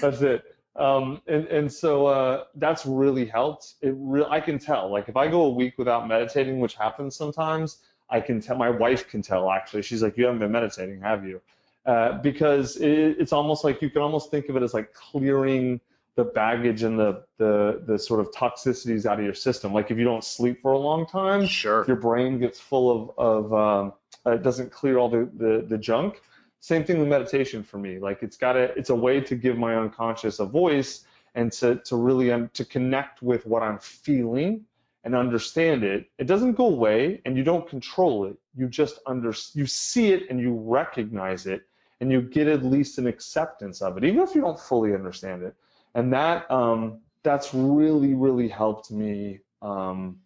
that's 0.00 0.22
it. 0.22 0.44
Um, 0.76 1.20
and 1.26 1.46
and 1.48 1.70
so 1.70 2.06
uh, 2.06 2.44
that's 2.54 2.86
really 2.86 3.26
helped. 3.26 3.74
It 3.82 3.94
re- 3.98 4.24
I 4.30 4.40
can 4.40 4.58
tell. 4.58 4.90
Like 4.90 5.08
if 5.08 5.16
I 5.16 5.28
go 5.28 5.42
a 5.42 5.50
week 5.50 5.74
without 5.76 6.08
meditating, 6.08 6.60
which 6.60 6.76
happens 6.76 7.16
sometimes, 7.16 7.78
I 8.08 8.20
can 8.20 8.40
tell, 8.40 8.56
my 8.56 8.70
wife 8.70 9.08
can 9.08 9.20
tell 9.20 9.50
actually. 9.50 9.82
She's 9.82 10.02
like, 10.02 10.16
you 10.16 10.24
haven't 10.24 10.38
been 10.38 10.52
meditating, 10.52 11.00
have 11.02 11.26
you? 11.26 11.42
Uh, 11.84 12.12
because 12.22 12.76
it, 12.76 13.16
it's 13.18 13.32
almost 13.32 13.64
like 13.64 13.82
you 13.82 13.90
can 13.90 14.00
almost 14.00 14.30
think 14.30 14.48
of 14.48 14.56
it 14.56 14.62
as 14.62 14.72
like 14.72 14.94
clearing 14.94 15.80
the 16.16 16.24
baggage 16.24 16.82
and 16.82 16.98
the, 16.98 17.24
the 17.38 17.82
the 17.86 17.98
sort 17.98 18.20
of 18.20 18.30
toxicities 18.32 19.06
out 19.06 19.18
of 19.18 19.24
your 19.24 19.34
system. 19.34 19.72
Like 19.72 19.90
if 19.90 19.98
you 19.98 20.04
don't 20.04 20.24
sleep 20.24 20.60
for 20.60 20.72
a 20.72 20.78
long 20.78 21.06
time, 21.06 21.46
sure, 21.46 21.84
your 21.86 21.96
brain 21.96 22.38
gets 22.38 22.60
full 22.60 22.90
of 22.90 23.18
of 23.18 23.54
um, 23.54 23.92
uh, 24.26 24.32
it 24.32 24.42
doesn't 24.42 24.70
clear 24.70 24.98
all 24.98 25.08
the, 25.08 25.28
the 25.36 25.64
the 25.68 25.78
junk. 25.78 26.20
Same 26.60 26.84
thing 26.84 26.98
with 27.00 27.08
meditation 27.08 27.62
for 27.62 27.78
me. 27.78 27.98
Like 27.98 28.22
it's 28.22 28.36
got 28.36 28.56
a 28.56 28.76
it's 28.78 28.90
a 28.90 28.94
way 28.94 29.20
to 29.20 29.34
give 29.34 29.58
my 29.58 29.76
unconscious 29.76 30.38
a 30.38 30.46
voice 30.46 31.04
and 31.34 31.50
to 31.52 31.76
to 31.76 31.96
really 31.96 32.30
um, 32.30 32.50
to 32.54 32.64
connect 32.64 33.22
with 33.22 33.46
what 33.46 33.62
I'm 33.62 33.78
feeling 33.78 34.64
and 35.04 35.16
understand 35.16 35.82
it, 35.82 36.06
it 36.18 36.26
doesn't 36.26 36.52
go 36.52 36.66
away 36.66 37.20
and 37.24 37.36
you 37.36 37.42
don't 37.42 37.68
control 37.68 38.24
it. 38.26 38.36
You 38.54 38.68
just 38.68 39.00
under 39.06 39.34
you 39.54 39.66
see 39.66 40.12
it 40.12 40.30
and 40.30 40.38
you 40.38 40.54
recognize 40.54 41.46
it 41.46 41.62
and 42.00 42.10
you 42.10 42.22
get 42.22 42.48
at 42.48 42.64
least 42.64 42.98
an 42.98 43.06
acceptance 43.06 43.82
of 43.82 43.96
it, 43.96 44.04
even 44.04 44.20
if 44.20 44.34
you 44.34 44.40
don't 44.40 44.58
fully 44.58 44.94
understand 44.94 45.42
it. 45.42 45.54
And 45.94 46.12
that 46.12 46.50
um, 46.50 47.00
that's 47.22 47.54
really 47.54 48.14
really 48.14 48.48
helped 48.48 48.90
me 48.90 49.40
um, 49.60 50.18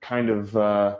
kind 0.00 0.28
of 0.30 0.56
uh, 0.56 0.96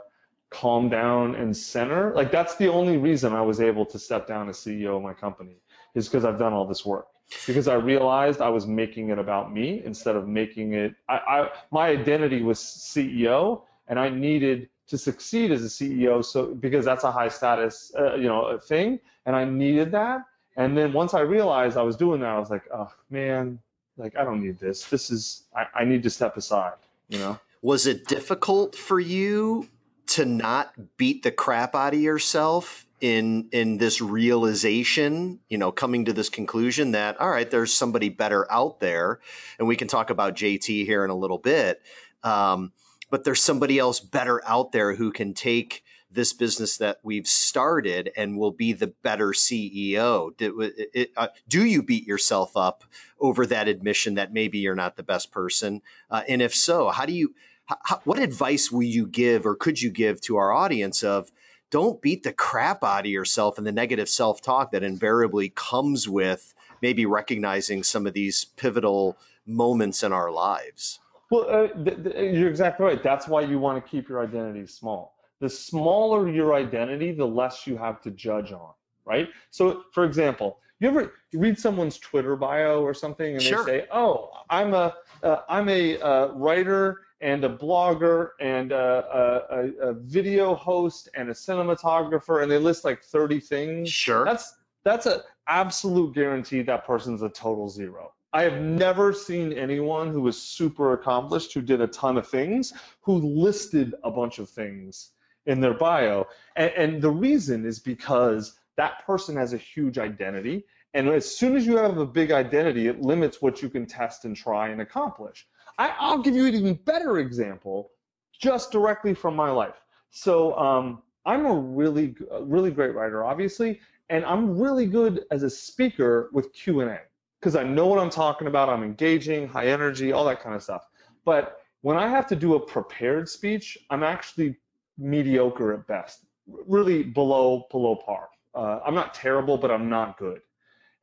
calm 0.49 0.89
down 0.89 1.35
and 1.35 1.55
center. 1.55 2.13
Like 2.13 2.31
that's 2.31 2.55
the 2.55 2.67
only 2.67 2.97
reason 2.97 3.33
I 3.33 3.41
was 3.41 3.61
able 3.61 3.85
to 3.87 3.99
step 3.99 4.27
down 4.27 4.49
as 4.49 4.57
CEO 4.57 4.97
of 4.97 5.03
my 5.03 5.13
company 5.13 5.57
is 5.93 6.07
because 6.07 6.25
I've 6.25 6.39
done 6.39 6.53
all 6.53 6.65
this 6.65 6.85
work 6.85 7.07
because 7.47 7.67
I 7.67 7.75
realized 7.75 8.41
I 8.41 8.49
was 8.49 8.67
making 8.67 9.09
it 9.09 9.19
about 9.19 9.53
me 9.53 9.81
instead 9.83 10.15
of 10.15 10.27
making 10.27 10.73
it. 10.73 10.95
I, 11.09 11.15
I 11.15 11.49
my 11.71 11.87
identity 11.89 12.41
was 12.41 12.59
CEO, 12.59 13.63
and 13.87 13.99
I 13.99 14.09
needed 14.09 14.69
to 14.87 14.97
succeed 14.97 15.51
as 15.51 15.63
a 15.63 15.67
CEO. 15.67 16.23
So 16.23 16.53
because 16.53 16.85
that's 16.85 17.03
a 17.03 17.11
high 17.11 17.29
status, 17.29 17.91
uh, 17.97 18.15
you 18.15 18.27
know, 18.27 18.59
thing, 18.59 18.99
and 19.25 19.35
I 19.35 19.45
needed 19.45 19.91
that. 19.91 20.21
And 20.57 20.77
then 20.77 20.93
once 20.93 21.13
I 21.13 21.21
realized 21.21 21.77
I 21.77 21.81
was 21.81 21.97
doing 21.97 22.21
that, 22.21 22.29
I 22.29 22.39
was 22.39 22.49
like, 22.49 22.63
oh 22.73 22.91
man, 23.09 23.59
like 23.97 24.15
I 24.17 24.23
don't 24.23 24.41
need 24.41 24.59
this. 24.59 24.85
This 24.85 25.09
is 25.09 25.43
I, 25.55 25.81
I 25.81 25.83
need 25.85 26.03
to 26.03 26.09
step 26.09 26.37
aside. 26.37 26.73
You 27.09 27.19
know. 27.19 27.39
Was 27.61 27.87
it 27.87 28.07
difficult 28.07 28.75
for 28.75 28.99
you 28.99 29.67
to 30.07 30.25
not 30.25 30.73
beat 30.97 31.23
the 31.23 31.31
crap 31.31 31.75
out 31.75 31.93
of 31.93 31.99
yourself 31.99 32.85
in 33.01 33.49
in 33.51 33.77
this 33.77 33.99
realization 33.99 35.39
you 35.49 35.57
know 35.57 35.71
coming 35.71 36.05
to 36.05 36.13
this 36.13 36.29
conclusion 36.29 36.91
that 36.91 37.19
all 37.19 37.29
right 37.29 37.51
there's 37.51 37.73
somebody 37.73 38.07
better 38.07 38.49
out 38.49 38.79
there 38.79 39.19
and 39.59 39.67
we 39.67 39.75
can 39.75 39.87
talk 39.87 40.09
about 40.09 40.33
jt 40.33 40.85
here 40.85 41.03
in 41.03 41.09
a 41.09 41.15
little 41.15 41.37
bit 41.37 41.81
um, 42.23 42.71
but 43.09 43.23
there's 43.23 43.41
somebody 43.41 43.77
else 43.77 43.99
better 43.99 44.41
out 44.47 44.71
there 44.71 44.95
who 44.95 45.11
can 45.11 45.33
take 45.33 45.83
this 46.15 46.33
business 46.33 46.77
that 46.77 46.99
we've 47.03 47.27
started 47.27 48.11
and 48.17 48.37
will 48.37 48.51
be 48.51 48.73
the 48.73 48.87
better 48.87 49.29
ceo 49.29 50.35
do, 50.37 50.71
it, 50.93 51.11
uh, 51.17 51.27
do 51.47 51.65
you 51.65 51.83
beat 51.83 52.07
yourself 52.07 52.57
up 52.57 52.83
over 53.19 53.45
that 53.45 53.67
admission 53.67 54.15
that 54.15 54.33
maybe 54.33 54.57
you're 54.57 54.75
not 54.75 54.95
the 54.95 55.03
best 55.03 55.31
person 55.31 55.81
uh, 56.09 56.23
and 56.27 56.41
if 56.41 56.55
so 56.55 56.89
how 56.89 57.05
do 57.05 57.13
you 57.13 57.33
how, 57.65 57.99
what 58.03 58.19
advice 58.19 58.71
will 58.71 58.83
you 58.83 59.07
give 59.07 59.45
or 59.45 59.55
could 59.55 59.81
you 59.81 59.89
give 59.89 60.21
to 60.21 60.37
our 60.37 60.51
audience 60.51 61.03
of 61.03 61.31
don't 61.71 62.01
beat 62.01 62.23
the 62.23 62.33
crap 62.33 62.83
out 62.83 63.01
of 63.05 63.11
yourself 63.11 63.57
and 63.57 63.65
the 63.65 63.71
negative 63.71 64.07
self 64.07 64.41
talk 64.41 64.71
that 64.71 64.83
invariably 64.83 65.51
comes 65.55 66.07
with 66.07 66.53
maybe 66.81 67.05
recognizing 67.05 67.83
some 67.83 68.05
of 68.05 68.13
these 68.13 68.45
pivotal 68.55 69.17
moments 69.45 70.03
in 70.03 70.13
our 70.13 70.31
lives. 70.31 70.99
Well, 71.31 71.47
uh, 71.49 71.67
th- 71.83 72.03
th- 72.03 72.35
you're 72.35 72.49
exactly 72.49 72.85
right. 72.85 73.01
That's 73.01 73.27
why 73.27 73.41
you 73.41 73.59
want 73.59 73.83
to 73.83 73.89
keep 73.89 74.07
your 74.07 74.23
identity 74.23 74.67
small. 74.67 75.14
The 75.41 75.49
smaller 75.49 76.29
your 76.29 76.53
identity, 76.53 77.11
the 77.11 77.25
less 77.25 77.67
you 77.67 77.77
have 77.77 78.01
to 78.01 78.11
judge 78.11 78.51
on, 78.51 78.71
right? 79.03 79.29
So, 79.51 79.83
for 79.91 80.05
example, 80.05 80.59
you 80.79 80.89
ever 80.89 81.13
read 81.33 81.57
someone's 81.57 81.97
Twitter 81.97 82.35
bio 82.35 82.81
or 82.81 82.93
something, 82.93 83.33
and 83.33 83.41
sure. 83.41 83.63
they 83.65 83.79
say, 83.79 83.87
"Oh, 83.91 84.31
I'm 84.49 84.73
a 84.73 84.95
am 85.23 85.67
uh, 85.67 85.71
a 85.71 85.99
uh, 85.99 86.27
writer 86.33 87.05
and 87.21 87.43
a 87.43 87.49
blogger 87.49 88.29
and 88.39 88.71
a, 88.71 89.45
a, 89.49 89.89
a, 89.89 89.93
video 89.93 90.53
host 90.53 91.09
and 91.15 91.29
a 91.29 91.33
cinematographer 91.33 92.43
and 92.43 92.51
they 92.51 92.57
list 92.57 92.83
like 92.83 93.01
30 93.03 93.39
things 93.39 93.89
sure 93.89 94.25
that's 94.25 94.55
that's 94.83 95.05
an 95.05 95.21
absolute 95.47 96.13
guarantee 96.13 96.61
that 96.61 96.85
person's 96.85 97.21
a 97.21 97.29
total 97.29 97.69
zero 97.69 98.11
i 98.33 98.43
have 98.43 98.61
never 98.61 99.13
seen 99.13 99.53
anyone 99.53 100.11
who 100.11 100.21
was 100.21 100.39
super 100.39 100.93
accomplished 100.93 101.53
who 101.53 101.61
did 101.61 101.81
a 101.81 101.87
ton 101.87 102.17
of 102.17 102.27
things 102.27 102.73
who 103.01 103.15
listed 103.15 103.95
a 104.03 104.11
bunch 104.11 104.39
of 104.39 104.49
things 104.49 105.11
in 105.45 105.59
their 105.59 105.73
bio 105.73 106.25
and, 106.55 106.71
and 106.71 107.01
the 107.01 107.09
reason 107.09 107.65
is 107.65 107.79
because 107.79 108.59
that 108.77 109.05
person 109.05 109.35
has 109.35 109.53
a 109.53 109.57
huge 109.57 109.97
identity 109.97 110.65
and 110.93 111.09
as 111.09 111.37
soon 111.37 111.55
as 111.55 111.65
you 111.65 111.75
have 111.77 111.97
a 111.97 112.05
big 112.05 112.31
identity 112.31 112.87
it 112.87 113.01
limits 113.01 113.41
what 113.41 113.61
you 113.61 113.69
can 113.69 113.85
test 113.85 114.25
and 114.25 114.35
try 114.35 114.69
and 114.69 114.81
accomplish 114.81 115.47
I, 115.77 116.15
will 116.15 116.23
give 116.23 116.35
you 116.35 116.45
an 116.45 116.55
even 116.55 116.73
better 116.85 117.19
example, 117.19 117.91
just 118.39 118.71
directly 118.71 119.13
from 119.13 119.35
my 119.35 119.49
life. 119.49 119.85
So 120.09 120.57
um, 120.57 121.01
I'm 121.25 121.45
a 121.45 121.53
really, 121.53 122.15
really 122.41 122.71
great 122.71 122.95
writer, 122.95 123.23
obviously, 123.23 123.79
and 124.09 124.23
I'm 124.25 124.57
really 124.57 124.85
good 124.85 125.25
as 125.31 125.43
a 125.43 125.49
speaker 125.49 126.29
with 126.31 126.53
Q 126.53 126.81
and 126.81 126.91
A 126.91 126.99
because 127.39 127.55
I 127.55 127.63
know 127.63 127.87
what 127.87 127.99
I'm 127.99 128.09
talking 128.09 128.47
about. 128.47 128.69
I'm 128.69 128.83
engaging, 128.83 129.47
high 129.47 129.67
energy, 129.67 130.11
all 130.11 130.25
that 130.25 130.41
kind 130.41 130.55
of 130.55 130.63
stuff. 130.63 130.87
But 131.25 131.61
when 131.81 131.97
I 131.97 132.07
have 132.07 132.27
to 132.27 132.35
do 132.35 132.55
a 132.55 132.59
prepared 132.59 133.27
speech, 133.27 133.77
I'm 133.89 134.03
actually 134.03 134.55
mediocre 134.97 135.73
at 135.73 135.87
best, 135.87 136.25
really 136.47 137.03
below 137.03 137.67
below 137.71 137.95
par. 137.95 138.29
Uh, 138.53 138.79
I'm 138.85 138.95
not 138.95 139.13
terrible, 139.13 139.57
but 139.57 139.71
I'm 139.71 139.89
not 139.89 140.17
good. 140.17 140.41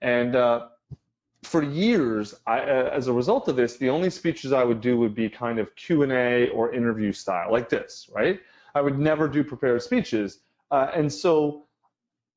And 0.01 0.35
uh, 0.35 0.69
for 1.43 1.63
years, 1.63 2.35
I, 2.47 2.61
uh, 2.61 2.91
as 2.93 3.09
a 3.09 3.13
result 3.13 3.49
of 3.49 3.57
this, 3.57 3.77
the 3.77 3.91
only 3.91 4.11
speeches 4.11 4.53
I 4.53 4.65
would 4.65 4.81
do 4.81 4.97
would 4.99 5.15
be 5.15 5.29
kind 5.29 5.59
of 5.59 5.75
Q 5.77 6.03
and 6.03 6.13
A 6.13 6.49
or 6.49 6.73
interview 6.73 7.13
style, 7.13 7.51
like 7.53 7.69
this, 7.69 8.09
right? 8.15 8.41
I 8.75 8.81
would 8.81 8.99
never 8.99 9.29
do 9.29 9.45
prepared 9.45 9.83
speeches, 9.83 10.41
uh, 10.71 10.91
and 10.95 11.13
so 11.13 11.67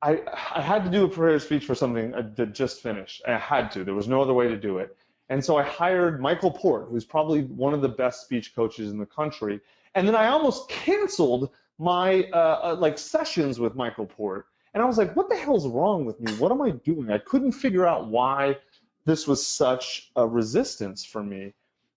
I, 0.02 0.20
I 0.54 0.60
had 0.60 0.84
to 0.84 0.90
do 0.90 1.04
a 1.04 1.08
prepared 1.08 1.40
speech 1.40 1.64
for 1.64 1.74
something 1.74 2.10
that 2.36 2.52
just 2.54 2.82
finished. 2.82 3.22
I 3.26 3.38
had 3.38 3.70
to. 3.72 3.84
There 3.84 3.94
was 3.94 4.08
no 4.08 4.20
other 4.20 4.34
way 4.34 4.48
to 4.48 4.56
do 4.56 4.78
it, 4.78 4.96
and 5.30 5.42
so 5.42 5.56
I 5.56 5.62
hired 5.62 6.20
Michael 6.20 6.50
Port, 6.50 6.88
who's 6.90 7.04
probably 7.04 7.44
one 7.44 7.72
of 7.72 7.80
the 7.80 7.88
best 7.88 8.22
speech 8.22 8.54
coaches 8.54 8.90
in 8.90 8.98
the 8.98 9.06
country, 9.06 9.60
and 9.96 10.06
then 10.06 10.14
I 10.14 10.28
almost 10.28 10.68
canceled 10.68 11.50
my 11.78 12.24
uh, 12.32 12.60
uh 12.62 12.76
like 12.78 12.98
sessions 12.98 13.58
with 13.58 13.74
Michael 13.74 14.06
Port. 14.06 14.46
And 14.74 14.82
I 14.82 14.86
was 14.86 14.98
like, 14.98 15.16
what 15.16 15.30
the 15.30 15.36
hell's 15.36 15.66
wrong 15.66 16.04
with 16.04 16.20
me? 16.20 16.32
What 16.34 16.52
am 16.52 16.60
I 16.60 16.70
doing? 16.70 17.10
I 17.10 17.18
couldn't 17.18 17.52
figure 17.52 17.86
out 17.86 18.08
why 18.08 18.58
this 19.06 19.26
was 19.26 19.44
such 19.44 20.10
a 20.16 20.26
resistance 20.26 21.04
for 21.04 21.22
me. 21.22 21.54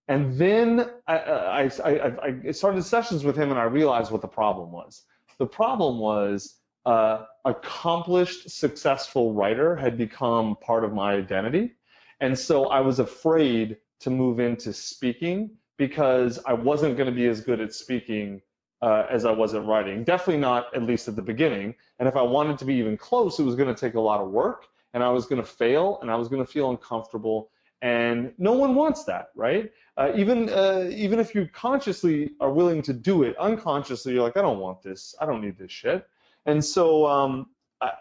And 0.07 0.38
then 0.38 0.89
I, 1.07 1.17
I, 1.17 1.71
I, 1.83 2.35
I 2.47 2.51
started 2.51 2.83
sessions 2.83 3.25
with 3.25 3.35
him 3.35 3.51
and 3.51 3.59
I 3.59 3.63
realized 3.63 4.12
what 4.12 4.21
the 4.21 4.27
problem 4.27 4.71
was. 4.71 5.03
The 5.38 5.45
problem 5.45 5.99
was 5.99 6.55
uh, 6.85 7.25
accomplished, 7.43 8.49
successful 8.49 9.33
writer 9.33 9.75
had 9.75 9.97
become 9.97 10.55
part 10.62 10.85
of 10.85 10.93
my 10.93 11.13
identity. 11.13 11.73
And 12.21 12.38
so 12.38 12.67
I 12.67 12.79
was 12.79 12.99
afraid 12.99 13.77
to 13.99 14.09
move 14.09 14.39
into 14.39 14.71
speaking 14.71 15.51
because 15.79 16.37
I 16.45 16.53
wasn't 16.53 16.97
going 16.97 17.09
to 17.09 17.15
be 17.15 17.25
as 17.27 17.41
good 17.41 17.59
at 17.61 17.73
speaking 17.73 18.41
uh, 18.81 19.05
as 19.09 19.25
I 19.25 19.31
was 19.31 19.55
at 19.55 19.65
writing. 19.65 20.03
Definitely 20.03 20.41
not, 20.41 20.75
at 20.75 20.83
least 20.83 21.07
at 21.07 21.15
the 21.15 21.21
beginning. 21.21 21.73
And 21.97 22.07
if 22.07 22.15
I 22.15 22.21
wanted 22.21 22.59
to 22.59 22.65
be 22.65 22.75
even 22.75 22.97
close, 22.97 23.39
it 23.39 23.43
was 23.43 23.55
going 23.55 23.73
to 23.73 23.79
take 23.79 23.95
a 23.95 23.99
lot 23.99 24.21
of 24.21 24.29
work 24.29 24.67
and 24.93 25.01
I 25.01 25.09
was 25.09 25.25
going 25.25 25.41
to 25.41 25.47
fail 25.47 25.99
and 26.01 26.11
I 26.11 26.15
was 26.15 26.27
going 26.27 26.45
to 26.45 26.51
feel 26.51 26.69
uncomfortable. 26.69 27.49
And 27.81 28.33
no 28.37 28.51
one 28.51 28.75
wants 28.75 29.05
that, 29.05 29.29
right? 29.35 29.71
Uh, 29.95 30.11
even 30.15 30.49
uh, 30.49 30.89
even 30.91 31.17
if 31.17 31.33
you 31.33 31.47
consciously 31.53 32.31
are 32.41 32.51
willing 32.51 32.81
to 32.81 32.93
do 32.93 33.23
it, 33.23 33.37
unconsciously 33.37 34.13
you're 34.13 34.23
like, 34.23 34.35
I 34.35 34.41
don't 34.41 34.59
want 34.59 34.81
this. 34.83 35.15
I 35.21 35.25
don't 35.25 35.41
need 35.41 35.57
this 35.57 35.71
shit. 35.71 36.05
And 36.45 36.63
so 36.63 37.07
um, 37.07 37.47
I, 37.79 37.91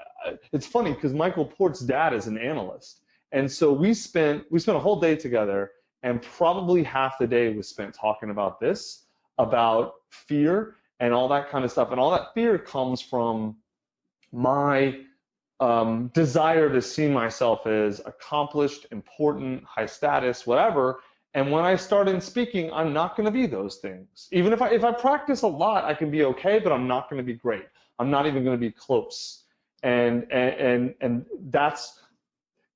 it's 0.53 0.67
funny 0.67 0.93
because 0.95 1.13
Michael 1.13 1.45
Port's 1.45 1.81
dad 1.81 2.13
is 2.13 2.27
an 2.27 2.39
analyst, 2.39 3.03
and 3.31 3.51
so 3.51 3.73
we 3.73 3.95
spent 3.95 4.45
we 4.51 4.59
spent 4.59 4.77
a 4.77 4.81
whole 4.81 4.99
day 4.99 5.15
together, 5.15 5.71
and 6.03 6.23
probably 6.23 6.83
half 6.83 7.19
the 7.19 7.27
day 7.27 7.53
was 7.55 7.69
spent 7.69 7.95
talking 7.95 8.31
about 8.31 8.61
this, 8.61 9.05
about 9.39 9.95
fear 10.11 10.77
and 11.01 11.13
all 11.13 11.29
that 11.29 11.51
kind 11.51 11.65
of 11.65 11.71
stuff. 11.71 11.91
And 11.91 12.01
all 12.01 12.11
that 12.11 12.35
fear 12.35 12.59
comes 12.59 13.01
from 13.01 13.57
my 14.33 15.01
um, 15.61 16.09
desire 16.15 16.73
to 16.73 16.81
see 16.81 17.09
myself 17.09 17.67
as 17.67 18.01
accomplished, 18.07 18.87
important, 18.93 19.65
high 19.65 19.87
status, 19.87 20.47
whatever. 20.47 21.01
And 21.35 21.51
when 21.51 21.65
I 21.65 21.77
start 21.77 22.09
in 22.09 22.21
speaking, 22.21 22.73
I'm 22.73 22.93
not 22.93 23.17
going 23.17 23.27
to 23.27 23.33
be 23.33 23.47
those 23.47 23.77
things. 23.77 24.29
Even 24.33 24.53
if 24.53 24.63
I 24.63 24.71
if 24.71 24.85
I 24.85 24.93
practice 24.93 25.43
a 25.43 25.49
lot, 25.49 25.85
I 25.85 25.95
can 25.95 26.11
be 26.11 26.25
okay, 26.25 26.59
but 26.59 26.73
I'm 26.73 26.87
not 26.87 27.11
going 27.11 27.19
to 27.19 27.27
be 27.27 27.35
great. 27.35 27.67
I'm 27.99 28.11
not 28.11 28.27
even 28.27 28.45
going 28.45 28.57
to 28.57 28.61
be 28.61 28.71
close. 28.71 29.45
And 29.83 30.27
and 30.33 30.55
and, 30.55 30.95
and 31.01 31.27
that's 31.51 32.01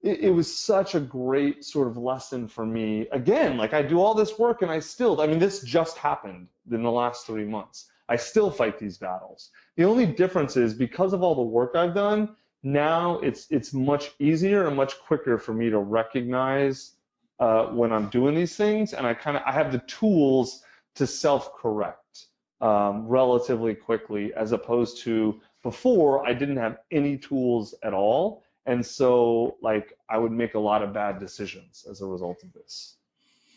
it, 0.03 0.21
it 0.21 0.31
was 0.31 0.55
such 0.55 0.95
a 0.95 1.01
great 1.01 1.65
sort 1.65 1.89
of 1.89 1.97
lesson 1.97 2.49
for 2.49 2.67
me. 2.67 3.07
Again, 3.13 3.57
like 3.57 3.73
I 3.73 3.83
do 3.83 4.01
all 4.01 4.15
this 4.15 4.39
work 4.39 4.63
and 4.63 4.71
I 4.71 4.81
still, 4.81 5.21
I 5.21 5.27
mean, 5.27 5.39
this 5.39 5.63
just 5.63 5.97
happened 5.97 6.49
in 6.71 6.83
the 6.83 6.91
last 6.91 7.27
three 7.27 7.45
months. 7.45 7.91
I 8.09 8.17
still 8.17 8.51
fight 8.51 8.79
these 8.79 8.99
battles. 8.99 9.51
The 9.77 9.85
only 9.85 10.07
difference 10.07 10.57
is 10.57 10.75
because 10.75 11.13
of 11.13 11.23
all 11.23 11.35
the 11.35 11.43
work 11.43 11.77
I've 11.77 11.95
done, 11.95 12.37
now 12.63 13.19
it's 13.21 13.47
it's 13.51 13.73
much 13.73 14.13
easier 14.19 14.67
and 14.69 14.77
much 14.77 15.01
quicker 15.01 15.39
for 15.39 15.53
me 15.53 15.71
to 15.71 15.79
recognize 15.79 16.93
uh, 17.41 17.67
when 17.67 17.93
I'm 17.93 18.09
doing 18.09 18.35
these 18.35 18.55
things, 18.57 18.93
and 18.93 19.07
I 19.07 19.15
kind 19.15 19.37
of 19.37 19.43
I 19.45 19.53
have 19.53 19.73
the 19.73 19.81
tools 19.81 20.63
to 20.95 21.07
self-correct 21.07 22.27
um, 22.61 23.09
relatively 23.09 23.75
quickly, 23.75 24.33
as 24.35 24.53
opposed 24.53 24.99
to 24.99 25.41
before 25.63 26.27
I 26.27 26.35
didn't 26.35 26.59
have 26.59 26.79
any 26.91 27.17
tools 27.17 27.75
at 27.83 27.95
all, 27.95 28.42
and 28.67 28.85
so 28.85 29.57
like 29.63 29.93
I 30.09 30.19
would 30.19 30.33
make 30.33 30.55
a 30.55 30.59
lot 30.59 30.83
of 30.83 30.93
bad 30.93 31.19
decisions 31.19 31.85
as 31.91 32.01
a 32.01 32.07
result 32.07 32.43
of 32.43 32.53
this. 32.53 32.97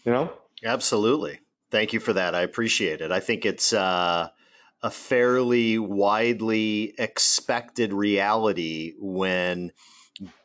You 0.04 0.12
know? 0.12 0.34
Absolutely. 0.64 1.40
Thank 1.72 1.94
you 1.94 2.00
for 2.00 2.14
that. 2.14 2.36
I 2.36 2.42
appreciate 2.42 3.02
it. 3.02 3.12
I 3.12 3.20
think 3.20 3.46
it's. 3.46 3.74
Uh 3.74 4.30
a 4.86 4.92
fairly 4.92 5.80
widely 5.80 6.94
expected 7.00 7.92
reality 7.92 8.94
when 9.00 9.72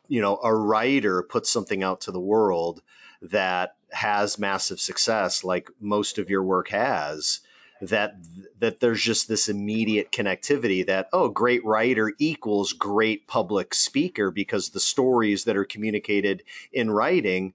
you 0.09 0.19
know 0.19 0.39
a 0.43 0.55
writer 0.55 1.23
puts 1.23 1.51
something 1.51 1.83
out 1.83 2.01
to 2.01 2.11
the 2.11 2.19
world 2.19 2.81
that 3.21 3.77
has 3.93 4.39
massive 4.39 4.81
success 4.81 5.45
like 5.45 5.71
most 5.79 6.19
of 6.19 6.31
your 6.31 6.43
work 6.43 6.71
has 6.71 7.41
that 7.81 8.17
that 8.59 8.81
there's 8.81 9.03
just 9.03 9.29
this 9.29 9.49
immediate 9.49 10.13
connectivity 10.13 10.87
that 10.87 11.09
oh 11.13 11.29
great 11.29 11.65
writer 11.65 12.13
equals 12.19 12.73
great 12.73 13.27
public 13.27 13.75
speaker 13.75 14.31
because 14.31 14.71
the 14.71 14.81
stories 14.81 15.45
that 15.45 15.57
are 15.57 15.65
communicated 15.65 16.43
in 16.73 16.91
writing 16.91 17.55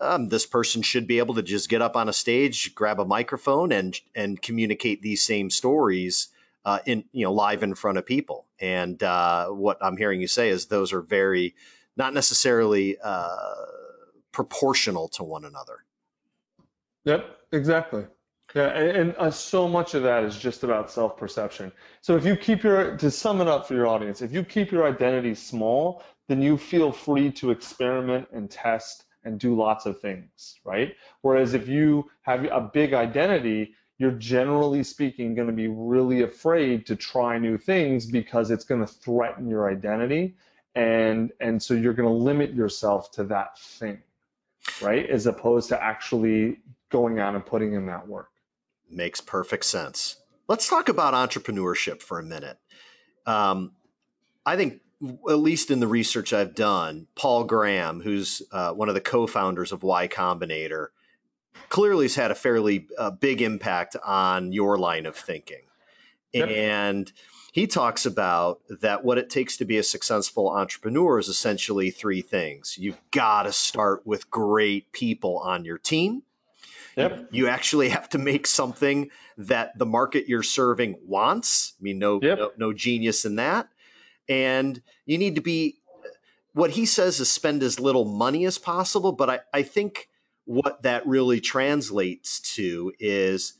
um, 0.00 0.28
this 0.28 0.46
person 0.46 0.82
should 0.82 1.06
be 1.06 1.18
able 1.18 1.34
to 1.34 1.42
just 1.42 1.68
get 1.68 1.82
up 1.82 1.96
on 1.96 2.08
a 2.08 2.12
stage, 2.12 2.74
grab 2.74 3.00
a 3.00 3.04
microphone, 3.04 3.72
and 3.72 3.98
and 4.14 4.40
communicate 4.42 5.02
these 5.02 5.22
same 5.22 5.50
stories 5.50 6.28
uh, 6.64 6.80
in 6.86 7.04
you 7.12 7.24
know 7.24 7.32
live 7.32 7.62
in 7.62 7.74
front 7.74 7.98
of 7.98 8.06
people. 8.06 8.46
And 8.60 9.02
uh, 9.02 9.48
what 9.48 9.78
I'm 9.80 9.96
hearing 9.96 10.20
you 10.20 10.28
say 10.28 10.48
is 10.48 10.66
those 10.66 10.92
are 10.92 11.02
very 11.02 11.54
not 11.96 12.12
necessarily 12.12 12.98
uh, 13.02 13.54
proportional 14.32 15.08
to 15.08 15.24
one 15.24 15.44
another. 15.44 15.84
Yep, 17.04 17.24
exactly. 17.52 18.04
Yeah, 18.54 18.68
and, 18.68 18.96
and 18.96 19.16
uh, 19.18 19.30
so 19.30 19.68
much 19.68 19.94
of 19.94 20.02
that 20.04 20.24
is 20.24 20.38
just 20.38 20.62
about 20.62 20.90
self-perception. 20.90 21.72
So 22.00 22.16
if 22.16 22.24
you 22.24 22.36
keep 22.36 22.62
your, 22.62 22.96
to 22.96 23.10
sum 23.10 23.40
it 23.40 23.48
up 23.48 23.66
for 23.66 23.74
your 23.74 23.86
audience, 23.86 24.22
if 24.22 24.32
you 24.32 24.44
keep 24.44 24.70
your 24.70 24.86
identity 24.86 25.34
small, 25.34 26.02
then 26.28 26.40
you 26.40 26.56
feel 26.56 26.92
free 26.92 27.30
to 27.32 27.50
experiment 27.50 28.28
and 28.32 28.50
test 28.50 29.04
and 29.24 29.38
do 29.38 29.54
lots 29.56 29.84
of 29.86 30.00
things, 30.00 30.56
right? 30.64 30.94
Whereas 31.22 31.54
if 31.54 31.68
you 31.68 32.08
have 32.22 32.44
a 32.44 32.60
big 32.72 32.94
identity, 32.94 33.74
you're 33.98 34.12
generally 34.12 34.82
speaking 34.82 35.34
going 35.34 35.48
to 35.48 35.54
be 35.54 35.68
really 35.68 36.22
afraid 36.22 36.86
to 36.86 36.96
try 36.96 37.38
new 37.38 37.58
things 37.58 38.06
because 38.06 38.50
it's 38.50 38.64
going 38.64 38.80
to 38.80 38.86
threaten 38.86 39.48
your 39.48 39.70
identity 39.70 40.36
and 40.74 41.32
and 41.40 41.62
so 41.62 41.74
you're 41.74 41.94
going 41.94 42.08
to 42.08 42.14
limit 42.14 42.52
yourself 42.52 43.10
to 43.10 43.24
that 43.24 43.58
thing 43.58 43.98
right 44.82 45.08
as 45.08 45.26
opposed 45.26 45.68
to 45.70 45.82
actually 45.82 46.58
going 46.90 47.18
out 47.18 47.34
and 47.34 47.46
putting 47.46 47.72
in 47.72 47.86
that 47.86 48.06
work 48.06 48.28
makes 48.90 49.20
perfect 49.20 49.64
sense 49.64 50.16
let's 50.48 50.68
talk 50.68 50.88
about 50.88 51.14
entrepreneurship 51.14 52.02
for 52.02 52.18
a 52.18 52.22
minute 52.22 52.58
um, 53.26 53.72
i 54.44 54.56
think 54.56 54.80
at 55.28 55.38
least 55.38 55.70
in 55.70 55.80
the 55.80 55.86
research 55.86 56.32
I've 56.32 56.54
done, 56.54 57.06
Paul 57.14 57.44
Graham, 57.44 58.00
who's 58.00 58.42
uh, 58.50 58.72
one 58.72 58.88
of 58.88 58.94
the 58.94 59.00
co-founders 59.00 59.72
of 59.72 59.82
Y 59.82 60.08
Combinator, 60.08 60.88
clearly 61.68 62.06
has 62.06 62.14
had 62.14 62.30
a 62.30 62.34
fairly 62.34 62.88
uh, 62.98 63.10
big 63.10 63.42
impact 63.42 63.96
on 64.04 64.52
your 64.52 64.78
line 64.78 65.06
of 65.06 65.16
thinking. 65.16 65.62
Yep. 66.32 66.48
And 66.48 67.12
he 67.52 67.66
talks 67.66 68.06
about 68.06 68.60
that 68.80 69.04
what 69.04 69.18
it 69.18 69.30
takes 69.30 69.56
to 69.58 69.64
be 69.64 69.78
a 69.78 69.82
successful 69.82 70.50
entrepreneur 70.50 71.18
is 71.18 71.28
essentially 71.28 71.90
three 71.90 72.22
things. 72.22 72.76
You've 72.78 73.00
got 73.10 73.44
to 73.44 73.52
start 73.52 74.06
with 74.06 74.30
great 74.30 74.92
people 74.92 75.38
on 75.38 75.64
your 75.64 75.78
team. 75.78 76.22
Yep. 76.96 77.28
You 77.30 77.48
actually 77.48 77.90
have 77.90 78.08
to 78.10 78.18
make 78.18 78.46
something 78.46 79.10
that 79.36 79.76
the 79.78 79.86
market 79.86 80.28
you're 80.28 80.42
serving 80.42 80.96
wants. 81.04 81.74
I 81.78 81.82
mean, 81.82 81.98
no, 81.98 82.20
Yep. 82.22 82.38
no, 82.38 82.50
no 82.56 82.72
genius 82.72 83.24
in 83.24 83.36
that. 83.36 83.68
And 84.28 84.80
you 85.04 85.18
need 85.18 85.34
to 85.34 85.40
be, 85.42 85.78
what 86.54 86.70
he 86.70 86.86
says 86.86 87.20
is 87.20 87.30
spend 87.30 87.62
as 87.62 87.78
little 87.78 88.06
money 88.06 88.46
as 88.46 88.56
possible. 88.56 89.12
But 89.12 89.30
I, 89.30 89.40
I 89.52 89.62
think 89.62 90.08
what 90.46 90.82
that 90.82 91.06
really 91.06 91.40
translates 91.40 92.40
to 92.54 92.92
is 92.98 93.54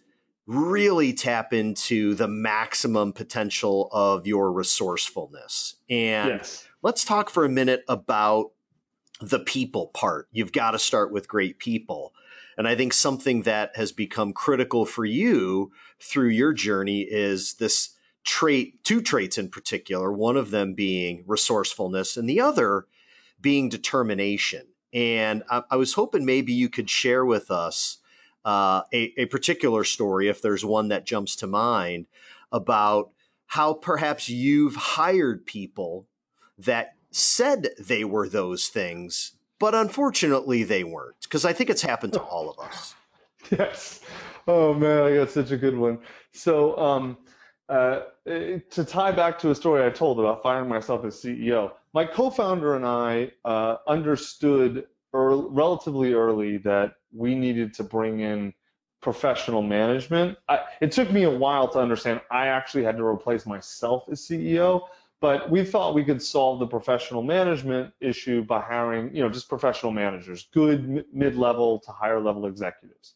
really 0.46 1.12
tap 1.12 1.52
into 1.52 2.14
the 2.14 2.28
maximum 2.28 3.12
potential 3.12 3.90
of 3.92 4.26
your 4.26 4.50
resourcefulness. 4.52 5.74
And 5.90 6.30
Yes. 6.38 6.66
let's 6.82 7.04
talk 7.04 7.28
for 7.28 7.44
a 7.44 7.48
minute 7.50 7.84
about 7.88 8.52
the 9.20 9.40
people 9.40 9.88
part. 9.88 10.28
You've 10.30 10.52
got 10.52 10.70
to 10.70 10.78
start 10.78 11.12
with 11.12 11.28
great 11.28 11.58
people. 11.58 12.12
And 12.56 12.66
I 12.66 12.74
think 12.74 12.92
something 12.92 13.42
that 13.42 13.76
has 13.76 13.92
become 13.92 14.32
critical 14.32 14.86
for 14.86 15.04
you 15.04 15.72
through 16.00 16.28
your 16.28 16.52
journey 16.52 17.00
is 17.02 17.54
this 17.54 17.90
trait, 18.24 18.82
two 18.82 19.00
traits 19.02 19.38
in 19.38 19.48
particular, 19.48 20.12
one 20.12 20.36
of 20.36 20.50
them 20.50 20.74
being 20.74 21.24
resourcefulness 21.26 22.16
and 22.16 22.28
the 22.28 22.40
other 22.40 22.86
being 23.40 23.68
determination. 23.68 24.66
And 24.92 25.42
I, 25.50 25.62
I 25.72 25.76
was 25.76 25.94
hoping 25.94 26.24
maybe 26.24 26.52
you 26.52 26.68
could 26.68 26.88
share 26.88 27.24
with 27.24 27.50
us 27.50 27.98
uh, 28.44 28.82
a, 28.92 29.12
a 29.18 29.26
particular 29.26 29.84
story, 29.84 30.28
if 30.28 30.40
there's 30.40 30.64
one 30.64 30.88
that 30.88 31.04
jumps 31.04 31.36
to 31.36 31.46
mind, 31.46 32.06
about 32.52 33.10
how 33.46 33.74
perhaps 33.74 34.28
you've 34.28 34.76
hired 34.76 35.44
people 35.46 36.06
that 36.58 36.94
said 37.10 37.68
they 37.78 38.04
were 38.04 38.28
those 38.28 38.68
things, 38.68 39.32
but 39.58 39.74
unfortunately 39.74 40.62
they 40.62 40.84
weren't. 40.84 41.16
Because 41.22 41.44
I 41.44 41.52
think 41.52 41.70
it's 41.70 41.82
happened 41.82 42.12
to 42.14 42.20
all 42.20 42.50
of 42.50 42.58
us. 42.58 42.94
Yes. 43.56 44.00
Oh 44.48 44.74
man, 44.74 45.04
I 45.04 45.14
got 45.14 45.30
such 45.30 45.52
a 45.52 45.56
good 45.56 45.76
one. 45.76 46.00
So, 46.32 46.76
um, 46.78 47.16
uh, 47.68 48.00
to 48.24 48.84
tie 48.84 49.12
back 49.12 49.38
to 49.40 49.50
a 49.52 49.54
story 49.54 49.86
I 49.86 49.90
told 49.90 50.18
about 50.18 50.42
firing 50.42 50.68
myself 50.68 51.04
as 51.04 51.14
CEO, 51.14 51.70
my 51.94 52.04
co-founder 52.04 52.74
and 52.74 52.84
I 52.84 53.30
uh, 53.44 53.76
understood 53.86 54.86
earl 55.12 55.48
relatively 55.50 56.12
early 56.12 56.58
that 56.58 56.94
we 57.12 57.34
needed 57.34 57.72
to 57.74 57.84
bring 57.84 58.20
in 58.20 58.52
professional 59.00 59.62
management. 59.62 60.36
I, 60.48 60.60
it 60.80 60.92
took 60.92 61.12
me 61.12 61.22
a 61.24 61.30
while 61.30 61.68
to 61.68 61.78
understand 61.78 62.20
I 62.30 62.48
actually 62.48 62.84
had 62.84 62.96
to 62.96 63.04
replace 63.04 63.46
myself 63.46 64.04
as 64.10 64.20
CEO, 64.20 64.82
but 65.20 65.50
we 65.50 65.64
thought 65.64 65.94
we 65.94 66.04
could 66.04 66.22
solve 66.22 66.58
the 66.58 66.66
professional 66.66 67.22
management 67.22 67.92
issue 68.00 68.42
by 68.44 68.60
hiring, 68.60 69.14
you 69.14 69.22
know, 69.22 69.28
just 69.28 69.48
professional 69.48 69.92
managers, 69.92 70.48
good 70.52 71.04
mid-level 71.12 71.78
to 71.80 71.90
higher 71.90 72.20
level 72.20 72.46
executives. 72.46 73.14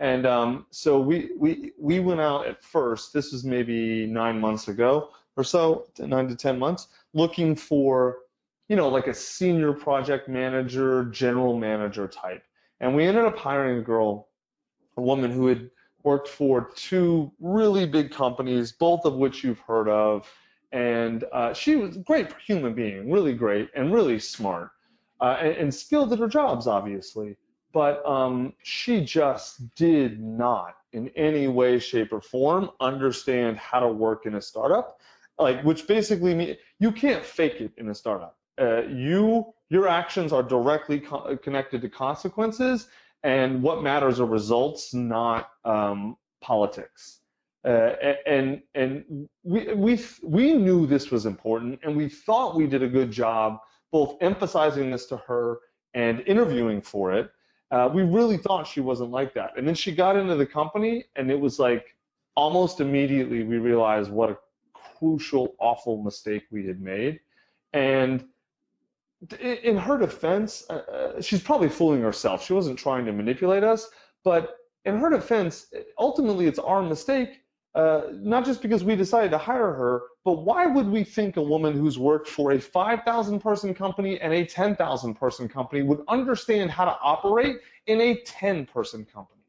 And 0.00 0.26
um, 0.26 0.66
so 0.70 1.00
we, 1.00 1.30
we, 1.36 1.72
we 1.78 2.00
went 2.00 2.20
out 2.20 2.46
at 2.46 2.62
first, 2.62 3.12
this 3.12 3.32
was 3.32 3.44
maybe 3.44 4.06
nine 4.06 4.40
months 4.40 4.68
ago 4.68 5.10
or 5.36 5.44
so, 5.44 5.86
nine 5.98 6.28
to 6.28 6.36
10 6.36 6.58
months, 6.58 6.88
looking 7.14 7.56
for, 7.56 8.18
you 8.68 8.76
know, 8.76 8.88
like 8.88 9.06
a 9.06 9.14
senior 9.14 9.72
project 9.72 10.28
manager, 10.28 11.06
general 11.06 11.58
manager 11.58 12.06
type. 12.06 12.42
And 12.80 12.94
we 12.94 13.04
ended 13.04 13.24
up 13.24 13.36
hiring 13.36 13.78
a 13.78 13.82
girl, 13.82 14.28
a 14.96 15.02
woman 15.02 15.32
who 15.32 15.46
had 15.46 15.70
worked 16.04 16.28
for 16.28 16.70
two 16.76 17.32
really 17.40 17.86
big 17.86 18.10
companies, 18.10 18.72
both 18.72 19.04
of 19.04 19.14
which 19.14 19.42
you've 19.42 19.60
heard 19.60 19.88
of. 19.88 20.30
And 20.72 21.24
uh, 21.32 21.54
she 21.54 21.76
was 21.76 21.96
a 21.96 22.00
great 22.00 22.28
human 22.44 22.74
being, 22.74 23.10
really 23.10 23.34
great 23.34 23.70
and 23.74 23.92
really 23.92 24.18
smart 24.18 24.70
uh, 25.20 25.36
and, 25.40 25.56
and 25.56 25.74
skilled 25.74 26.12
at 26.12 26.18
her 26.18 26.28
jobs, 26.28 26.66
obviously. 26.66 27.36
But 27.72 28.04
um, 28.06 28.54
she 28.62 29.04
just 29.04 29.74
did 29.74 30.20
not 30.20 30.76
in 30.92 31.08
any 31.16 31.48
way 31.48 31.78
shape 31.78 32.12
or 32.12 32.20
form 32.20 32.70
understand 32.80 33.56
how 33.58 33.80
to 33.80 33.88
work 33.88 34.26
in 34.26 34.34
a 34.34 34.40
startup. 34.40 35.00
Like 35.38 35.62
which 35.62 35.86
basically 35.86 36.34
means 36.34 36.56
you 36.80 36.90
can't 36.90 37.24
fake 37.24 37.60
it 37.60 37.72
in 37.76 37.88
a 37.90 37.94
startup. 37.94 38.36
Uh, 38.60 38.82
you 38.88 39.54
your 39.70 39.86
actions 39.86 40.32
are 40.32 40.42
directly 40.42 40.98
co- 40.98 41.36
connected 41.36 41.80
to 41.82 41.88
consequences 41.88 42.88
and 43.22 43.62
what 43.62 43.82
matters 43.82 44.18
are 44.18 44.26
results 44.26 44.94
not 44.94 45.50
um, 45.64 46.16
politics 46.40 47.17
uh, 47.64 47.92
and 48.26 48.62
and 48.74 49.28
we, 49.42 49.72
we 49.74 50.00
we 50.22 50.54
knew 50.54 50.86
this 50.86 51.10
was 51.10 51.26
important 51.26 51.78
and 51.82 51.96
we 51.96 52.08
thought 52.08 52.56
we 52.56 52.66
did 52.66 52.82
a 52.82 52.88
good 52.88 53.10
job 53.10 53.58
both 53.90 54.16
emphasizing 54.20 54.90
this 54.90 55.06
to 55.06 55.16
her 55.16 55.58
and 55.94 56.20
interviewing 56.26 56.80
for 56.80 57.12
it 57.12 57.30
uh, 57.70 57.90
we 57.92 58.02
really 58.02 58.36
thought 58.38 58.66
she 58.66 58.80
wasn't 58.80 59.10
like 59.10 59.34
that. 59.34 59.52
And 59.56 59.66
then 59.66 59.74
she 59.74 59.94
got 59.94 60.16
into 60.16 60.34
the 60.36 60.46
company, 60.46 61.04
and 61.16 61.30
it 61.30 61.38
was 61.38 61.58
like 61.58 61.96
almost 62.34 62.80
immediately 62.80 63.42
we 63.42 63.58
realized 63.58 64.10
what 64.10 64.30
a 64.30 64.38
crucial, 64.72 65.54
awful 65.58 66.02
mistake 66.02 66.44
we 66.50 66.66
had 66.66 66.80
made. 66.80 67.20
And 67.74 68.24
in 69.40 69.76
her 69.76 69.98
defense, 69.98 70.68
uh, 70.70 71.20
she's 71.20 71.42
probably 71.42 71.68
fooling 71.68 72.00
herself. 72.00 72.44
She 72.44 72.52
wasn't 72.52 72.78
trying 72.78 73.04
to 73.04 73.12
manipulate 73.12 73.64
us, 73.64 73.90
but 74.24 74.56
in 74.84 74.96
her 74.98 75.10
defense, 75.10 75.66
ultimately 75.98 76.46
it's 76.46 76.58
our 76.58 76.82
mistake. 76.82 77.37
Uh, 77.74 78.08
not 78.12 78.44
just 78.44 78.62
because 78.62 78.82
we 78.82 78.96
decided 78.96 79.30
to 79.30 79.38
hire 79.38 79.72
her, 79.72 80.02
but 80.24 80.44
why 80.44 80.66
would 80.66 80.88
we 80.88 81.04
think 81.04 81.36
a 81.36 81.42
woman 81.42 81.74
who's 81.74 81.98
worked 81.98 82.26
for 82.26 82.52
a 82.52 82.60
5,000 82.60 83.40
person 83.40 83.74
company 83.74 84.20
and 84.20 84.32
a 84.32 84.44
10,000 84.44 85.14
person 85.14 85.48
company 85.48 85.82
would 85.82 86.00
understand 86.08 86.70
how 86.70 86.84
to 86.86 86.98
operate 87.02 87.58
in 87.86 88.00
a 88.00 88.16
10 88.22 88.66
person 88.66 89.04
company? 89.04 89.42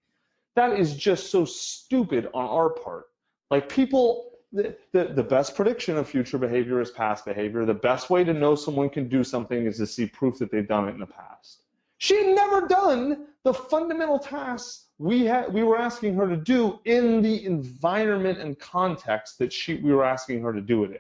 That 0.56 0.78
is 0.78 0.96
just 0.96 1.32
so 1.32 1.46
stupid 1.46 2.28
on 2.34 2.46
our 2.46 2.70
part. 2.70 3.08
Like 3.50 3.70
people, 3.70 4.32
the, 4.52 4.76
the, 4.92 5.06
the 5.06 5.24
best 5.24 5.56
prediction 5.56 5.98
of 5.98 6.08
future 6.08 6.38
behavior 6.38 6.82
is 6.82 6.92
past 6.92 7.26
behavior. 7.26 7.66
The 7.66 7.74
best 7.74 8.10
way 8.10 8.24
to 8.26 8.34
know 8.34 8.54
someone 8.54 8.90
can 8.90 9.08
do 9.08 9.24
something 9.24 9.66
is 9.66 9.78
to 9.78 9.88
see 9.88 10.06
proof 10.06 10.38
that 10.40 10.52
they've 10.52 10.68
done 10.68 10.90
it 10.90 10.92
in 10.92 11.00
the 11.00 11.08
past. 11.08 11.64
She 11.98 12.18
had 12.18 12.36
never 12.36 12.68
done 12.68 13.28
the 13.44 13.54
fundamental 13.54 14.20
tasks 14.20 14.89
we 15.00 15.24
had 15.24 15.52
we 15.52 15.64
were 15.64 15.78
asking 15.78 16.14
her 16.16 16.28
to 16.28 16.36
do 16.36 16.80
in 16.86 17.22
the 17.22 17.46
environment 17.46 18.38
and 18.38 18.60
context 18.60 19.40
that 19.40 19.52
she 19.52 19.76
we 19.76 19.94
were 19.94 20.04
asking 20.04 20.42
her 20.42 20.54
to 20.54 20.62
do 20.62 20.84
it 20.84 20.92
in. 20.92 21.00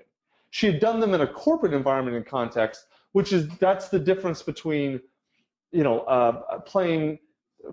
She 0.51 0.65
had 0.65 0.79
done 0.79 0.99
them 0.99 1.13
in 1.13 1.21
a 1.21 1.27
corporate 1.27 1.73
environment 1.73 2.17
and 2.17 2.25
context, 2.25 2.87
which 3.11 3.33
is 3.33 3.47
that's 3.59 3.89
the 3.89 3.99
difference 3.99 4.41
between, 4.41 5.01
you 5.71 5.83
know, 5.83 5.99
uh, 6.01 6.59
playing 6.61 7.19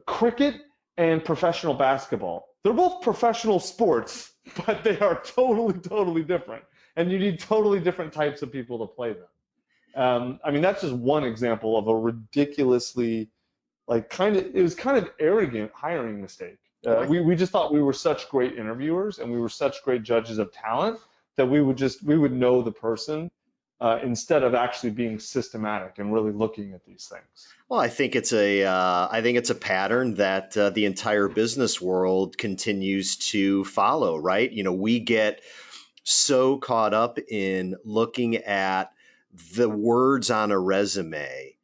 cricket 0.04 0.56
and 0.98 1.24
professional 1.24 1.74
basketball. 1.74 2.48
They're 2.64 2.72
both 2.72 3.02
professional 3.02 3.60
sports, 3.60 4.32
but 4.66 4.82
they 4.82 4.98
are 4.98 5.22
totally, 5.22 5.78
totally 5.78 6.24
different, 6.24 6.64
and 6.96 7.10
you 7.10 7.20
need 7.20 7.38
totally 7.38 7.78
different 7.78 8.12
types 8.12 8.42
of 8.42 8.50
people 8.50 8.78
to 8.80 8.92
play 8.92 9.12
them. 9.12 9.28
Um, 9.94 10.40
I 10.44 10.50
mean, 10.50 10.60
that's 10.60 10.82
just 10.82 10.92
one 10.92 11.24
example 11.24 11.78
of 11.78 11.86
a 11.86 11.96
ridiculously 11.96 13.30
like 13.88 14.10
kind 14.10 14.36
of 14.36 14.44
it 14.54 14.62
was 14.62 14.74
kind 14.74 14.96
of 14.96 15.10
arrogant 15.20 15.70
hiring 15.74 16.20
mistake. 16.20 16.58
Uh, 16.86 17.04
we 17.08 17.20
we 17.20 17.34
just 17.34 17.50
thought 17.50 17.72
we 17.72 17.82
were 17.82 17.92
such 17.92 18.28
great 18.28 18.56
interviewers 18.56 19.18
and 19.18 19.30
we 19.30 19.40
were 19.40 19.48
such 19.48 19.82
great 19.82 20.02
judges 20.02 20.38
of 20.38 20.52
talent 20.52 20.98
that 21.36 21.46
we 21.46 21.60
would 21.60 21.76
just 21.76 22.02
we 22.04 22.16
would 22.16 22.32
know 22.32 22.62
the 22.62 22.72
person 22.72 23.30
uh, 23.80 23.98
instead 24.02 24.42
of 24.42 24.54
actually 24.54 24.90
being 24.90 25.18
systematic 25.18 25.98
and 25.98 26.12
really 26.12 26.32
looking 26.32 26.72
at 26.72 26.84
these 26.84 27.06
things. 27.12 27.48
Well, 27.68 27.80
I 27.80 27.88
think 27.88 28.16
it's 28.16 28.32
a 28.32 28.64
uh, 28.64 29.08
I 29.10 29.20
think 29.20 29.36
it's 29.36 29.50
a 29.50 29.54
pattern 29.54 30.14
that 30.14 30.56
uh, 30.56 30.70
the 30.70 30.84
entire 30.84 31.28
business 31.28 31.80
world 31.80 32.38
continues 32.38 33.16
to 33.16 33.64
follow. 33.64 34.16
Right? 34.16 34.50
You 34.50 34.62
know, 34.62 34.72
we 34.72 35.00
get 35.00 35.42
so 36.04 36.56
caught 36.58 36.94
up 36.94 37.18
in 37.28 37.76
looking 37.84 38.36
at 38.36 38.92
the 39.54 39.68
words 39.68 40.30
on 40.30 40.52
a 40.52 40.58
resume. 40.58 41.56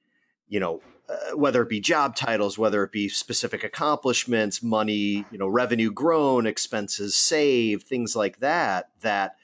You 0.48 0.60
know, 0.60 0.82
uh, 1.08 1.36
whether 1.36 1.62
it 1.62 1.68
be 1.68 1.80
job 1.80 2.16
titles, 2.16 2.58
whether 2.58 2.82
it 2.84 2.92
be 2.92 3.08
specific 3.08 3.64
accomplishments, 3.64 4.62
money, 4.62 5.24
you 5.30 5.38
know, 5.38 5.48
revenue 5.48 5.90
grown, 5.90 6.46
expenses 6.46 7.16
saved, 7.16 7.86
things 7.86 8.14
like 8.14 8.38
that, 8.40 8.90
that 9.00 9.36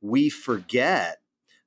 we 0.00 0.28
forget 0.28 1.18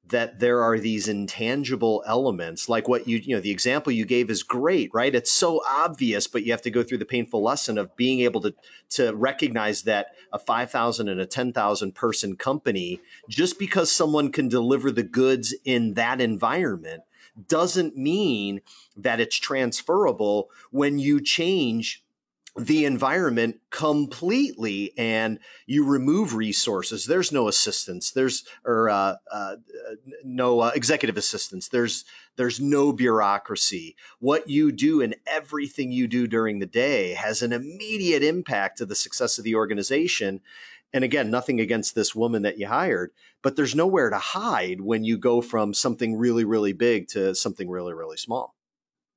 that 0.07 0.39
there 0.39 0.61
are 0.61 0.77
these 0.77 1.07
intangible 1.07 2.03
elements. 2.05 2.69
Like 2.69 2.87
what 2.87 3.07
you 3.07 3.17
you 3.17 3.35
know 3.35 3.41
the 3.41 3.51
example 3.51 3.91
you 3.91 4.05
gave 4.05 4.29
is 4.29 4.43
great 4.43 4.91
right? 4.93 5.13
It's 5.13 5.31
so 5.31 5.61
obvious 5.67 6.27
but 6.27 6.43
you 6.43 6.51
have 6.51 6.61
to 6.63 6.71
go 6.71 6.83
through 6.83 6.99
the 6.99 7.05
painful 7.05 7.41
lesson 7.41 7.77
of 7.77 7.95
being 7.95 8.19
able 8.21 8.41
to 8.41 8.53
to 8.91 9.15
recognize 9.15 9.83
that 9.83 10.07
a 10.31 10.39
5000 10.39 11.09
and 11.09 11.19
a 11.19 11.25
10000 11.25 11.95
person 11.95 12.35
company 12.35 12.99
just 13.29 13.57
because 13.57 13.91
someone 13.91 14.31
can 14.31 14.47
deliver 14.47 14.91
the 14.91 15.03
goods 15.03 15.55
in 15.65 15.95
that 15.95 16.21
environment 16.21 17.01
doesn't 17.47 17.97
mean 17.97 18.61
that 18.97 19.19
it's 19.19 19.35
transferable 19.35 20.49
when 20.71 20.99
you 20.99 21.21
change 21.21 22.03
the 22.57 22.85
environment 22.85 23.59
completely 23.69 24.93
and 24.97 25.39
you 25.65 25.85
remove 25.85 26.33
resources. 26.33 27.05
There's 27.05 27.31
no 27.31 27.49
assistance. 27.49 28.11
There's 28.11 28.45
or 28.63 28.89
uh, 28.89 29.15
uh, 29.29 29.55
no 30.23 30.61
uh, 30.61 30.71
executive 30.73 31.17
assistance. 31.17 31.67
There's 31.67 32.05
there's 32.37 32.61
no 32.61 32.93
bureaucracy. 32.93 33.97
What 34.19 34.49
you 34.49 34.71
do 34.71 35.01
and 35.01 35.17
everything 35.27 35.91
you 35.91 36.07
do 36.07 36.27
during 36.27 36.59
the 36.59 36.65
day 36.65 37.13
has 37.13 37.41
an 37.41 37.51
immediate 37.51 38.23
impact 38.23 38.77
to 38.77 38.85
the 38.85 38.95
success 38.95 39.37
of 39.37 39.43
the 39.43 39.55
organization 39.55 40.39
and 40.95 41.03
again 41.03 41.29
nothing 41.29 41.59
against 41.59 41.93
this 41.93 42.15
woman 42.15 42.41
that 42.41 42.57
you 42.57 42.65
hired 42.65 43.11
but 43.43 43.55
there's 43.55 43.75
nowhere 43.75 44.09
to 44.09 44.17
hide 44.17 44.81
when 44.81 45.03
you 45.03 45.15
go 45.15 45.41
from 45.41 45.75
something 45.75 46.17
really 46.17 46.45
really 46.45 46.73
big 46.73 47.07
to 47.07 47.35
something 47.35 47.69
really 47.69 47.93
really 47.93 48.17
small 48.17 48.55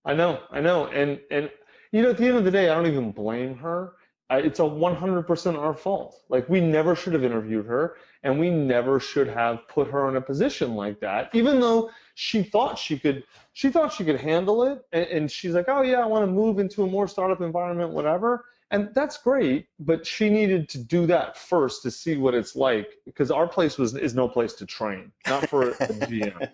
i 0.05 0.13
know 0.13 0.41
i 0.51 0.61
know 0.61 0.89
and 0.89 1.19
and 1.31 1.51
you 1.93 2.03
know, 2.03 2.11
at 2.11 2.19
the 2.19 2.27
end 2.27 2.37
of 2.37 2.45
the 2.45 2.51
day, 2.51 2.69
I 2.69 2.75
don't 2.75 2.87
even 2.87 3.13
blame 3.13 3.57
her. 3.57 3.95
it's 4.31 4.59
a 4.59 4.63
100% 4.63 5.59
our 5.59 5.75
fault. 5.75 6.21
Like, 6.29 6.49
we 6.49 6.61
never 6.61 6.95
should 6.95 7.15
have 7.15 7.25
interviewed 7.25 7.65
her, 7.65 7.97
and 8.23 8.39
we 8.39 8.51
never 8.51 9.01
should 9.01 9.29
have 9.29 9.67
put 9.69 9.89
her 9.89 10.09
in 10.11 10.17
a 10.17 10.21
position 10.21 10.75
like 10.75 11.01
that, 11.01 11.31
even 11.33 11.61
though 11.61 11.91
she 12.15 12.43
thought 12.43 12.79
she 12.79 12.99
could. 12.99 13.25
She 13.55 13.71
thought 13.71 13.93
she 13.93 14.05
could 14.05 14.21
handle 14.21 14.65
it, 14.65 14.85
and, 14.93 15.07
and 15.07 15.31
she's 15.31 15.55
like, 15.55 15.65
"Oh 15.69 15.83
yeah, 15.83 16.01
I 16.01 16.07
want 16.07 16.27
to 16.27 16.31
move 16.31 16.59
into 16.59 16.83
a 16.83 16.87
more 16.87 17.09
startup 17.09 17.41
environment, 17.41 17.91
whatever." 17.91 18.45
And 18.71 18.91
that's 18.95 19.17
great, 19.17 19.67
but 19.81 20.07
she 20.07 20.29
needed 20.29 20.69
to 20.71 20.79
do 20.79 21.07
that 21.07 21.39
first 21.39 21.83
to 21.83 21.91
see 21.91 22.19
what 22.19 22.35
it's 22.35 22.55
like, 22.55 22.97
because 23.07 23.31
our 23.31 23.49
place 23.49 23.79
was 23.79 23.95
is 23.95 24.15
no 24.15 24.29
place 24.29 24.53
to 24.55 24.67
train, 24.67 25.11
not 25.27 25.49
for 25.49 25.71
a 25.71 25.75
GM. 25.77 26.51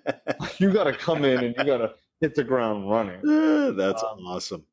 you 0.59 0.73
got 0.73 0.85
to 0.85 0.93
come 0.93 1.25
in 1.25 1.43
and 1.43 1.57
you 1.59 1.65
got 1.65 1.79
to 1.79 1.95
hit 2.21 2.37
the 2.37 2.45
ground 2.45 2.89
running. 2.89 3.21
that's 3.77 4.03
um, 4.03 4.21
awesome. 4.21 4.65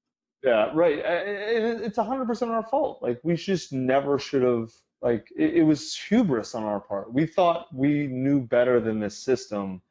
Yeah, 0.44 0.72
right. 0.74 1.00
It's 1.04 1.98
a 1.98 2.04
hundred 2.04 2.26
percent 2.26 2.52
our 2.52 2.64
fault. 2.64 3.02
Like 3.02 3.20
we 3.24 3.36
just 3.36 3.74
never 3.74 4.18
should 4.18 4.44
have. 4.44 4.72
Like 5.02 5.28
it, 5.36 5.56
it, 5.56 5.64
was 5.64 5.96
hubris 5.98 6.54
on 6.54 6.64
our 6.64 6.80
part. 6.80 7.12
We 7.12 7.26
thought 7.26 7.74
we 7.74 8.06
knew 8.06 8.40
better 8.40 8.80
than 8.80 9.00
this 9.00 9.18
system, 9.18 9.82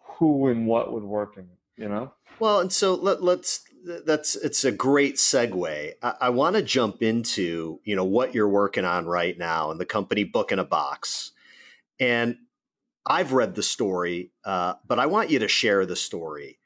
who 0.00 0.48
and 0.48 0.66
what 0.66 0.92
would 0.92 1.04
work 1.04 1.36
in 1.36 1.44
it. 1.44 1.82
You 1.82 1.88
know. 1.88 2.12
Well, 2.38 2.60
and 2.60 2.72
so 2.72 2.94
let, 2.94 3.22
let's. 3.22 3.64
That's 3.86 4.34
it's 4.34 4.64
a 4.64 4.72
great 4.72 5.14
segue. 5.14 5.92
I, 6.02 6.14
I 6.20 6.30
want 6.30 6.56
to 6.56 6.62
jump 6.62 7.02
into 7.02 7.80
you 7.84 7.94
know 7.94 8.04
what 8.04 8.34
you're 8.34 8.48
working 8.48 8.84
on 8.84 9.06
right 9.06 9.38
now 9.38 9.70
and 9.70 9.80
the 9.80 9.86
company 9.86 10.24
Book 10.24 10.50
in 10.50 10.58
a 10.58 10.64
Box, 10.64 11.30
and 12.00 12.36
I've 13.06 13.32
read 13.32 13.54
the 13.54 13.62
story, 13.62 14.32
uh, 14.44 14.74
but 14.86 14.98
I 14.98 15.06
want 15.06 15.30
you 15.30 15.38
to 15.38 15.48
share 15.48 15.86
the 15.86 15.94
story 15.94 16.58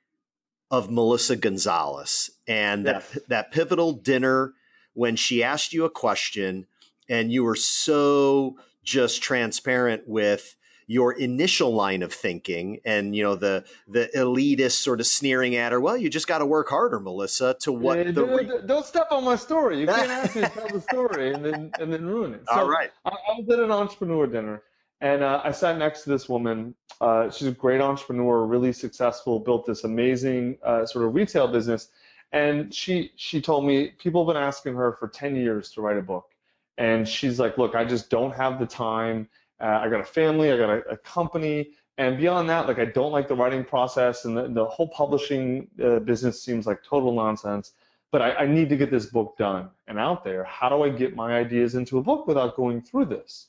of 0.71 0.91
Melissa 0.91 1.37
Gonzalez 1.37 2.31
and 2.49 2.87
that 2.87 3.05
that 3.29 3.53
pivotal 3.53 3.93
dinner 3.93 4.55
when 4.95 5.17
she 5.17 5.43
asked 5.43 5.73
you 5.75 5.85
a 5.85 5.91
question 5.91 6.67
and 7.09 7.31
you 7.33 7.45
were 7.45 7.57
so 7.57 8.57
just 8.83 9.23
transparent 9.23 10.05
with 10.07 10.57
your 10.91 11.13
initial 11.13 11.73
line 11.73 12.03
of 12.03 12.13
thinking 12.13 12.81
and 12.85 13.15
you 13.15 13.23
know 13.23 13.37
the 13.37 13.65
the 13.87 14.11
elitist 14.17 14.73
sort 14.73 14.99
of 14.99 15.07
sneering 15.07 15.55
at 15.55 15.71
her 15.71 15.81
well 15.81 15.97
you 15.97 16.11
just 16.11 16.27
got 16.27 16.39
to 16.39 16.47
work 16.47 16.69
harder 16.69 16.99
melissa 16.99 17.55
to 17.61 17.71
what 17.71 17.97
yeah, 17.97 18.11
the 18.11 18.25
re- 18.25 18.61
don't 18.67 18.85
step 18.85 19.07
on 19.13 19.23
my 19.23 19.37
story 19.37 19.79
you 19.79 19.87
can't 19.87 20.11
ask 20.11 20.35
me 20.35 20.43
to 20.43 20.49
tell 20.49 20.67
the 20.67 20.81
story 20.93 21.33
and 21.33 21.45
then 21.45 21.71
and 21.79 21.93
then 21.93 22.05
ruin 22.05 22.35
it 22.35 22.43
so 22.49 22.61
all 22.61 22.69
right 22.69 22.91
I, 23.05 23.11
I 23.11 23.39
was 23.39 23.49
at 23.51 23.61
an 23.61 23.71
entrepreneur 23.71 24.27
dinner 24.27 24.65
and 25.01 25.23
uh, 25.23 25.41
I 25.43 25.53
sat 25.53 25.79
next 25.79 26.03
to 26.03 26.11
this 26.11 26.29
woman. 26.29 26.75
Uh, 27.01 27.31
she's 27.31 27.49
a 27.49 27.53
great 27.53 27.81
entrepreneur, 27.81 28.45
really 28.45 28.73
successful, 28.73 29.41
built 29.41 29.65
this 29.65 29.85
amazing 29.85 30.59
uh, 30.63 30.85
sort 30.85 31.07
of 31.07 31.15
retail 31.15 31.49
business. 31.49 31.89
And 32.33 32.73
she 32.73 33.13
she 33.17 33.41
told 33.41 33.65
me 33.65 33.93
people 33.99 34.25
have 34.27 34.35
been 34.35 34.43
asking 34.43 34.75
her 34.75 34.93
for 35.01 35.09
10 35.09 35.37
years 35.37 35.71
to 35.73 35.81
write 35.81 35.97
a 35.97 36.03
book. 36.03 36.27
And 36.77 37.09
she's 37.09 37.41
like, 37.41 37.59
look, 37.59 37.75
I 37.75 37.85
just 37.85 38.11
don't 38.11 38.35
have 38.35 38.59
the 38.59 38.67
time. 38.67 39.29
Uh, 39.61 39.81
I 39.83 39.89
got 39.89 40.01
a 40.01 40.05
family, 40.05 40.53
I 40.53 40.57
got 40.57 40.71
a, 40.71 40.83
a, 40.91 40.97
company. 40.97 41.71
And 41.99 42.17
beyond 42.17 42.49
that, 42.49 42.67
like 42.67 42.79
I 42.79 42.87
don't 42.87 43.13
like 43.13 43.29
the 43.29 43.35
writing 43.35 43.65
process 43.65 44.25
and 44.25 44.37
the, 44.37 44.49
the 44.49 44.65
whole 44.65 44.89
publishing 44.89 45.69
uh, 45.83 45.99
business 45.99 46.43
seems 46.43 46.67
like 46.67 46.83
total 46.83 47.13
nonsense. 47.13 47.73
But 48.11 48.23
I, 48.23 48.35
I 48.35 48.47
need 48.47 48.69
to 48.71 48.77
get 48.77 48.91
this 48.91 49.07
book 49.07 49.37
done 49.39 49.71
and 49.87 49.99
out 49.99 50.25
there. 50.25 50.45
How 50.45 50.69
do 50.69 50.83
I 50.83 50.89
get 50.89 51.15
my 51.15 51.37
ideas 51.37 51.75
into 51.75 51.99
a 51.99 52.03
book 52.03 52.27
without 52.27 52.57
going 52.57 52.81
through 52.81 53.07
this? 53.07 53.49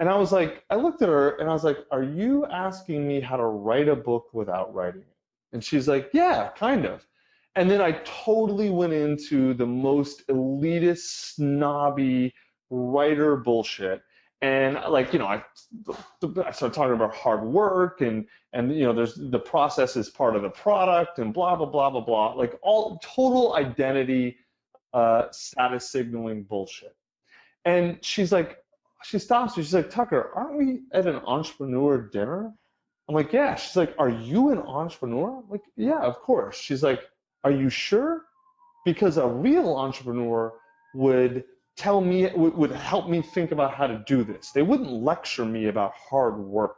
And 0.00 0.08
I 0.08 0.16
was 0.16 0.30
like, 0.30 0.64
I 0.70 0.76
looked 0.76 1.02
at 1.02 1.08
her 1.08 1.30
and 1.38 1.48
I 1.50 1.52
was 1.52 1.64
like, 1.64 1.78
Are 1.90 2.04
you 2.04 2.46
asking 2.46 3.06
me 3.08 3.20
how 3.20 3.36
to 3.36 3.44
write 3.44 3.88
a 3.88 3.96
book 3.96 4.28
without 4.32 4.72
writing 4.74 5.00
it? 5.00 5.16
And 5.52 5.64
she's 5.64 5.88
like, 5.88 6.10
Yeah, 6.12 6.50
kind 6.56 6.84
of. 6.84 7.06
And 7.56 7.68
then 7.68 7.80
I 7.80 7.92
totally 8.04 8.70
went 8.70 8.92
into 8.92 9.54
the 9.54 9.66
most 9.66 10.26
elitist, 10.28 11.34
snobby 11.34 12.32
writer 12.70 13.36
bullshit. 13.36 14.02
And 14.40 14.78
like, 14.88 15.12
you 15.12 15.18
know, 15.18 15.26
I, 15.26 15.42
I 15.88 16.50
started 16.52 16.72
talking 16.72 16.94
about 16.94 17.14
hard 17.14 17.42
work 17.42 18.02
and, 18.02 18.26
and, 18.52 18.72
you 18.72 18.84
know, 18.84 18.92
there's 18.92 19.14
the 19.14 19.38
process 19.38 19.96
is 19.96 20.08
part 20.08 20.36
of 20.36 20.42
the 20.42 20.50
product 20.50 21.18
and 21.18 21.34
blah, 21.34 21.56
blah, 21.56 21.66
blah, 21.66 21.90
blah, 21.90 22.00
blah. 22.00 22.32
Like 22.34 22.56
all 22.62 23.00
total 23.02 23.56
identity, 23.56 24.36
uh, 24.94 25.24
status 25.32 25.90
signaling 25.90 26.44
bullshit. 26.44 26.94
And 27.64 27.98
she's 28.00 28.30
like, 28.30 28.58
she 29.02 29.18
stops 29.18 29.56
me. 29.56 29.62
She's 29.62 29.74
like, 29.74 29.90
Tucker, 29.90 30.30
aren't 30.34 30.56
we 30.56 30.80
at 30.92 31.06
an 31.06 31.16
entrepreneur 31.16 31.98
dinner? 31.98 32.52
I'm 33.08 33.14
like, 33.14 33.32
yeah. 33.32 33.56
She's 33.56 33.76
like, 33.76 33.94
are 33.98 34.08
you 34.08 34.50
an 34.50 34.58
entrepreneur? 34.58 35.38
I'm 35.38 35.50
like, 35.50 35.64
yeah, 35.76 36.00
of 36.00 36.20
course. 36.20 36.56
She's 36.56 36.82
like, 36.82 37.02
are 37.42 37.50
you 37.50 37.70
sure? 37.70 38.22
Because 38.84 39.16
a 39.16 39.26
real 39.26 39.76
entrepreneur 39.76 40.52
would 40.94 41.44
tell 41.78 42.00
me, 42.00 42.28
would, 42.34 42.72
help 42.72 43.08
me 43.08 43.22
think 43.22 43.52
about 43.52 43.74
how 43.74 43.86
to 43.86 44.02
do 44.06 44.24
this. 44.24 44.50
They 44.50 44.62
wouldn't 44.62 44.90
lecture 44.90 45.44
me 45.44 45.66
about 45.68 45.92
hard 45.94 46.38
work. 46.38 46.76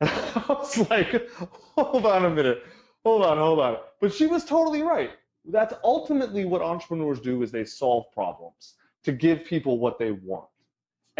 And 0.00 0.10
I 0.36 0.44
was 0.48 0.90
like, 0.90 1.28
hold 1.76 2.06
on 2.06 2.26
a 2.26 2.30
minute. 2.30 2.62
Hold 3.04 3.24
on, 3.24 3.38
hold 3.38 3.60
on. 3.60 3.78
But 4.00 4.14
she 4.14 4.26
was 4.26 4.44
totally 4.44 4.82
right. 4.82 5.10
That's 5.46 5.74
ultimately 5.82 6.44
what 6.44 6.62
entrepreneurs 6.62 7.20
do 7.20 7.42
is 7.42 7.50
they 7.50 7.64
solve 7.64 8.12
problems 8.12 8.74
to 9.04 9.12
give 9.12 9.44
people 9.44 9.78
what 9.78 9.98
they 9.98 10.12
want 10.12 10.50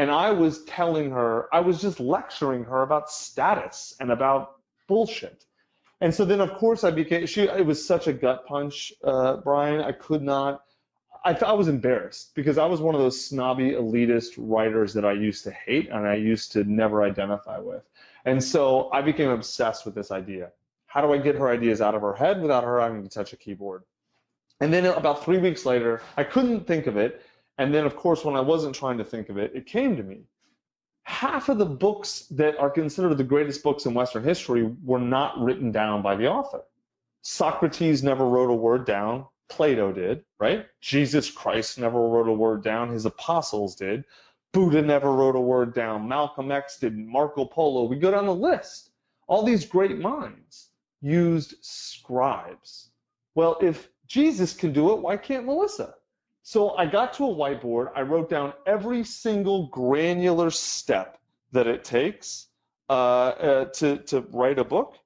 and 0.00 0.10
I 0.10 0.30
was 0.30 0.64
telling 0.64 1.10
her, 1.10 1.54
I 1.54 1.60
was 1.60 1.80
just 1.80 2.00
lecturing 2.00 2.64
her 2.64 2.80
about 2.82 3.10
status 3.10 3.94
and 4.00 4.10
about 4.10 4.52
bullshit. 4.88 5.44
And 6.00 6.14
so 6.14 6.24
then, 6.24 6.40
of 6.40 6.54
course, 6.54 6.84
I 6.84 6.90
became. 6.90 7.26
She. 7.26 7.42
It 7.42 7.66
was 7.66 7.86
such 7.86 8.06
a 8.06 8.12
gut 8.14 8.46
punch, 8.46 8.94
uh, 9.04 9.36
Brian. 9.44 9.82
I 9.82 9.92
could 9.92 10.22
not. 10.22 10.62
I 11.24 11.32
I 11.32 11.52
was 11.52 11.68
embarrassed 11.68 12.34
because 12.34 12.58
I 12.58 12.66
was 12.66 12.80
one 12.80 12.94
of 12.94 13.00
those 13.00 13.24
snobby 13.24 13.72
elitist 13.72 14.34
writers 14.38 14.94
that 14.94 15.04
I 15.04 15.12
used 15.12 15.44
to 15.44 15.50
hate 15.50 15.88
and 15.90 16.06
I 16.06 16.14
used 16.14 16.52
to 16.52 16.64
never 16.64 17.02
identify 17.02 17.58
with. 17.58 17.82
And 18.24 18.42
so 18.42 18.90
I 18.92 19.02
became 19.02 19.30
obsessed 19.30 19.84
with 19.84 19.94
this 19.94 20.10
idea. 20.10 20.50
How 20.86 21.00
do 21.00 21.12
I 21.12 21.18
get 21.18 21.36
her 21.36 21.48
ideas 21.48 21.80
out 21.80 21.94
of 21.94 22.02
her 22.02 22.14
head 22.14 22.40
without 22.42 22.64
her 22.64 22.80
having 22.80 23.02
to 23.02 23.08
touch 23.08 23.32
a 23.32 23.36
keyboard? 23.36 23.84
And 24.60 24.72
then 24.72 24.84
about 24.86 25.24
three 25.24 25.38
weeks 25.38 25.64
later, 25.64 26.02
I 26.16 26.24
couldn't 26.24 26.66
think 26.66 26.86
of 26.86 26.96
it. 26.96 27.22
And 27.58 27.74
then, 27.74 27.86
of 27.86 27.96
course, 27.96 28.24
when 28.24 28.36
I 28.36 28.40
wasn't 28.40 28.74
trying 28.74 28.98
to 28.98 29.04
think 29.04 29.28
of 29.28 29.38
it, 29.38 29.52
it 29.54 29.66
came 29.66 29.96
to 29.96 30.02
me. 30.02 30.22
Half 31.04 31.48
of 31.48 31.58
the 31.58 31.66
books 31.66 32.26
that 32.30 32.58
are 32.58 32.70
considered 32.70 33.16
the 33.16 33.24
greatest 33.24 33.62
books 33.62 33.86
in 33.86 33.94
Western 33.94 34.22
history 34.22 34.70
were 34.84 34.98
not 34.98 35.38
written 35.38 35.72
down 35.72 36.02
by 36.02 36.14
the 36.14 36.28
author. 36.28 36.62
Socrates 37.22 38.02
never 38.02 38.26
wrote 38.26 38.50
a 38.50 38.54
word 38.54 38.84
down. 38.84 39.26
Plato 39.50 39.92
did, 39.92 40.24
right? 40.38 40.66
Jesus 40.80 41.30
Christ 41.30 41.78
never 41.78 42.00
wrote 42.00 42.28
a 42.28 42.32
word 42.32 42.62
down. 42.62 42.88
His 42.88 43.04
apostles 43.04 43.74
did. 43.76 44.04
Buddha 44.52 44.82
never 44.82 45.12
wrote 45.12 45.36
a 45.36 45.40
word 45.40 45.74
down. 45.74 46.08
Malcolm 46.08 46.50
X 46.50 46.78
didn't. 46.78 47.06
Marco 47.06 47.44
Polo. 47.44 47.84
We 47.84 47.96
go 47.96 48.10
down 48.10 48.26
the 48.26 48.34
list. 48.34 48.90
All 49.28 49.44
these 49.44 49.64
great 49.64 49.98
minds 49.98 50.70
used 51.00 51.54
scribes. 51.60 52.90
Well, 53.34 53.58
if 53.60 53.90
Jesus 54.06 54.54
can 54.54 54.72
do 54.72 54.92
it, 54.92 55.00
why 55.00 55.16
can't 55.16 55.46
Melissa? 55.46 55.94
So 56.42 56.70
I 56.76 56.86
got 56.86 57.12
to 57.14 57.26
a 57.26 57.34
whiteboard. 57.34 57.92
I 57.94 58.02
wrote 58.02 58.28
down 58.28 58.52
every 58.66 59.04
single 59.04 59.68
granular 59.68 60.50
step 60.50 61.18
that 61.52 61.66
it 61.66 61.84
takes 61.84 62.48
uh, 62.88 62.92
uh, 62.92 63.64
to, 63.66 63.98
to 63.98 64.22
write 64.32 64.58
a 64.58 64.64
book. 64.64 64.96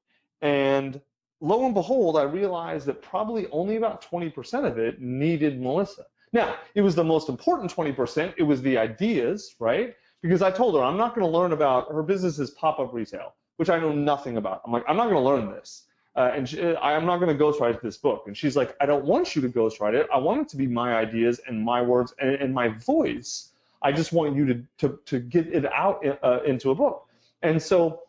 And 0.41 1.01
lo 1.45 1.67
and 1.67 1.75
behold, 1.75 2.17
I 2.17 2.23
realized 2.23 2.87
that 2.87 3.03
probably 3.03 3.47
only 3.51 3.77
about 3.77 4.03
20% 4.03 4.65
of 4.65 4.79
it 4.79 5.01
needed 5.01 5.61
Melissa. 5.61 6.07
Now, 6.33 6.57
it 6.75 6.81
was 6.81 6.95
the 6.95 7.05
most 7.05 7.29
important 7.29 7.75
20%. 7.75 8.35
It 8.39 8.43
was 8.43 8.63
the 8.63 8.79
ideas, 8.79 9.55
right? 9.59 9.95
Because 10.23 10.41
I 10.41 10.51
told 10.51 10.75
her 10.75 10.83
I'm 10.83 10.97
not 10.97 11.15
going 11.15 11.27
to 11.27 11.39
learn 11.39 11.53
about 11.53 11.93
her 11.93 12.03
business 12.03 12.39
is 12.39 12.51
pop 12.51 12.81
up 12.81 12.95
retail, 12.95 13.35
which 13.57 13.69
I 13.69 13.79
know 13.79 13.93
nothing 13.93 14.39
about. 14.39 14.63
I'm 14.65 14.73
like, 14.73 14.85
I'm 14.89 14.97
not 14.97 15.05
going 15.05 15.23
to 15.23 15.29
learn 15.29 15.51
this. 15.51 15.85
Uh, 16.17 16.31
and 16.35 16.49
she, 16.49 16.63
I'm 16.77 17.05
not 17.05 17.19
going 17.19 17.37
to 17.37 17.45
ghostwrite 17.45 17.83
this 17.83 17.99
book. 17.99 18.25
And 18.27 18.37
she's 18.37 18.57
like, 18.57 18.75
I 18.81 18.87
don't 18.87 19.05
want 19.05 19.37
you 19.37 19.43
to 19.43 19.49
ghostwrite 19.49 19.95
it. 19.95 20.07
I 20.13 20.19
want 20.19 20.41
it 20.41 20.49
to 20.51 20.57
be 20.57 20.67
my 20.67 20.95
ideas 20.95 21.41
and 21.47 21.63
my 21.63 21.83
words 21.83 22.15
and, 22.21 22.37
and 22.37 22.55
my 22.55 22.69
voice. 22.69 23.51
I 23.83 23.93
just 23.93 24.13
want 24.13 24.35
you 24.35 24.47
to, 24.47 24.63
to, 24.79 24.99
to 25.07 25.19
get 25.21 25.49
it 25.49 25.67
out 25.67 26.05
in, 26.05 26.17
uh, 26.23 26.41
into 26.47 26.71
a 26.71 26.75
book. 26.75 27.07
And 27.43 27.61
so 27.61 28.05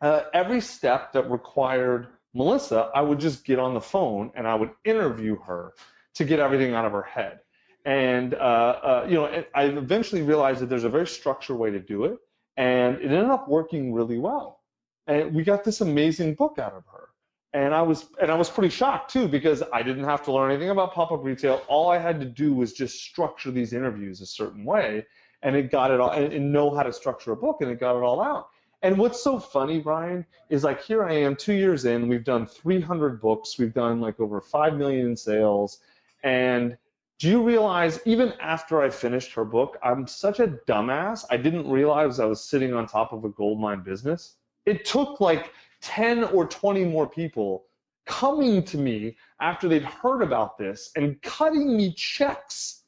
uh, 0.00 0.24
every 0.32 0.60
step 0.60 1.12
that 1.12 1.30
required 1.30 2.08
Melissa, 2.34 2.90
I 2.94 3.00
would 3.00 3.20
just 3.20 3.44
get 3.44 3.58
on 3.58 3.74
the 3.74 3.80
phone 3.80 4.32
and 4.34 4.46
I 4.46 4.54
would 4.54 4.70
interview 4.84 5.36
her 5.40 5.72
to 6.14 6.24
get 6.24 6.40
everything 6.40 6.74
out 6.74 6.84
of 6.84 6.92
her 6.92 7.02
head. 7.02 7.40
And 7.84 8.34
uh, 8.34 8.36
uh, 8.36 9.06
you 9.08 9.14
know, 9.14 9.44
I 9.54 9.64
eventually 9.64 10.22
realized 10.22 10.60
that 10.60 10.68
there's 10.68 10.84
a 10.84 10.88
very 10.88 11.06
structured 11.06 11.58
way 11.58 11.70
to 11.70 11.78
do 11.78 12.04
it, 12.04 12.18
and 12.56 12.96
it 12.96 13.04
ended 13.04 13.30
up 13.30 13.46
working 13.48 13.92
really 13.92 14.18
well. 14.18 14.60
And 15.06 15.34
we 15.34 15.44
got 15.44 15.64
this 15.64 15.82
amazing 15.82 16.34
book 16.34 16.58
out 16.58 16.72
of 16.72 16.84
her. 16.86 17.08
And 17.52 17.74
I 17.74 17.82
was 17.82 18.06
and 18.20 18.30
I 18.30 18.34
was 18.34 18.48
pretty 18.48 18.70
shocked 18.70 19.12
too 19.12 19.28
because 19.28 19.62
I 19.72 19.82
didn't 19.82 20.04
have 20.04 20.24
to 20.24 20.32
learn 20.32 20.50
anything 20.50 20.70
about 20.70 20.92
pop-up 20.94 21.22
retail. 21.22 21.62
All 21.68 21.90
I 21.90 21.98
had 21.98 22.18
to 22.20 22.26
do 22.26 22.52
was 22.54 22.72
just 22.72 23.00
structure 23.00 23.50
these 23.50 23.72
interviews 23.72 24.20
a 24.22 24.26
certain 24.26 24.64
way, 24.64 25.06
and 25.42 25.54
it 25.54 25.70
got 25.70 25.90
it 25.90 26.00
all 26.00 26.10
and, 26.10 26.32
and 26.32 26.52
know 26.52 26.74
how 26.74 26.82
to 26.82 26.92
structure 26.92 27.32
a 27.32 27.36
book, 27.36 27.58
and 27.60 27.70
it 27.70 27.78
got 27.78 27.96
it 27.96 28.02
all 28.02 28.20
out. 28.20 28.48
And 28.84 28.98
what's 28.98 29.22
so 29.22 29.38
funny, 29.38 29.80
Brian, 29.80 30.26
is 30.50 30.62
like 30.62 30.82
here 30.82 31.04
I 31.04 31.14
am, 31.14 31.36
two 31.36 31.54
years 31.54 31.86
in, 31.86 32.06
we've 32.06 32.22
done 32.22 32.44
300 32.44 33.18
books, 33.18 33.58
we've 33.58 33.72
done 33.72 33.98
like 33.98 34.20
over 34.20 34.42
five 34.42 34.76
million 34.76 35.06
in 35.06 35.16
sales, 35.16 35.78
and 36.22 36.76
do 37.18 37.30
you 37.30 37.42
realize 37.42 37.98
even 38.04 38.34
after 38.40 38.82
I 38.82 38.90
finished 38.90 39.32
her 39.32 39.44
book, 39.46 39.78
I'm 39.82 40.06
such 40.06 40.38
a 40.38 40.48
dumbass. 40.68 41.24
I 41.30 41.38
didn't 41.38 41.70
realize 41.70 42.20
I 42.20 42.26
was 42.26 42.44
sitting 42.44 42.74
on 42.74 42.86
top 42.86 43.14
of 43.14 43.24
a 43.24 43.30
gold 43.30 43.58
mine 43.58 43.82
business. 43.82 44.36
It 44.66 44.84
took 44.84 45.18
like 45.18 45.54
10 45.80 46.24
or 46.24 46.46
20 46.46 46.84
more 46.84 47.08
people 47.08 47.64
coming 48.04 48.62
to 48.64 48.76
me 48.76 49.16
after 49.40 49.66
they'd 49.66 49.84
heard 49.84 50.20
about 50.20 50.58
this 50.58 50.90
and 50.94 51.22
cutting 51.22 51.74
me 51.74 51.94
checks 51.94 52.82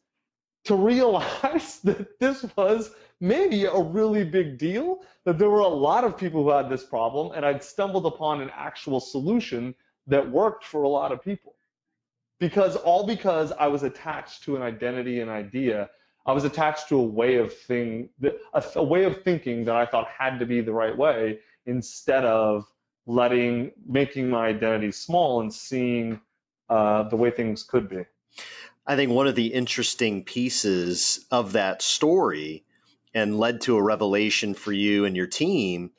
to 0.65 0.75
realize 0.75 1.79
that 1.85 2.21
this 2.21 2.45
was 2.55 2.91
maybe 3.21 3.65
a 3.65 3.81
really 3.81 4.25
big 4.25 4.59
deal, 4.59 5.01
that 5.25 5.39
there 5.39 5.51
were 5.51 5.61
a 5.61 5.69
lot 5.69 6.05
of 6.05 6.17
people 6.17 6.43
who 6.43 6.51
had 6.51 6.69
this 6.69 6.85
problem, 6.85 7.33
and 7.35 7.45
I'd 7.45 7.63
stumbled 7.63 8.07
upon 8.07 8.41
an 8.41 8.51
actual 8.55 9.01
solution 9.01 9.75
that 10.07 10.31
worked 10.31 10.65
for 10.65 10.83
a 10.83 10.89
lot 10.89 11.13
of 11.13 11.23
people 11.23 11.55
because 12.39 12.77
all 12.77 13.07
because 13.07 13.53
I 13.53 13.67
was 13.67 13.83
attached 13.83 14.45
to 14.45 14.57
an 14.57 14.63
identity 14.63 15.21
and 15.21 15.31
idea. 15.31 15.91
I 16.27 16.33
was 16.33 16.45
attached 16.45 16.89
to 16.89 16.99
a 16.99 17.03
way 17.03 17.37
of 17.37 17.57
thing, 17.57 18.11
a, 18.53 18.83
way 18.83 19.05
of 19.05 19.23
thinking 19.23 19.65
that 19.65 19.77
I 19.77 19.87
thought 19.87 20.09
had 20.09 20.39
to 20.41 20.47
be 20.47 20.61
the 20.61 20.73
right 20.73 20.97
way, 20.97 21.39
instead 21.67 22.25
of 22.25 22.67
letting 23.07 23.71
making 23.87 24.29
my 24.29 24.49
identity 24.49 24.91
small 24.91 25.41
and 25.41 25.53
seeing 25.53 26.21
uh, 26.69 27.05
the 27.05 27.17
way 27.17 27.31
things 27.31 27.63
could 27.63 27.89
be. 27.89 28.05
I 28.87 28.97
think 28.97 29.13
one 29.13 29.27
of 29.27 29.35
the 29.35 29.47
interesting 29.47 30.25
pieces 30.25 31.25
of 31.31 31.53
that 31.53 31.83
story 31.83 32.65
and 33.17 33.39
led 33.39 33.63
to 33.63 33.79
a 33.79 33.83
revelation 33.83 34.53
for 34.53 34.73
you 34.73 35.07
and 35.07 35.17
your 35.17 35.27
team 35.27 35.91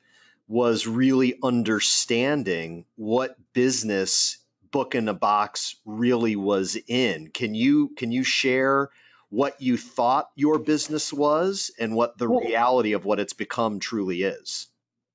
was 0.48 0.86
really 0.86 1.34
understanding 1.42 2.86
what 2.96 3.36
business 3.54 4.38
book 4.70 4.94
in 4.94 5.10
a 5.10 5.16
box 5.16 5.78
really 5.84 6.36
was 6.36 6.78
in. 6.88 7.32
Can 7.32 7.56
you 7.56 7.90
can 7.98 8.12
you 8.12 8.24
share 8.24 8.92
what 9.30 9.60
you 9.60 9.78
thought 9.78 10.30
your 10.36 10.60
business 10.60 11.12
was 11.12 11.72
and 11.80 11.96
what 11.96 12.20
the 12.20 12.30
well, 12.30 12.40
reality 12.40 12.94
of 12.94 13.04
what 13.04 13.20
it's 13.20 13.34
become 13.34 13.80
truly 13.80 14.22
is? 14.22 14.68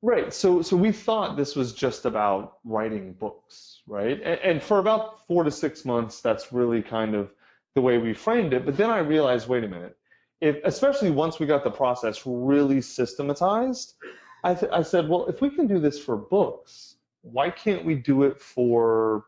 Right. 0.03 0.34
So 0.34 0.61
so 0.61 0.76
we 0.76 0.90
thought 0.90 1.36
this 1.36 1.55
was 1.55 1.72
just 1.72 2.05
about 2.05 2.55
writing 2.64 3.12
books, 3.12 3.82
right? 3.86 4.20
And, 4.24 4.40
and 4.40 4.62
for 4.62 4.80
about 4.80 5.24
four 5.28 5.44
to 5.44 5.53
six 5.53 5.84
months, 5.84 6.20
that's 6.20 6.53
really 6.53 6.82
kind 6.82 7.14
of 7.14 7.30
the 7.76 7.80
way 7.80 7.98
we 7.98 8.12
framed 8.12 8.55
it. 8.55 8.66
But 8.66 8.76
then 8.76 8.90
I 8.90 8.98
realized, 8.98 9.46
wait 9.46 9.62
a 9.62 9.68
minute, 9.68 9.96
if 10.43 10.59
especially 10.64 11.11
once 11.11 11.38
we 11.38 11.47
got 11.47 11.64
the 11.64 11.70
process 11.70 12.22
really 12.26 12.82
systematized, 12.82 13.95
I, 14.45 14.55
th- 14.55 14.72
I 14.72 14.82
said, 14.82 15.09
well, 15.09 15.26
if 15.26 15.40
we 15.40 15.49
can 15.49 15.66
do 15.66 15.78
this 15.78 15.99
for 15.99 16.16
books, 16.16 16.97
why 17.22 17.49
can't 17.49 17.84
we 17.84 17.95
do 17.95 18.24
it 18.24 18.38
for 18.38 19.24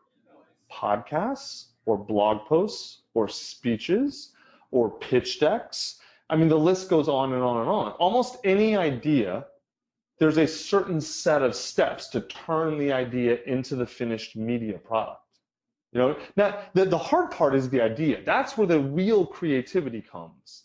podcasts 0.71 1.67
or 1.85 1.97
blog 1.97 2.45
posts 2.45 3.01
or 3.13 3.27
speeches 3.27 4.33
or 4.71 4.89
pitch 4.89 5.39
decks. 5.39 5.99
I 6.29 6.35
mean, 6.35 6.49
the 6.49 6.59
list 6.59 6.89
goes 6.89 7.07
on 7.07 7.33
and 7.33 7.41
on 7.41 7.61
and 7.61 7.69
on. 7.69 7.91
Almost 7.93 8.37
any 8.43 8.75
idea, 8.75 9.45
there's 10.19 10.37
a 10.37 10.47
certain 10.47 10.99
set 10.99 11.41
of 11.41 11.55
steps 11.55 12.07
to 12.09 12.21
turn 12.21 12.77
the 12.77 12.91
idea 12.91 13.39
into 13.45 13.75
the 13.75 13.85
finished 13.85 14.35
media 14.35 14.77
product. 14.77 15.21
You 15.91 15.99
know, 15.99 16.17
now 16.35 16.59
the, 16.73 16.85
the 16.85 16.97
hard 16.97 17.31
part 17.31 17.55
is 17.55 17.69
the 17.69 17.79
idea. 17.79 18.21
That's 18.25 18.57
where 18.57 18.67
the 18.67 18.79
real 18.79 19.25
creativity 19.25 20.01
comes. 20.01 20.64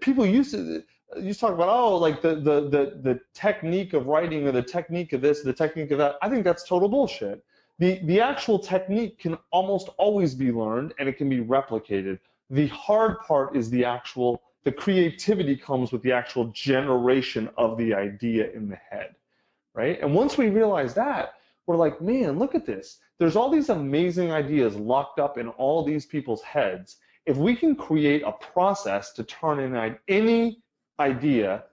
People 0.00 0.26
used 0.26 0.52
to 0.52 0.82
used 1.16 1.40
to 1.40 1.46
talk 1.46 1.54
about 1.54 1.68
oh 1.68 1.96
like 1.96 2.20
the, 2.20 2.34
the 2.36 2.60
the 2.68 3.00
the 3.02 3.20
technique 3.34 3.94
of 3.94 4.06
writing 4.06 4.46
or 4.46 4.52
the 4.52 4.62
technique 4.62 5.12
of 5.12 5.20
this, 5.20 5.42
the 5.42 5.52
technique 5.52 5.90
of 5.90 5.98
that. 5.98 6.16
I 6.22 6.28
think 6.28 6.44
that's 6.44 6.66
total 6.68 6.88
bullshit 6.88 7.44
the, 7.78 8.00
the 8.04 8.20
actual 8.20 8.58
technique 8.58 9.18
can 9.18 9.38
almost 9.52 9.88
always 9.98 10.34
be 10.34 10.50
learned 10.50 10.94
and 10.98 11.08
it 11.08 11.16
can 11.16 11.28
be 11.28 11.38
replicated. 11.38 12.18
The 12.50 12.66
hard 12.68 13.20
part 13.20 13.56
is 13.56 13.70
the 13.70 13.84
actual, 13.84 14.42
the 14.64 14.72
creativity 14.72 15.56
comes 15.56 15.92
with 15.92 16.02
the 16.02 16.12
actual 16.12 16.46
generation 16.46 17.48
of 17.56 17.78
the 17.78 17.94
idea 17.94 18.50
in 18.50 18.68
the 18.68 18.78
head, 18.90 19.14
right? 19.74 20.00
And 20.00 20.12
once 20.12 20.36
we 20.36 20.48
realize 20.48 20.94
that, 20.94 21.34
we're 21.66 21.76
like, 21.76 22.00
man, 22.00 22.38
look 22.38 22.54
at 22.54 22.66
this. 22.66 22.98
There's 23.18 23.36
all 23.36 23.50
these 23.50 23.68
amazing 23.68 24.32
ideas 24.32 24.74
locked 24.74 25.20
up 25.20 25.38
in 25.38 25.48
all 25.48 25.84
these 25.84 26.06
people's 26.06 26.42
heads. 26.42 26.96
If 27.28 27.36
we 27.36 27.54
can 27.54 27.76
create 27.76 28.22
a 28.22 28.32
process 28.32 29.12
to 29.12 29.22
turn 29.22 29.60
in 29.60 29.98
any 30.08 30.62
idea 30.98 31.64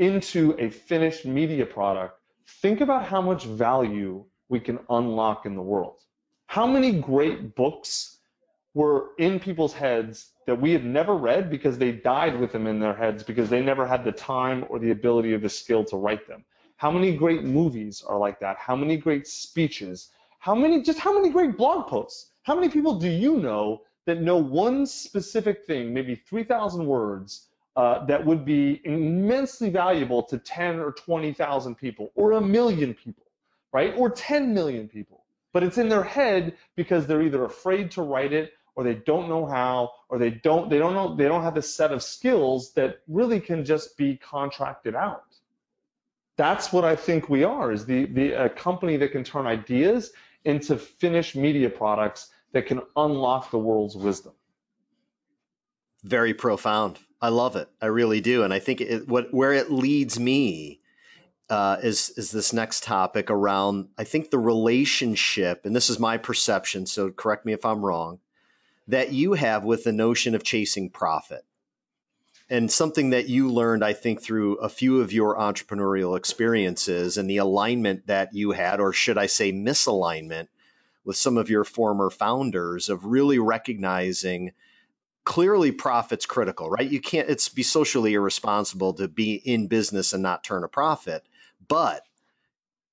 into 0.00 0.56
a 0.58 0.68
finished 0.68 1.24
media 1.24 1.64
product, 1.64 2.18
think 2.60 2.80
about 2.80 3.04
how 3.06 3.22
much 3.22 3.44
value 3.44 4.24
we 4.48 4.58
can 4.58 4.80
unlock 4.88 5.46
in 5.46 5.54
the 5.54 5.62
world. 5.62 6.00
How 6.48 6.66
many 6.66 6.90
great 6.90 7.54
books 7.54 8.18
were 8.74 9.10
in 9.20 9.38
people's 9.38 9.72
heads 9.72 10.32
that 10.48 10.60
we 10.60 10.72
have 10.72 10.82
never 10.82 11.14
read 11.14 11.50
because 11.50 11.78
they 11.78 11.92
died 11.92 12.40
with 12.40 12.50
them 12.50 12.66
in 12.66 12.80
their 12.80 12.96
heads 12.96 13.22
because 13.22 13.48
they 13.48 13.62
never 13.62 13.86
had 13.86 14.04
the 14.04 14.10
time 14.10 14.64
or 14.68 14.80
the 14.80 14.90
ability 14.90 15.32
or 15.32 15.38
the 15.38 15.48
skill 15.48 15.84
to 15.84 15.96
write 15.96 16.26
them? 16.26 16.44
How 16.78 16.90
many 16.90 17.14
great 17.14 17.44
movies 17.44 18.02
are 18.04 18.18
like 18.18 18.40
that? 18.40 18.56
How 18.56 18.74
many 18.74 18.96
great 18.96 19.28
speeches? 19.28 20.10
How 20.40 20.56
many, 20.56 20.82
just 20.82 20.98
how 20.98 21.14
many 21.14 21.30
great 21.30 21.56
blog 21.56 21.86
posts? 21.86 22.32
How 22.42 22.56
many 22.56 22.68
people 22.68 22.98
do 22.98 23.08
you 23.08 23.36
know 23.36 23.82
that 24.10 24.20
know 24.20 24.36
one 24.36 24.84
specific 24.86 25.64
thing, 25.64 25.94
maybe 25.94 26.14
3,000 26.14 26.86
words, 26.86 27.48
uh, 27.76 28.04
that 28.06 28.24
would 28.24 28.44
be 28.44 28.80
immensely 28.84 29.70
valuable 29.70 30.22
to 30.24 30.38
10 30.38 30.78
or 30.80 30.92
20,000 30.92 31.74
people 31.74 32.10
or 32.14 32.32
a 32.32 32.40
million 32.40 32.92
people? 32.92 33.24
right? 33.72 33.94
Or 33.96 34.10
10 34.10 34.52
million 34.52 34.88
people. 34.88 35.24
But 35.52 35.62
it's 35.62 35.78
in 35.78 35.88
their 35.88 36.02
head 36.02 36.56
because 36.76 37.06
they're 37.06 37.22
either 37.22 37.44
afraid 37.44 37.90
to 37.92 38.02
write 38.02 38.32
it 38.32 38.52
or 38.76 38.84
they 38.84 38.94
don't 38.94 39.28
know 39.28 39.46
how 39.46 39.92
or 40.08 40.18
they 40.18 40.30
don't 40.30 40.70
they 40.70 40.78
don't 40.78 40.94
know 40.94 41.14
they 41.16 41.24
don't 41.24 41.42
have 41.42 41.56
the 41.56 41.62
set 41.62 41.90
of 41.90 42.02
skills 42.02 42.72
that 42.74 43.00
really 43.08 43.40
can 43.40 43.64
just 43.64 43.96
be 43.96 44.16
contracted 44.16 44.94
out. 44.94 45.24
That's 46.36 46.72
what 46.72 46.84
I 46.84 46.94
think 46.94 47.28
we 47.28 47.42
are 47.42 47.72
is 47.72 47.84
the 47.84 48.06
the 48.06 48.32
a 48.32 48.48
company 48.48 48.96
that 48.96 49.10
can 49.10 49.24
turn 49.24 49.46
ideas 49.46 50.12
into 50.44 50.76
finished 50.76 51.34
media 51.34 51.68
products 51.68 52.30
that 52.52 52.66
can 52.66 52.80
unlock 52.96 53.50
the 53.50 53.58
world's 53.58 53.96
wisdom. 53.96 54.32
Very 56.02 56.34
profound. 56.34 56.98
I 57.20 57.28
love 57.28 57.56
it. 57.56 57.68
I 57.80 57.86
really 57.86 58.20
do, 58.20 58.42
and 58.42 58.52
I 58.52 58.58
think 58.58 58.80
it, 58.80 59.06
what 59.06 59.32
where 59.32 59.52
it 59.52 59.70
leads 59.70 60.18
me 60.18 60.80
uh, 61.50 61.76
is 61.82 62.10
is 62.16 62.30
this 62.30 62.52
next 62.52 62.82
topic 62.82 63.30
around 63.30 63.88
I 63.98 64.04
think 64.04 64.30
the 64.30 64.38
relationship, 64.38 65.66
and 65.66 65.76
this 65.76 65.90
is 65.90 65.98
my 65.98 66.16
perception, 66.16 66.86
so 66.86 67.10
correct 67.10 67.44
me 67.44 67.52
if 67.52 67.66
I'm 67.66 67.84
wrong, 67.84 68.20
that 68.88 69.12
you 69.12 69.34
have 69.34 69.64
with 69.64 69.84
the 69.84 69.92
notion 69.92 70.34
of 70.34 70.42
chasing 70.42 70.88
profit. 70.88 71.44
And 72.48 72.70
something 72.72 73.10
that 73.10 73.28
you 73.28 73.48
learned, 73.48 73.84
I 73.84 73.92
think, 73.92 74.20
through 74.20 74.56
a 74.56 74.68
few 74.68 75.00
of 75.00 75.12
your 75.12 75.36
entrepreneurial 75.36 76.16
experiences 76.16 77.16
and 77.16 77.30
the 77.30 77.36
alignment 77.36 78.08
that 78.08 78.34
you 78.34 78.50
had, 78.52 78.80
or 78.80 78.92
should 78.92 79.16
I 79.16 79.26
say 79.26 79.52
misalignment, 79.52 80.48
with 81.04 81.16
some 81.16 81.36
of 81.36 81.50
your 81.50 81.64
former 81.64 82.10
founders 82.10 82.88
of 82.88 83.04
really 83.04 83.38
recognizing 83.38 84.52
clearly 85.24 85.72
profit's 85.72 86.26
critical, 86.26 86.70
right? 86.70 86.90
You 86.90 87.00
can't, 87.00 87.28
it's 87.28 87.48
be 87.48 87.62
socially 87.62 88.14
irresponsible 88.14 88.94
to 88.94 89.08
be 89.08 89.34
in 89.34 89.66
business 89.66 90.12
and 90.12 90.22
not 90.22 90.44
turn 90.44 90.64
a 90.64 90.68
profit 90.68 91.24
but 91.70 92.02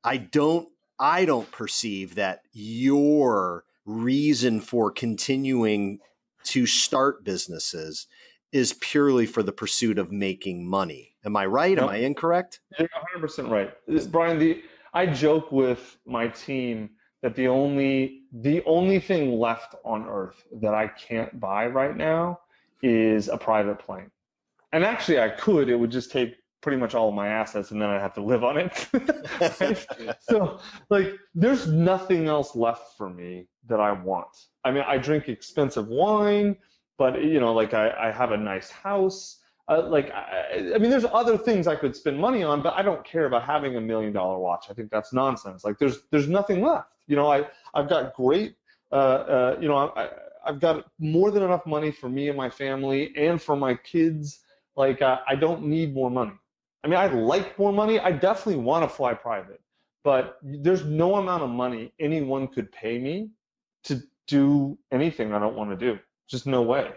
I 0.04 0.18
don't 0.18 0.70
I 1.00 1.26
don't 1.26 1.52
perceive 1.52 2.16
that 2.16 2.44
your 2.54 3.66
reason 3.86 4.62
for 4.62 4.92
continuing 4.92 6.00
to 6.46 6.66
start 6.66 7.26
businesses 7.26 8.08
is 8.54 8.74
purely 8.74 9.26
for 9.26 9.44
the 9.44 9.52
pursuit 9.52 10.00
of 10.00 10.12
making 10.12 10.66
money. 10.66 11.16
Am 11.26 11.36
I 11.36 11.46
right? 11.46 11.78
Am 11.78 11.90
I 11.90 11.98
incorrect? 11.98 12.62
You're 12.80 12.88
100% 13.18 13.50
right. 13.50 14.12
Brian, 14.12 14.40
the 14.40 14.64
I 14.94 15.06
joke 15.06 15.52
with 15.52 15.98
my 16.06 16.30
team 16.30 16.92
that 17.22 17.36
the 17.36 17.48
only 17.48 18.22
the 18.32 18.64
only 18.66 19.00
thing 19.00 19.40
left 19.40 19.76
on 19.84 20.06
earth 20.08 20.44
that 20.62 20.74
I 20.74 20.88
can't 20.88 21.40
buy 21.40 21.68
right 21.68 21.96
now 21.96 22.40
is 22.82 23.28
a 23.28 23.38
private 23.38 23.80
plane. 23.80 24.12
And 24.72 24.84
actually 24.84 25.20
I 25.20 25.30
could, 25.30 25.70
it 25.70 25.76
would 25.76 25.92
just 25.92 26.12
take 26.12 26.36
pretty 26.62 26.78
much 26.78 26.96
all 26.96 27.10
of 27.10 27.16
my 27.16 27.28
assets 27.30 27.72
and 27.72 27.82
then 27.82 27.90
I'd 27.90 28.02
have 28.02 28.14
to 28.16 28.24
live 28.24 28.44
on 28.44 28.58
it. 28.58 28.88
so 30.20 30.60
like 30.90 31.14
there's 31.34 31.68
nothing 31.68 32.28
else 32.28 32.56
left 32.56 32.98
for 32.98 33.10
me 33.10 33.48
that 33.68 33.80
I 33.80 33.92
want. 33.92 34.36
I 34.64 34.72
mean, 34.72 34.84
I 34.86 34.98
drink 34.98 35.30
expensive 35.30 35.88
wine. 35.88 36.58
but 36.98 37.24
you 37.24 37.40
know, 37.40 37.54
like 37.54 37.74
I, 37.74 38.10
I 38.10 38.12
have 38.12 38.32
a 38.32 38.38
nice 38.38 38.70
house. 38.70 39.40
Uh, 39.70 39.86
like 39.88 40.12
I, 40.12 40.72
I 40.76 40.78
mean, 40.78 40.90
there's 40.90 41.06
other 41.06 41.38
things 41.38 41.68
I 41.68 41.76
could 41.76 41.96
spend 41.96 42.18
money 42.20 42.44
on, 42.44 42.62
but 42.62 42.74
I 42.74 42.82
don't 42.82 43.04
care 43.04 43.26
about 43.26 43.44
having 43.44 43.76
a 43.76 43.82
million 43.82 44.14
dollar 44.14 44.38
watch. 44.40 44.68
I 44.70 44.74
think 44.74 44.90
that's 44.92 45.12
nonsense. 45.14 45.64
Like 45.66 45.78
there's 45.78 46.04
there's 46.12 46.30
nothing 46.30 46.62
left. 46.62 46.90
You 47.08 47.18
know, 47.18 47.30
I 47.32 47.48
I've 47.74 47.90
got 47.90 48.14
great. 48.14 48.56
Uh, 48.92 48.96
uh, 48.96 49.58
you 49.60 49.68
know, 49.68 49.78
I, 49.96 50.10
I've 50.46 50.62
got 50.62 50.86
more 51.00 51.32
than 51.32 51.44
enough 51.44 51.66
money 51.66 51.92
for 51.92 52.08
me 52.08 52.30
and 52.30 52.38
my 52.38 52.50
family 52.50 53.14
and 53.18 53.42
for 53.42 53.58
my 53.58 53.76
kids. 53.76 54.40
Like 54.78 55.02
uh, 55.02 55.20
I 55.28 55.36
don't 55.36 55.66
need 55.66 55.94
more 55.94 56.10
money. 56.10 56.34
I 56.84 56.88
mean, 56.88 56.98
I 56.98 57.08
like 57.08 57.60
more 57.60 57.74
money. 57.74 58.00
I 58.00 58.12
definitely 58.12 58.62
want 58.64 58.90
to 58.90 58.96
fly 58.96 59.14
private, 59.14 59.60
but 60.06 60.38
there's 60.42 60.86
no 60.86 61.16
amount 61.16 61.44
of 61.44 61.50
money 61.50 61.92
anyone 62.00 62.48
could 62.48 62.72
pay 62.72 63.00
me 63.00 63.32
to 63.86 64.02
do 64.28 64.78
anything 64.92 65.34
I 65.34 65.40
don't 65.40 65.56
want 65.56 65.72
to 65.72 65.76
do. 65.76 66.00
Just 66.30 66.48
no 66.48 66.62
way. 66.62 66.92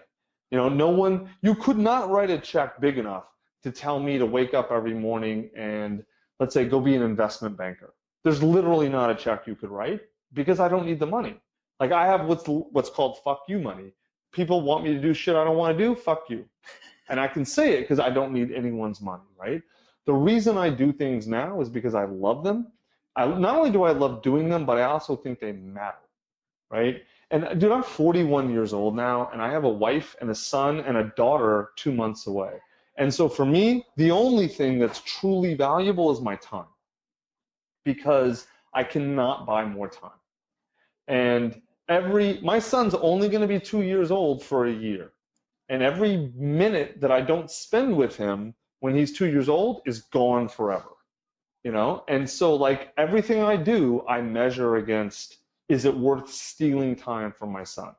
You 0.51 0.59
know, 0.59 0.69
no 0.69 0.89
one, 0.89 1.31
you 1.43 1.55
could 1.55 1.79
not 1.79 2.11
write 2.11 2.31
a 2.31 2.39
check 2.39 2.81
big 2.81 2.99
enough 2.99 3.25
to 3.63 3.71
tell 3.71 4.01
me 4.01 4.19
to 4.19 4.27
wake 4.27 4.55
up 4.55 4.71
every 4.73 4.95
morning 4.95 5.51
and 5.57 6.05
let's 6.39 6.55
say 6.55 6.65
go 6.65 6.81
be 6.81 6.95
an 6.95 7.03
investment 7.03 7.57
banker. 7.57 7.95
There's 8.25 8.43
literally 8.43 8.89
not 8.89 9.11
a 9.11 9.15
check 9.15 9.47
you 9.47 9.55
could 9.55 9.71
write 9.71 10.01
because 10.33 10.61
I 10.61 10.69
don't 10.69 10.87
need 10.87 10.99
the 10.99 11.07
money. 11.07 11.37
Like 11.79 11.93
I 11.93 12.07
have 12.07 12.27
what's 12.27 12.47
what's 12.47 12.91
called 12.91 13.19
fuck 13.25 13.43
you 13.49 13.59
money. 13.59 13.93
People 14.33 14.63
want 14.63 14.85
me 14.85 14.93
to 14.93 15.01
do 15.01 15.15
shit 15.15 15.35
I 15.35 15.45
don't 15.45 15.57
want 15.57 15.77
to 15.77 15.85
do, 15.85 15.95
fuck 15.95 16.25
you. 16.29 16.45
And 17.09 17.19
I 17.19 17.27
can 17.27 17.45
say 17.45 17.75
it 17.75 17.81
because 17.83 17.99
I 17.99 18.11
don't 18.11 18.33
need 18.33 18.53
anyone's 18.53 19.01
money, 19.01 19.25
right? 19.39 19.63
The 20.07 20.13
reason 20.13 20.57
I 20.57 20.71
do 20.71 20.93
things 20.93 21.27
now 21.27 21.61
is 21.61 21.69
because 21.69 21.95
I 21.95 22.05
love 22.05 22.45
them. 22.45 22.69
I, 23.17 23.27
not 23.27 23.57
only 23.57 23.71
do 23.71 23.83
I 23.83 23.93
love 23.93 24.23
doing 24.23 24.49
them, 24.49 24.65
but 24.65 24.79
I 24.79 24.83
also 24.83 25.17
think 25.17 25.41
they 25.41 25.53
matter, 25.53 25.97
right? 26.71 27.03
And 27.31 27.61
dude, 27.61 27.71
I'm 27.71 27.83
41 27.83 28.51
years 28.51 28.73
old 28.73 28.97
now, 28.97 29.31
and 29.33 29.41
I 29.41 29.51
have 29.51 29.65
a 29.65 29.69
wife 29.69 30.17
and 30.21 30.31
a 30.31 30.35
son 30.35 30.81
and 30.81 30.97
a 30.97 31.13
daughter 31.17 31.71
two 31.77 31.93
months 31.93 32.27
away. 32.27 32.55
And 32.97 33.13
so 33.13 33.29
for 33.29 33.47
me, 33.47 33.87
the 33.97 34.11
only 34.11 34.49
thing 34.49 34.79
that's 34.79 35.01
truly 35.01 35.55
valuable 35.55 36.11
is 36.11 36.21
my 36.21 36.37
time 36.37 36.67
because 37.85 38.47
I 38.75 38.85
cannot 38.85 39.47
buy 39.47 39.65
more 39.65 39.89
time. 39.89 40.11
And 41.09 41.61
every, 41.89 42.41
my 42.43 42.59
son's 42.59 42.95
only 42.95 43.29
going 43.29 43.41
to 43.41 43.49
be 43.49 43.61
two 43.61 43.83
years 43.83 44.11
old 44.11 44.43
for 44.43 44.67
a 44.67 44.73
year. 44.73 45.13
And 45.69 45.83
every 45.83 46.33
minute 46.35 47.01
that 47.01 47.13
I 47.13 47.21
don't 47.21 47.51
spend 47.51 47.97
with 47.97 48.17
him 48.17 48.55
when 48.81 48.95
he's 48.95 49.17
two 49.17 49.27
years 49.27 49.49
old 49.49 49.83
is 49.87 50.03
gone 50.03 50.49
forever. 50.49 50.91
You 51.65 51.73
know? 51.73 52.05
And 52.09 52.29
so, 52.29 52.55
like, 52.55 52.93
everything 52.97 53.43
I 53.43 53.57
do, 53.57 54.05
I 54.09 54.21
measure 54.21 54.77
against 54.77 55.40
is 55.71 55.85
it 55.85 55.97
worth 55.97 56.29
stealing 56.29 56.97
time 56.97 57.33
from 57.33 57.53
my 57.53 57.63
son? 57.63 57.95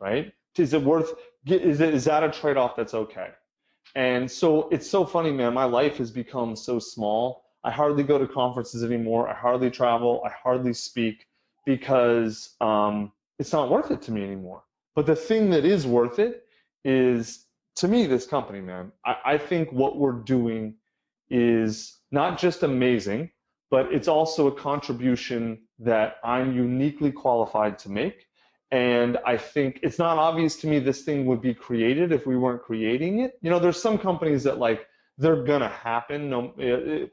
Right? 0.00 0.32
Is 0.58 0.74
it 0.74 0.82
worth 0.82 1.14
is 1.46 1.80
it 1.80 1.94
is 1.94 2.04
that 2.04 2.24
a 2.24 2.30
trade-off 2.30 2.74
that's 2.76 2.94
okay? 2.94 3.28
And 3.94 4.30
so 4.30 4.68
it's 4.70 4.90
so 4.90 5.04
funny, 5.06 5.32
man. 5.32 5.54
My 5.54 5.64
life 5.64 5.96
has 5.98 6.10
become 6.10 6.56
so 6.56 6.78
small. 6.78 7.44
I 7.62 7.70
hardly 7.70 8.02
go 8.02 8.18
to 8.18 8.26
conferences 8.26 8.82
anymore. 8.82 9.28
I 9.28 9.34
hardly 9.34 9.70
travel. 9.70 10.22
I 10.26 10.30
hardly 10.30 10.74
speak 10.74 11.26
because 11.64 12.56
um, 12.60 13.12
it's 13.38 13.52
not 13.52 13.70
worth 13.70 13.90
it 13.90 14.02
to 14.02 14.12
me 14.12 14.24
anymore. 14.24 14.64
But 14.96 15.06
the 15.06 15.16
thing 15.16 15.50
that 15.50 15.64
is 15.64 15.86
worth 15.86 16.18
it 16.18 16.44
is 16.84 17.46
to 17.76 17.86
me 17.86 18.06
this 18.06 18.26
company, 18.26 18.60
man. 18.60 18.90
I, 19.06 19.16
I 19.24 19.38
think 19.38 19.70
what 19.70 19.96
we're 19.96 20.20
doing 20.36 20.74
is 21.28 21.98
not 22.10 22.38
just 22.38 22.64
amazing, 22.64 23.30
but 23.70 23.92
it's 23.92 24.08
also 24.08 24.48
a 24.48 24.52
contribution 24.52 25.60
that 25.78 26.16
I'm 26.24 26.54
uniquely 26.54 27.12
qualified 27.12 27.78
to 27.80 27.90
make. 27.90 28.26
And 28.72 29.18
I 29.26 29.36
think 29.36 29.80
it's 29.82 29.98
not 29.98 30.18
obvious 30.18 30.56
to 30.60 30.66
me 30.66 30.78
this 30.78 31.02
thing 31.02 31.26
would 31.26 31.40
be 31.40 31.54
created 31.54 32.12
if 32.12 32.26
we 32.26 32.36
weren't 32.36 32.62
creating 32.62 33.20
it. 33.20 33.38
You 33.42 33.50
know, 33.50 33.58
there's 33.58 33.80
some 33.80 33.98
companies 33.98 34.44
that 34.44 34.58
like 34.58 34.86
they're 35.18 35.42
gonna 35.42 35.68
happen. 35.68 36.30
No, 36.30 36.52
it, 36.56 37.12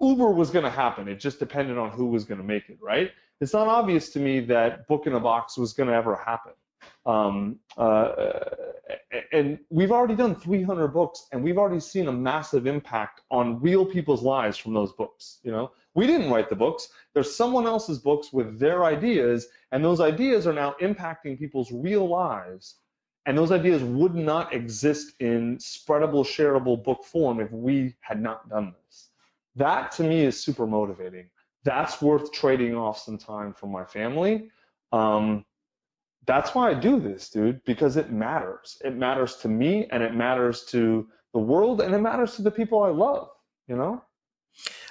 Uber 0.00 0.30
was 0.30 0.50
gonna 0.50 0.70
happen. 0.70 1.08
It 1.08 1.20
just 1.20 1.38
depended 1.38 1.78
on 1.78 1.90
who 1.90 2.06
was 2.06 2.24
gonna 2.24 2.42
make 2.42 2.68
it, 2.68 2.78
right? 2.80 3.12
It's 3.40 3.52
not 3.52 3.68
obvious 3.68 4.10
to 4.10 4.20
me 4.20 4.40
that 4.40 4.88
Book 4.88 5.06
in 5.06 5.12
a 5.14 5.20
Box 5.20 5.56
was 5.56 5.72
gonna 5.72 5.92
ever 5.92 6.16
happen. 6.16 6.52
Um, 7.06 7.58
uh, 7.76 8.12
and 9.32 9.58
we've 9.70 9.92
already 9.92 10.14
done 10.14 10.34
300 10.34 10.88
books, 10.88 11.26
and 11.32 11.42
we've 11.42 11.58
already 11.58 11.80
seen 11.80 12.08
a 12.08 12.12
massive 12.12 12.66
impact 12.66 13.22
on 13.30 13.60
real 13.60 13.84
people's 13.84 14.22
lives 14.22 14.56
from 14.56 14.74
those 14.74 14.92
books. 14.92 15.38
You 15.42 15.52
know, 15.52 15.72
we 15.94 16.06
didn't 16.06 16.30
write 16.30 16.48
the 16.48 16.56
books. 16.56 16.88
There's 17.14 17.34
someone 17.34 17.66
else's 17.66 17.98
books 17.98 18.32
with 18.32 18.58
their 18.58 18.84
ideas, 18.84 19.48
and 19.72 19.84
those 19.84 20.00
ideas 20.00 20.46
are 20.46 20.52
now 20.52 20.74
impacting 20.80 21.38
people's 21.38 21.72
real 21.72 22.06
lives. 22.06 22.76
And 23.26 23.36
those 23.36 23.52
ideas 23.52 23.82
would 23.82 24.14
not 24.14 24.54
exist 24.54 25.12
in 25.20 25.58
spreadable, 25.58 26.24
shareable 26.24 26.82
book 26.82 27.04
form 27.04 27.40
if 27.40 27.52
we 27.52 27.94
had 28.00 28.22
not 28.22 28.48
done 28.48 28.74
this. 28.86 29.10
That 29.56 29.92
to 29.92 30.02
me 30.02 30.24
is 30.24 30.40
super 30.42 30.66
motivating. 30.66 31.28
That's 31.64 32.00
worth 32.00 32.32
trading 32.32 32.74
off 32.74 32.98
some 32.98 33.18
time 33.18 33.52
from 33.52 33.70
my 33.70 33.84
family. 33.84 34.50
Um, 34.92 35.44
that's 36.28 36.54
why 36.54 36.68
I 36.68 36.74
do 36.74 37.00
this, 37.00 37.30
dude, 37.30 37.64
because 37.64 37.96
it 37.96 38.12
matters. 38.12 38.76
It 38.84 38.94
matters 38.94 39.36
to 39.36 39.48
me 39.48 39.88
and 39.90 40.02
it 40.02 40.14
matters 40.14 40.66
to 40.66 41.08
the 41.32 41.38
world 41.38 41.80
and 41.80 41.94
it 41.94 42.00
matters 42.00 42.36
to 42.36 42.42
the 42.42 42.50
people 42.50 42.82
I 42.82 42.90
love, 42.90 43.30
you 43.66 43.76
know? 43.76 44.04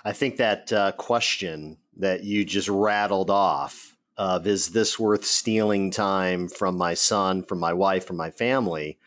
I 0.04 0.14
think 0.14 0.38
that 0.38 0.74
uh, 0.74 0.94
question 0.94 1.78
that 1.98 2.24
you 2.24 2.44
just 2.44 2.68
rattled 2.68 3.30
off 3.30 3.96
of 4.18 4.48
is 4.48 4.70
this 4.70 4.98
worth 4.98 5.26
stealing 5.26 5.92
time 5.92 6.48
from 6.48 6.76
my 6.76 6.96
son, 6.96 7.44
from 7.44 7.60
my 7.60 7.72
wife, 7.72 8.08
from 8.08 8.18
my 8.18 8.32
family? 8.32 8.98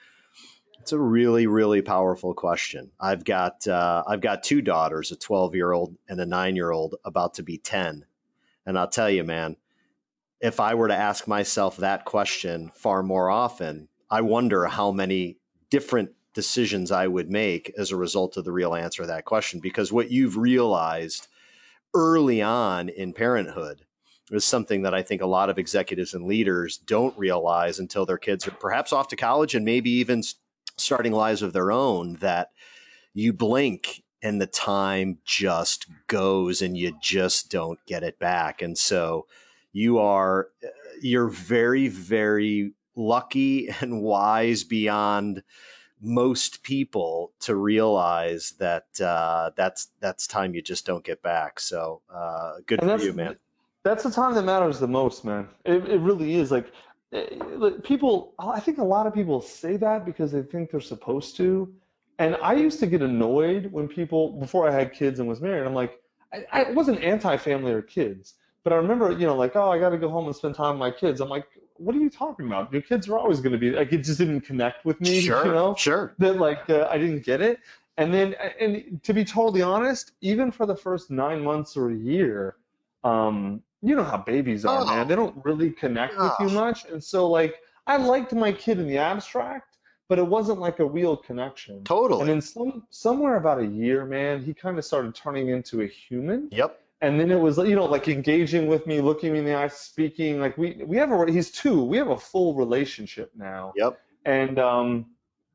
It's 0.78 0.93
a 0.93 0.99
really, 1.01 1.49
really 1.49 1.83
powerful 1.83 2.33
question. 2.33 2.93
I've 3.01 3.24
got 3.24 3.66
uh, 3.66 4.05
I've 4.07 4.20
got 4.20 4.45
two 4.45 4.62
daughters, 4.62 5.11
a 5.11 5.16
12 5.16 5.57
year 5.57 5.72
old 5.72 5.97
and 6.09 6.20
a 6.20 6.26
nine 6.26 6.55
year 6.55 6.70
old, 6.70 6.95
about 7.05 7.35
to 7.35 7.43
be 7.43 7.59
10, 7.59 8.07
and 8.66 8.78
I'll 8.78 8.89
tell 8.89 9.11
you, 9.11 9.24
man, 9.24 9.57
if 10.41 10.61
I 10.61 10.74
were 10.74 10.88
to 10.88 10.97
ask 10.97 11.28
myself 11.28 11.76
that 11.76 12.05
question 12.05 12.70
far 12.74 13.03
more 13.03 13.30
often, 13.30 13.88
I 14.11 14.22
wonder 14.22 14.66
how 14.66 14.91
many 14.91 15.36
different 15.70 16.11
decisions 16.34 16.91
I 16.91 17.07
would 17.07 17.30
make 17.30 17.72
as 17.76 17.91
a 17.91 17.97
result 17.97 18.36
of 18.36 18.45
the 18.45 18.53
real 18.53 18.74
answer 18.74 19.03
to 19.03 19.09
that 19.09 19.24
question. 19.24 19.61
Because 19.61 19.93
what 19.93 20.11
you've 20.11 20.36
realized 20.36 21.28
early 21.95 22.41
on 22.41 22.88
in 22.88 23.12
parenthood 23.12 23.82
is 24.30 24.45
something 24.45 24.82
that 24.82 24.95
I 24.95 25.03
think 25.03 25.22
a 25.22 25.26
lot 25.26 25.51
of 25.51 25.59
executives 25.59 26.14
and 26.14 26.24
leaders 26.24 26.78
don't 26.78 27.18
realize 27.18 27.78
until 27.78 28.07
their 28.07 28.18
kids 28.18 28.47
are 28.47 28.53
perhaps 28.53 28.93
off 28.93 29.09
to 29.09 29.16
college 29.16 29.55
and 29.55 29.64
maybe 29.64 29.91
even 29.91 30.22
starting 30.76 31.12
lives 31.12 31.43
of 31.43 31.53
their 31.53 31.72
own 31.72 32.14
that 32.16 32.51
you 33.12 33.32
blink 33.32 34.03
and 34.22 34.41
the 34.41 34.47
time 34.47 35.18
just 35.24 35.86
goes 36.07 36.62
and 36.62 36.76
you 36.76 36.97
just 37.03 37.51
don't 37.51 37.78
get 37.86 38.03
it 38.03 38.18
back. 38.18 38.62
And 38.62 38.78
so 38.78 39.26
you 39.72 39.98
are 39.98 40.48
you're 41.00 41.28
very 41.28 41.88
very 41.88 42.72
lucky 42.96 43.68
and 43.80 44.02
wise 44.02 44.64
beyond 44.64 45.42
most 46.00 46.62
people 46.62 47.32
to 47.40 47.54
realize 47.54 48.54
that 48.58 48.86
uh, 49.00 49.50
that's 49.56 49.88
that's 50.00 50.26
time 50.26 50.54
you 50.54 50.62
just 50.62 50.86
don't 50.86 51.04
get 51.04 51.22
back. 51.22 51.60
So 51.60 52.00
uh, 52.12 52.54
good 52.66 52.80
and 52.82 53.00
for 53.00 53.06
you, 53.06 53.12
man. 53.12 53.36
That's 53.82 54.02
the 54.02 54.10
time 54.10 54.34
that 54.34 54.42
matters 54.42 54.78
the 54.78 54.88
most, 54.88 55.24
man. 55.24 55.48
It, 55.64 55.86
it 55.88 56.00
really 56.00 56.34
is. 56.34 56.50
Like 56.50 56.72
eh, 57.12 57.26
people, 57.82 58.34
I 58.38 58.60
think 58.60 58.78
a 58.78 58.84
lot 58.84 59.06
of 59.06 59.14
people 59.14 59.40
say 59.40 59.76
that 59.78 60.04
because 60.04 60.32
they 60.32 60.42
think 60.42 60.70
they're 60.70 60.80
supposed 60.80 61.36
to. 61.36 61.72
And 62.18 62.36
I 62.42 62.52
used 62.54 62.80
to 62.80 62.86
get 62.86 63.00
annoyed 63.00 63.72
when 63.72 63.88
people 63.88 64.32
before 64.32 64.68
I 64.68 64.72
had 64.72 64.92
kids 64.92 65.20
and 65.20 65.28
was 65.28 65.40
married. 65.40 65.66
I'm 65.66 65.74
like, 65.74 65.98
I, 66.32 66.44
I 66.52 66.70
wasn't 66.72 67.02
anti-family 67.02 67.72
or 67.72 67.80
kids, 67.80 68.34
but 68.62 68.72
I 68.72 68.76
remember, 68.76 69.12
you 69.12 69.26
know, 69.26 69.36
like, 69.36 69.56
oh, 69.56 69.70
I 69.70 69.78
got 69.78 69.90
to 69.90 69.98
go 69.98 70.08
home 70.08 70.26
and 70.26 70.36
spend 70.36 70.54
time 70.54 70.78
with 70.78 70.80
my 70.80 70.90
kids. 70.90 71.20
I'm 71.20 71.28
like, 71.28 71.46
what 71.76 71.94
are 71.96 71.98
you 71.98 72.11
talking 72.11 72.46
about? 72.46 72.72
Your 72.72 72.82
kids 72.82 73.08
are 73.08 73.18
always 73.18 73.40
going 73.40 73.52
to 73.52 73.58
be 73.58 73.70
like, 73.70 73.92
it 73.92 73.98
just 73.98 74.18
didn't 74.18 74.42
connect 74.42 74.84
with 74.84 75.00
me. 75.00 75.20
Sure, 75.30 75.46
you 75.46 75.52
know, 75.52 75.74
sure. 75.76 76.14
That 76.18 76.36
like 76.36 76.68
uh, 76.68 76.88
I 76.90 76.98
didn't 76.98 77.24
get 77.24 77.40
it. 77.40 77.61
And 77.96 78.12
then, 78.12 78.34
and 78.58 79.02
to 79.02 79.12
be 79.12 79.24
totally 79.24 79.62
honest, 79.62 80.12
even 80.20 80.50
for 80.50 80.66
the 80.66 80.76
first 80.76 81.11
nine 81.11 81.42
months 81.42 81.76
or 81.76 81.90
a 81.90 81.94
year, 81.94 82.56
um, 83.04 83.62
you 83.82 83.94
know 83.94 84.04
how 84.04 84.18
babies 84.18 84.64
are, 84.64 84.82
oh. 84.82 84.86
man. 84.86 85.08
They 85.08 85.16
don't 85.16 85.42
really 85.44 85.70
connect 85.70 86.14
oh. 86.16 86.24
with 86.38 86.50
you 86.50 86.54
much. 86.54 86.84
And 86.86 87.02
so, 87.02 87.28
like, 87.28 87.56
I 87.86 87.96
liked 87.96 88.32
my 88.32 88.52
kid 88.52 88.78
in 88.78 88.86
the 88.86 88.98
abstract, 88.98 89.78
but 90.08 90.18
it 90.18 90.26
wasn't 90.26 90.61
like 90.61 90.80
a 90.80 90.84
real 90.84 91.16
connection. 91.16 91.82
Totally. 91.84 92.20
And 92.22 92.30
then 92.30 92.40
some 92.40 92.84
somewhere 92.90 93.36
about 93.36 93.58
a 93.58 93.66
year, 93.66 94.04
man, 94.04 94.42
he 94.42 94.54
kind 94.54 94.78
of 94.78 94.84
started 94.84 95.14
turning 95.14 95.48
into 95.48 95.82
a 95.82 95.86
human. 95.86 96.48
Yep 96.52 96.80
and 97.03 97.18
then 97.18 97.30
it 97.30 97.38
was 97.38 97.59
you 97.59 97.74
know 97.74 97.86
like 97.86 98.09
engaging 98.09 98.66
with 98.66 98.86
me 98.86 99.01
looking 99.01 99.32
me 99.32 99.38
in 99.38 99.44
the 99.44 99.55
eye 99.55 99.68
speaking 99.68 100.40
like 100.40 100.57
we 100.59 100.82
we 100.86 100.96
have 100.96 101.11
a 101.11 101.30
he's 101.30 101.51
two 101.51 101.82
we 101.82 101.96
have 101.96 102.09
a 102.09 102.16
full 102.16 102.55
relationship 102.55 103.30
now. 103.36 103.72
Yep. 103.76 104.01
And 104.24 104.59
um 104.59 105.07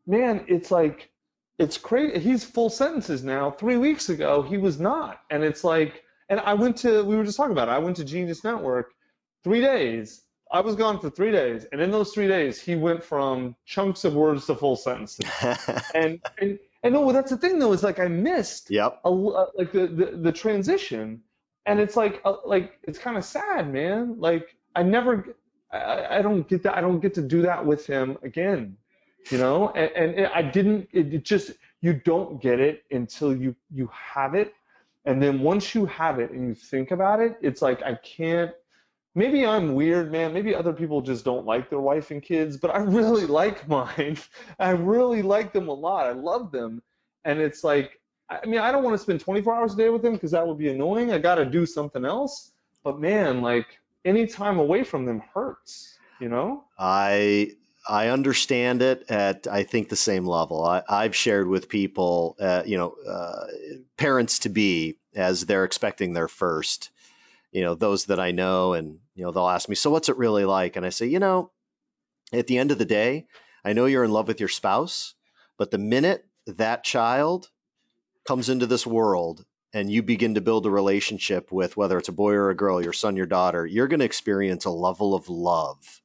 man 0.07 0.43
it's 0.47 0.71
like 0.71 1.11
it's 1.57 1.77
crazy 1.77 2.19
he's 2.19 2.43
full 2.43 2.69
sentences 2.69 3.23
now. 3.23 3.51
Three 3.51 3.77
weeks 3.77 4.09
ago 4.09 4.41
he 4.41 4.57
was 4.57 4.79
not. 4.79 5.21
And 5.29 5.43
it's 5.43 5.63
like 5.63 6.03
and 6.29 6.39
i 6.39 6.53
went 6.53 6.75
to 6.77 7.03
we 7.03 7.15
were 7.15 7.23
just 7.23 7.37
talking 7.37 7.51
about 7.51 7.67
it 7.67 7.71
i 7.71 7.77
went 7.77 7.95
to 7.97 8.03
genius 8.03 8.43
network 8.43 8.95
three 9.45 9.61
days. 9.61 10.23
I 10.51 10.61
was 10.61 10.75
gone 10.75 10.99
for 10.99 11.09
three 11.09 11.31
days, 11.31 11.65
and 11.71 11.81
in 11.81 11.91
those 11.91 12.13
three 12.13 12.27
days, 12.27 12.61
he 12.61 12.75
went 12.75 13.03
from 13.03 13.55
chunks 13.65 14.03
of 14.05 14.13
words 14.13 14.45
to 14.45 14.55
full 14.55 14.75
sentences. 14.75 15.25
and, 15.95 16.19
and 16.39 16.59
and 16.83 16.93
no, 16.93 17.01
well, 17.01 17.13
that's 17.13 17.31
the 17.31 17.37
thing 17.37 17.57
though 17.57 17.73
is 17.73 17.81
like 17.81 17.99
I 17.99 18.07
missed 18.07 18.69
yep. 18.69 18.99
a, 19.05 19.09
like 19.09 19.71
the, 19.71 19.87
the 19.87 20.17
the 20.17 20.31
transition, 20.31 21.21
and 21.65 21.79
it's 21.79 21.95
like 21.95 22.21
uh, 22.25 22.37
like 22.45 22.79
it's 22.83 22.99
kind 22.99 23.17
of 23.17 23.25
sad, 23.25 23.71
man. 23.71 24.15
Like 24.19 24.55
I 24.75 24.83
never, 24.83 25.35
I, 25.71 26.17
I 26.17 26.21
don't 26.21 26.47
get 26.47 26.63
that. 26.63 26.77
I 26.77 26.81
don't 26.81 26.99
get 26.99 27.13
to 27.15 27.21
do 27.21 27.41
that 27.43 27.65
with 27.65 27.85
him 27.85 28.17
again, 28.23 28.77
you 29.31 29.37
know. 29.37 29.69
And, 29.69 29.91
and 29.91 30.19
it, 30.19 30.31
I 30.33 30.41
didn't. 30.41 30.87
It, 30.91 31.13
it 31.13 31.23
just 31.25 31.51
you 31.81 31.93
don't 31.93 32.41
get 32.41 32.59
it 32.59 32.83
until 32.91 33.35
you 33.35 33.55
you 33.71 33.89
have 33.93 34.35
it, 34.35 34.53
and 35.05 35.21
then 35.21 35.41
once 35.41 35.75
you 35.75 35.85
have 35.85 36.19
it 36.19 36.31
and 36.31 36.47
you 36.47 36.55
think 36.55 36.91
about 36.91 37.19
it, 37.19 37.37
it's 37.41 37.61
like 37.61 37.81
I 37.83 37.95
can't 37.95 38.51
maybe 39.15 39.45
I'm 39.45 39.73
weird, 39.73 40.11
man. 40.11 40.33
Maybe 40.33 40.53
other 40.53 40.73
people 40.73 41.01
just 41.01 41.25
don't 41.25 41.45
like 41.45 41.69
their 41.69 41.79
wife 41.79 42.11
and 42.11 42.21
kids, 42.21 42.57
but 42.57 42.75
I 42.75 42.79
really 42.79 43.25
like 43.41 43.67
mine. 43.67 44.17
I 44.59 44.71
really 44.71 45.21
like 45.21 45.53
them 45.53 45.69
a 45.69 45.73
lot. 45.73 46.05
I 46.05 46.11
love 46.11 46.51
them. 46.51 46.83
And 47.23 47.39
it's 47.39 47.63
like, 47.63 47.99
I 48.29 48.45
mean, 48.45 48.59
I 48.59 48.71
don't 48.71 48.83
want 48.83 48.95
to 48.95 49.01
spend 49.01 49.19
24 49.19 49.55
hours 49.55 49.73
a 49.73 49.77
day 49.77 49.89
with 49.89 50.01
them 50.01 50.13
because 50.13 50.31
that 50.31 50.45
would 50.45 50.57
be 50.57 50.69
annoying. 50.69 51.11
I 51.11 51.19
got 51.19 51.35
to 51.35 51.45
do 51.45 51.65
something 51.65 52.05
else. 52.05 52.51
But 52.83 52.99
man, 52.99 53.41
like 53.41 53.79
any 54.03 54.25
time 54.27 54.59
away 54.59 54.83
from 54.83 55.05
them 55.05 55.21
hurts, 55.33 55.97
you 56.19 56.29
know? 56.29 56.63
I 56.77 57.51
I 57.87 58.07
understand 58.07 58.81
it 58.81 59.05
at 59.09 59.47
I 59.47 59.63
think 59.63 59.89
the 59.89 59.95
same 59.95 60.25
level. 60.25 60.63
I, 60.65 60.81
I've 60.89 61.15
shared 61.15 61.47
with 61.47 61.69
people, 61.69 62.35
uh, 62.39 62.63
you 62.65 62.77
know, 62.77 62.95
uh, 63.07 63.45
parents 63.97 64.39
to 64.39 64.49
be 64.49 64.97
as 65.15 65.45
they're 65.45 65.63
expecting 65.63 66.13
their 66.13 66.27
first, 66.27 66.89
you 67.51 67.61
know, 67.61 67.75
those 67.75 68.05
that 68.05 68.19
I 68.19 68.31
know, 68.31 68.73
and 68.73 68.99
you 69.13 69.23
know, 69.23 69.31
they'll 69.31 69.47
ask 69.47 69.69
me, 69.69 69.75
"So 69.75 69.89
what's 69.91 70.09
it 70.09 70.17
really 70.17 70.45
like?" 70.45 70.75
And 70.75 70.85
I 70.85 70.89
say, 70.89 71.05
you 71.05 71.19
know, 71.19 71.51
at 72.33 72.47
the 72.47 72.57
end 72.57 72.71
of 72.71 72.79
the 72.79 72.85
day, 72.85 73.27
I 73.63 73.73
know 73.73 73.85
you're 73.85 74.03
in 74.03 74.11
love 74.11 74.27
with 74.27 74.39
your 74.39 74.49
spouse, 74.49 75.13
but 75.57 75.71
the 75.71 75.77
minute 75.77 76.25
that 76.47 76.83
child 76.83 77.49
comes 78.27 78.49
into 78.49 78.65
this 78.65 78.85
world 78.85 79.45
and 79.73 79.91
you 79.91 80.01
begin 80.01 80.35
to 80.35 80.41
build 80.41 80.65
a 80.65 80.69
relationship 80.69 81.51
with 81.51 81.75
whether 81.77 81.97
it's 81.97 82.09
a 82.09 82.13
boy 82.13 82.33
or 82.33 82.49
a 82.49 82.55
girl, 82.55 82.81
your 82.81 82.93
son, 82.93 83.15
your 83.15 83.25
daughter, 83.25 83.65
you're 83.65 83.87
going 83.87 83.99
to 83.99 84.05
experience 84.05 84.65
a 84.65 84.69
level 84.69 85.13
of 85.13 85.29
love 85.29 86.01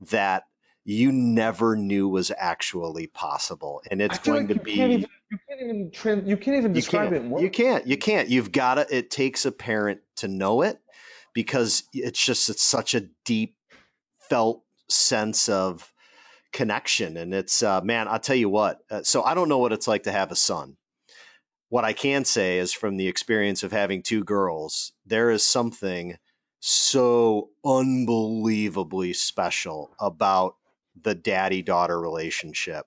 that 0.00 0.44
you 0.84 1.10
never 1.10 1.74
knew 1.74 2.08
was 2.08 2.30
actually 2.38 3.08
possible, 3.08 3.82
and 3.90 4.00
it's 4.00 4.18
going 4.20 4.46
like 4.46 4.56
to 4.56 4.62
be. 4.62 4.72
Even, 4.72 5.00
you 5.30 5.38
can't 5.48 5.60
even 5.60 5.90
trend, 5.90 6.28
you 6.28 6.36
can't 6.36 6.56
even 6.58 6.72
describe 6.72 7.12
you 7.12 7.18
can't, 7.18 7.32
it. 7.32 7.42
You 7.42 7.50
can't. 7.50 7.86
You 7.88 7.96
can't. 7.96 8.28
You've 8.28 8.52
got 8.52 8.74
to. 8.74 8.96
It 8.96 9.10
takes 9.10 9.44
a 9.44 9.50
parent 9.50 10.00
to 10.16 10.28
know 10.28 10.62
it, 10.62 10.80
because 11.36 11.82
it's 11.92 12.24
just 12.24 12.48
it's 12.48 12.62
such 12.62 12.94
a 12.94 13.02
deep 13.26 13.56
felt 14.18 14.62
sense 14.88 15.50
of 15.50 15.92
connection 16.50 17.18
and 17.18 17.34
it's 17.34 17.62
uh, 17.62 17.82
man 17.82 18.08
i'll 18.08 18.18
tell 18.18 18.34
you 18.34 18.48
what 18.48 18.78
uh, 18.90 19.02
so 19.02 19.22
i 19.22 19.34
don't 19.34 19.50
know 19.50 19.58
what 19.58 19.70
it's 19.70 19.86
like 19.86 20.04
to 20.04 20.12
have 20.12 20.32
a 20.32 20.36
son 20.36 20.78
what 21.68 21.84
i 21.84 21.92
can 21.92 22.24
say 22.24 22.58
is 22.58 22.72
from 22.72 22.96
the 22.96 23.08
experience 23.08 23.62
of 23.62 23.72
having 23.72 24.02
two 24.02 24.24
girls 24.24 24.92
there 25.04 25.30
is 25.30 25.44
something 25.44 26.16
so 26.60 27.50
unbelievably 27.64 29.12
special 29.12 29.94
about 30.00 30.56
the 31.02 31.14
daddy 31.14 31.62
daughter 31.62 32.00
relationship 32.00 32.86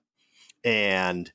and 0.64 1.32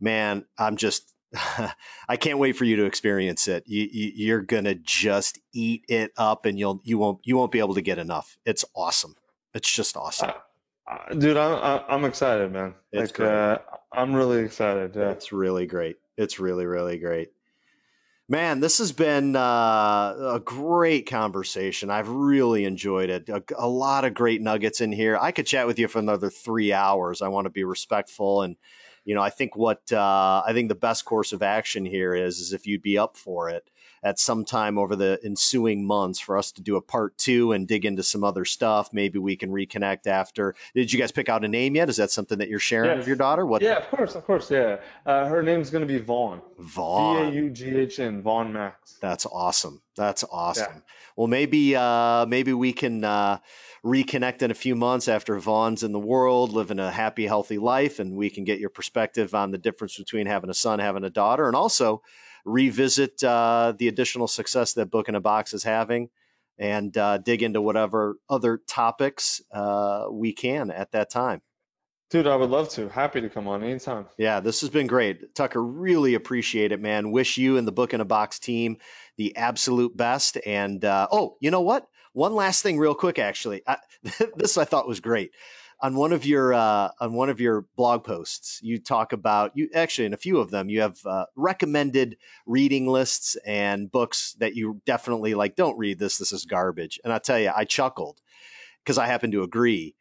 man 0.00 0.44
i'm 0.58 0.76
just 0.76 1.10
I 2.08 2.16
can't 2.16 2.38
wait 2.38 2.56
for 2.56 2.64
you 2.64 2.76
to 2.76 2.84
experience 2.84 3.46
it. 3.46 3.64
You, 3.66 3.88
you, 3.92 4.34
are 4.34 4.40
gonna 4.40 4.74
just 4.74 5.38
eat 5.52 5.84
it 5.88 6.10
up, 6.16 6.44
and 6.44 6.58
you'll 6.58 6.80
you 6.84 6.98
won't 6.98 7.20
you 7.22 7.36
won't 7.36 7.52
be 7.52 7.60
able 7.60 7.74
to 7.74 7.82
get 7.82 7.98
enough. 7.98 8.36
It's 8.44 8.64
awesome. 8.74 9.14
It's 9.54 9.70
just 9.70 9.96
awesome, 9.96 10.30
uh, 10.88 10.92
uh 10.92 11.14
dude. 11.14 11.36
I'm 11.36 11.82
I'm 11.88 12.04
excited, 12.04 12.52
man. 12.52 12.74
It's 12.92 13.16
like 13.16 13.28
uh, 13.28 13.58
I'm 13.92 14.12
really 14.14 14.42
excited. 14.42 14.96
Yeah. 14.96 15.10
It's 15.10 15.32
really 15.32 15.66
great. 15.66 15.96
It's 16.20 16.38
really 16.38 16.66
really 16.66 16.98
great. 16.98 17.30
Man, 18.28 18.60
this 18.60 18.78
has 18.78 18.92
been 18.92 19.34
uh, 19.34 20.14
a 20.34 20.40
great 20.44 21.08
conversation. 21.10 21.90
I've 21.90 22.08
really 22.08 22.64
enjoyed 22.64 23.10
it. 23.10 23.28
A, 23.28 23.42
a 23.58 23.66
lot 23.66 24.04
of 24.04 24.14
great 24.14 24.40
nuggets 24.40 24.80
in 24.80 24.92
here. 24.92 25.18
I 25.20 25.32
could 25.32 25.48
chat 25.48 25.66
with 25.66 25.80
you 25.80 25.88
for 25.88 25.98
another 25.98 26.30
three 26.30 26.72
hours. 26.72 27.22
I 27.22 27.28
want 27.28 27.46
to 27.46 27.50
be 27.50 27.64
respectful 27.64 28.42
and 28.42 28.56
you 29.04 29.14
know, 29.14 29.22
I 29.22 29.30
think 29.30 29.56
what 29.56 29.90
uh, 29.92 30.42
I 30.46 30.52
think 30.52 30.68
the 30.68 30.74
best 30.74 31.04
course 31.04 31.32
of 31.32 31.42
action 31.42 31.84
here 31.84 32.14
is 32.14 32.38
is 32.38 32.52
if 32.52 32.66
you'd 32.66 32.82
be 32.82 32.98
up 32.98 33.16
for 33.16 33.48
it 33.50 33.68
at 34.02 34.18
some 34.18 34.44
time 34.44 34.78
over 34.78 34.96
the 34.96 35.18
ensuing 35.24 35.86
months 35.86 36.18
for 36.18 36.38
us 36.38 36.52
to 36.52 36.62
do 36.62 36.76
a 36.76 36.80
part 36.80 37.16
two 37.18 37.52
and 37.52 37.68
dig 37.68 37.84
into 37.84 38.02
some 38.02 38.24
other 38.24 38.44
stuff. 38.44 38.90
Maybe 38.92 39.18
we 39.18 39.36
can 39.36 39.50
reconnect 39.50 40.06
after. 40.06 40.54
Did 40.74 40.92
you 40.92 40.98
guys 40.98 41.12
pick 41.12 41.28
out 41.28 41.44
a 41.44 41.48
name 41.48 41.76
yet? 41.76 41.88
Is 41.88 41.96
that 41.96 42.10
something 42.10 42.38
that 42.38 42.48
you're 42.48 42.58
sharing 42.58 42.90
yes. 42.90 43.00
of 43.00 43.06
your 43.06 43.16
daughter? 43.16 43.44
What? 43.44 43.62
Yeah, 43.62 43.76
of 43.76 43.88
course, 43.88 44.14
of 44.14 44.24
course. 44.24 44.50
Yeah, 44.50 44.78
uh, 45.06 45.26
her 45.26 45.42
name's 45.42 45.70
going 45.70 45.86
to 45.86 45.92
be 45.92 45.98
Vaughn. 45.98 46.40
Vaughn. 46.58 47.30
V 47.30 47.38
A 47.38 47.42
U 47.42 47.50
G 47.50 47.76
H 47.76 47.98
N. 48.00 48.22
Vaughn 48.22 48.52
Max. 48.52 48.98
That's 49.00 49.26
awesome. 49.26 49.82
That's 49.96 50.24
awesome. 50.30 50.72
Yeah. 50.74 50.80
Well, 51.16 51.26
maybe 51.26 51.76
uh, 51.76 52.24
maybe 52.26 52.54
we 52.54 52.72
can 52.72 53.04
uh, 53.04 53.38
reconnect 53.84 54.42
in 54.42 54.50
a 54.50 54.54
few 54.54 54.74
months 54.74 55.08
after 55.08 55.38
Vaughn's 55.38 55.82
in 55.82 55.92
the 55.92 55.98
world, 55.98 56.52
living 56.52 56.78
a 56.78 56.90
happy, 56.90 57.26
healthy 57.26 57.58
life, 57.58 57.98
and 57.98 58.16
we 58.16 58.30
can 58.30 58.44
get 58.44 58.58
your 58.58 58.70
perspective 58.70 59.34
on 59.34 59.50
the 59.50 59.58
difference 59.58 59.98
between 59.98 60.26
having 60.26 60.50
a 60.50 60.54
son, 60.54 60.78
having 60.78 61.04
a 61.04 61.10
daughter, 61.10 61.46
and 61.46 61.56
also 61.56 62.02
revisit 62.44 63.22
uh, 63.22 63.74
the 63.76 63.88
additional 63.88 64.28
success 64.28 64.72
that 64.74 64.90
Book 64.90 65.08
in 65.08 65.14
a 65.14 65.20
Box 65.20 65.54
is 65.54 65.62
having 65.62 66.10
and 66.58 66.96
uh, 66.96 67.18
dig 67.18 67.42
into 67.42 67.60
whatever 67.60 68.16
other 68.28 68.60
topics 68.66 69.40
uh, 69.52 70.06
we 70.10 70.32
can 70.32 70.70
at 70.70 70.92
that 70.92 71.10
time. 71.10 71.40
Dude, 72.10 72.26
I 72.26 72.34
would 72.34 72.50
love 72.50 72.68
to. 72.70 72.88
Happy 72.88 73.20
to 73.20 73.30
come 73.30 73.46
on 73.46 73.62
anytime. 73.62 74.06
Yeah, 74.18 74.40
this 74.40 74.60
has 74.62 74.70
been 74.70 74.88
great. 74.88 75.32
Tucker, 75.36 75.62
really 75.62 76.14
appreciate 76.14 76.72
it, 76.72 76.80
man. 76.80 77.12
Wish 77.12 77.38
you 77.38 77.56
and 77.56 77.68
the 77.68 77.72
Book 77.72 77.94
in 77.94 78.00
a 78.00 78.04
Box 78.04 78.40
team 78.40 78.78
the 79.16 79.36
absolute 79.36 79.96
best. 79.96 80.36
And 80.44 80.84
uh, 80.84 81.06
oh, 81.12 81.36
you 81.40 81.52
know 81.52 81.60
what? 81.60 81.86
One 82.12 82.34
last 82.34 82.64
thing, 82.64 82.78
real 82.78 82.96
quick, 82.96 83.20
actually. 83.20 83.62
I, 83.66 83.76
this 84.34 84.58
I 84.58 84.64
thought 84.64 84.88
was 84.88 84.98
great. 84.98 85.30
On 85.82 85.94
one 85.94 86.12
of 86.12 86.26
your 86.26 86.52
uh, 86.52 86.90
on 87.00 87.14
one 87.14 87.30
of 87.30 87.40
your 87.40 87.64
blog 87.76 88.04
posts, 88.04 88.60
you 88.62 88.78
talk 88.78 89.12
about 89.12 89.52
you 89.54 89.70
actually 89.74 90.04
in 90.04 90.14
a 90.14 90.18
few 90.18 90.38
of 90.38 90.50
them 90.50 90.68
you 90.68 90.82
have 90.82 90.98
uh, 91.06 91.24
recommended 91.36 92.16
reading 92.44 92.86
lists 92.86 93.36
and 93.46 93.90
books 93.90 94.36
that 94.38 94.54
you 94.54 94.80
definitely 94.84 95.34
like. 95.34 95.56
Don't 95.56 95.78
read 95.78 95.98
this. 95.98 96.18
This 96.18 96.32
is 96.32 96.44
garbage. 96.44 97.00
And 97.02 97.12
I 97.12 97.18
tell 97.18 97.38
you, 97.38 97.50
I 97.54 97.64
chuckled 97.64 98.20
because 98.84 98.98
I 98.98 99.06
happen 99.06 99.30
to 99.32 99.42
agree 99.42 99.94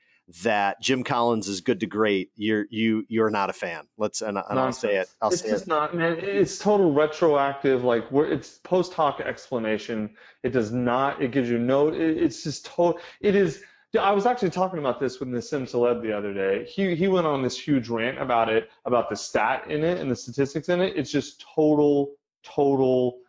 that 0.43 0.79
Jim 0.81 1.03
Collins 1.03 1.47
is 1.47 1.61
good 1.61 1.79
to 1.79 1.87
great, 1.87 2.31
you're 2.35 2.65
you 2.69 3.05
you're 3.07 3.29
not 3.29 3.49
a 3.49 3.53
fan. 3.53 3.87
Let's 3.97 4.21
and, 4.21 4.37
and 4.37 4.59
I'll 4.59 4.71
say 4.71 4.97
it. 4.97 5.09
I'll 5.21 5.31
it's 5.31 5.41
say 5.41 5.49
just 5.49 5.63
it. 5.63 5.69
not, 5.69 5.95
man. 5.95 6.17
It's 6.19 6.59
total 6.59 6.91
retroactive. 6.93 7.83
Like 7.83 8.05
it's 8.11 8.59
post 8.59 8.93
hoc 8.93 9.19
explanation. 9.21 10.11
It 10.43 10.51
does 10.51 10.71
not. 10.71 11.21
It 11.21 11.31
gives 11.31 11.49
you 11.49 11.57
no. 11.57 11.89
It, 11.89 11.99
it's 11.99 12.43
just 12.43 12.65
total. 12.65 12.99
It 13.21 13.35
is. 13.35 13.63
I 13.97 14.11
was 14.11 14.27
actually 14.27 14.51
talking 14.51 14.77
about 14.77 14.99
this 14.99 15.19
with 15.19 15.29
Nassim 15.29 15.69
Taleb 15.69 16.03
the 16.03 16.15
other 16.15 16.33
day. 16.33 16.65
He 16.65 16.95
he 16.95 17.07
went 17.07 17.25
on 17.25 17.41
this 17.41 17.59
huge 17.59 17.89
rant 17.89 18.21
about 18.21 18.49
it, 18.49 18.69
about 18.85 19.09
the 19.09 19.15
stat 19.15 19.69
in 19.69 19.83
it 19.83 19.99
and 19.99 20.11
the 20.11 20.15
statistics 20.15 20.69
in 20.69 20.79
it. 20.79 20.95
It's 20.95 21.11
just 21.11 21.43
total, 21.55 22.11
total 22.43 23.19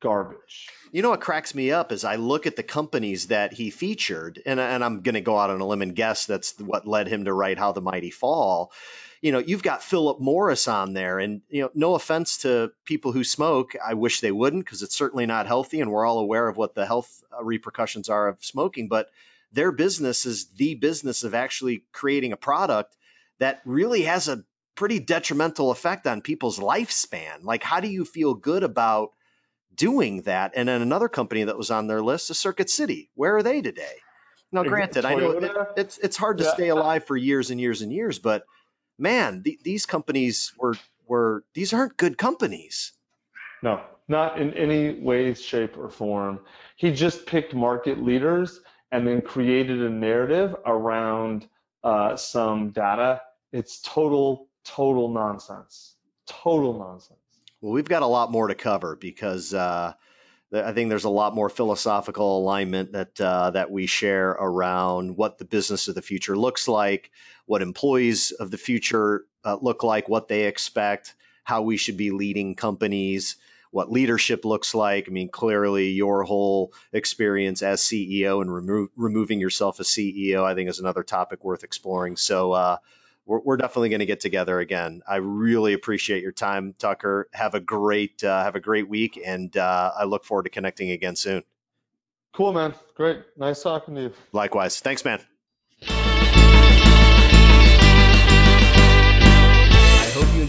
garbage. 0.00 0.68
You 0.92 1.00
know 1.00 1.10
what 1.10 1.20
cracks 1.20 1.54
me 1.54 1.70
up 1.70 1.90
is 1.90 2.04
I 2.04 2.16
look 2.16 2.46
at 2.46 2.56
the 2.56 2.62
companies 2.62 3.28
that 3.28 3.54
he 3.54 3.70
featured, 3.70 4.42
and, 4.44 4.60
and 4.60 4.84
I'm 4.84 5.00
going 5.00 5.14
to 5.14 5.20
go 5.20 5.38
out 5.38 5.50
on 5.50 5.60
a 5.60 5.66
limb 5.66 5.82
and 5.82 5.94
guess 5.94 6.26
that's 6.26 6.58
what 6.58 6.86
led 6.86 7.08
him 7.08 7.24
to 7.24 7.32
write 7.32 7.58
How 7.58 7.72
the 7.72 7.80
Mighty 7.80 8.10
Fall. 8.10 8.72
You 9.22 9.32
know, 9.32 9.38
you've 9.38 9.62
got 9.62 9.82
Philip 9.82 10.18
Morris 10.18 10.66
on 10.66 10.94
there, 10.94 11.18
and 11.18 11.42
you 11.48 11.62
know, 11.62 11.70
no 11.74 11.94
offense 11.94 12.38
to 12.38 12.72
people 12.84 13.12
who 13.12 13.22
smoke, 13.22 13.74
I 13.86 13.94
wish 13.94 14.20
they 14.20 14.32
wouldn't 14.32 14.64
because 14.64 14.82
it's 14.82 14.96
certainly 14.96 15.26
not 15.26 15.46
healthy, 15.46 15.80
and 15.80 15.90
we're 15.90 16.06
all 16.06 16.18
aware 16.18 16.48
of 16.48 16.56
what 16.56 16.74
the 16.74 16.86
health 16.86 17.22
uh, 17.32 17.44
repercussions 17.44 18.08
are 18.08 18.28
of 18.28 18.42
smoking. 18.44 18.88
But 18.88 19.10
their 19.52 19.72
business 19.72 20.26
is 20.26 20.46
the 20.56 20.74
business 20.74 21.24
of 21.24 21.34
actually 21.34 21.84
creating 21.92 22.32
a 22.32 22.36
product 22.36 22.96
that 23.38 23.60
really 23.64 24.02
has 24.02 24.28
a 24.28 24.44
pretty 24.74 24.98
detrimental 24.98 25.70
effect 25.70 26.06
on 26.06 26.20
people's 26.20 26.58
lifespan. 26.58 27.42
Like, 27.42 27.62
how 27.62 27.80
do 27.80 27.88
you 27.88 28.04
feel 28.04 28.34
good 28.34 28.62
about 28.62 29.10
doing 29.80 30.22
that. 30.22 30.52
And 30.54 30.68
then 30.68 30.82
another 30.82 31.08
company 31.08 31.44
that 31.44 31.56
was 31.56 31.70
on 31.70 31.86
their 31.86 32.02
list 32.02 32.30
is 32.30 32.38
Circuit 32.38 32.68
City. 32.70 33.10
Where 33.14 33.36
are 33.36 33.42
they 33.42 33.62
today? 33.62 33.94
Now, 34.52 34.62
granted, 34.62 35.04
I 35.04 35.14
know 35.14 35.30
it, 35.30 35.52
it's 35.76 35.98
it's 35.98 36.16
hard 36.16 36.38
to 36.38 36.44
yeah. 36.44 36.52
stay 36.52 36.68
alive 36.68 37.04
for 37.04 37.16
years 37.16 37.50
and 37.50 37.60
years 37.60 37.82
and 37.82 37.92
years, 37.92 38.18
but 38.18 38.42
man, 38.98 39.42
the, 39.42 39.58
these 39.62 39.86
companies 39.86 40.52
were 40.58 40.74
were 41.06 41.44
these 41.54 41.72
aren't 41.72 41.96
good 41.96 42.18
companies. 42.18 42.92
No, 43.62 43.80
not 44.08 44.40
in 44.40 44.52
any 44.54 45.00
way, 45.00 45.32
shape, 45.34 45.78
or 45.78 45.88
form. 45.88 46.40
He 46.76 46.92
just 46.92 47.26
picked 47.26 47.54
market 47.54 48.02
leaders 48.02 48.60
and 48.92 49.06
then 49.06 49.20
created 49.20 49.80
a 49.82 49.90
narrative 49.90 50.56
around 50.66 51.48
uh, 51.84 52.16
some 52.16 52.70
data. 52.70 53.22
It's 53.52 53.80
total, 53.80 54.48
total 54.64 55.08
nonsense. 55.08 55.96
Total 56.26 56.78
nonsense. 56.78 57.18
Well, 57.60 57.72
we've 57.72 57.88
got 57.88 58.02
a 58.02 58.06
lot 58.06 58.30
more 58.30 58.48
to 58.48 58.54
cover 58.54 58.96
because 58.96 59.52
uh, 59.52 59.92
I 60.52 60.72
think 60.72 60.88
there's 60.88 61.04
a 61.04 61.10
lot 61.10 61.34
more 61.34 61.48
philosophical 61.48 62.38
alignment 62.38 62.92
that 62.92 63.20
uh, 63.20 63.50
that 63.50 63.70
we 63.70 63.86
share 63.86 64.30
around 64.30 65.16
what 65.16 65.38
the 65.38 65.44
business 65.44 65.86
of 65.86 65.94
the 65.94 66.02
future 66.02 66.36
looks 66.36 66.66
like, 66.66 67.10
what 67.46 67.62
employees 67.62 68.32
of 68.32 68.50
the 68.50 68.58
future 68.58 69.26
uh, 69.44 69.58
look 69.60 69.82
like, 69.82 70.08
what 70.08 70.28
they 70.28 70.44
expect, 70.44 71.14
how 71.44 71.62
we 71.62 71.76
should 71.76 71.96
be 71.96 72.10
leading 72.10 72.54
companies, 72.54 73.36
what 73.70 73.90
leadership 73.90 74.44
looks 74.44 74.74
like. 74.74 75.06
I 75.08 75.10
mean, 75.10 75.28
clearly, 75.28 75.88
your 75.90 76.24
whole 76.24 76.72
experience 76.92 77.62
as 77.62 77.80
CEO 77.80 78.40
and 78.40 78.52
remo- 78.52 78.88
removing 78.96 79.40
yourself 79.40 79.80
as 79.80 79.86
CEO, 79.86 80.44
I 80.44 80.54
think, 80.54 80.68
is 80.68 80.80
another 80.80 81.02
topic 81.02 81.44
worth 81.44 81.64
exploring. 81.64 82.16
So. 82.16 82.52
Uh, 82.52 82.76
we're, 83.26 83.40
we're 83.40 83.56
definitely 83.56 83.90
going 83.90 84.00
to 84.00 84.06
get 84.06 84.18
together 84.18 84.58
again. 84.58 85.02
I 85.06 85.16
really 85.16 85.72
appreciate 85.72 86.22
your 86.22 86.32
time, 86.32 86.74
Tucker. 86.78 87.28
Have 87.32 87.54
a 87.54 87.60
great 87.60 88.24
uh, 88.24 88.42
have 88.42 88.56
a 88.56 88.60
great 88.60 88.88
week, 88.88 89.20
and 89.24 89.56
uh, 89.56 89.92
I 89.96 90.04
look 90.04 90.24
forward 90.24 90.44
to 90.44 90.50
connecting 90.50 90.90
again 90.90 91.14
soon. 91.14 91.44
Cool, 92.32 92.52
man. 92.52 92.74
Great. 92.96 93.22
Nice 93.36 93.62
talking 93.62 93.94
to 93.94 94.02
you. 94.02 94.12
Likewise. 94.32 94.80
Thanks, 94.80 95.04
man. 95.04 95.20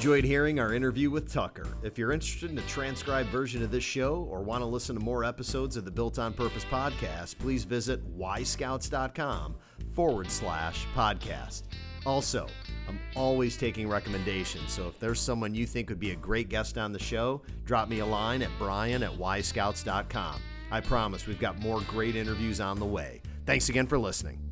Enjoyed 0.01 0.23
hearing 0.23 0.59
our 0.59 0.73
interview 0.73 1.11
with 1.11 1.31
Tucker. 1.31 1.77
If 1.83 1.95
you're 1.95 2.11
interested 2.11 2.49
in 2.49 2.57
a 2.57 2.61
transcribed 2.63 3.29
version 3.29 3.61
of 3.61 3.69
this 3.69 3.83
show 3.83 4.27
or 4.31 4.41
want 4.41 4.63
to 4.63 4.65
listen 4.65 4.95
to 4.95 4.99
more 4.99 5.23
episodes 5.23 5.77
of 5.77 5.85
the 5.85 5.91
Built 5.91 6.17
on 6.17 6.33
Purpose 6.33 6.65
podcast, 6.65 7.37
please 7.37 7.65
visit 7.65 8.01
yscouts.com 8.17 9.55
forward 9.93 10.31
slash 10.31 10.87
podcast. 10.95 11.65
Also, 12.03 12.47
I'm 12.87 12.99
always 13.15 13.55
taking 13.57 13.87
recommendations, 13.87 14.73
so 14.73 14.87
if 14.87 14.99
there's 14.99 15.19
someone 15.19 15.53
you 15.53 15.67
think 15.67 15.89
would 15.89 15.99
be 15.99 16.09
a 16.09 16.15
great 16.15 16.49
guest 16.49 16.79
on 16.79 16.91
the 16.91 16.97
show, 16.97 17.43
drop 17.63 17.87
me 17.87 17.99
a 17.99 18.05
line 18.05 18.41
at 18.41 18.49
brian 18.57 19.03
at 19.03 19.11
yscouts.com. 19.11 20.41
I 20.71 20.81
promise 20.81 21.27
we've 21.27 21.37
got 21.37 21.59
more 21.59 21.81
great 21.81 22.15
interviews 22.15 22.59
on 22.59 22.79
the 22.79 22.87
way. 22.87 23.21
Thanks 23.45 23.69
again 23.69 23.85
for 23.85 23.99
listening. 23.99 24.50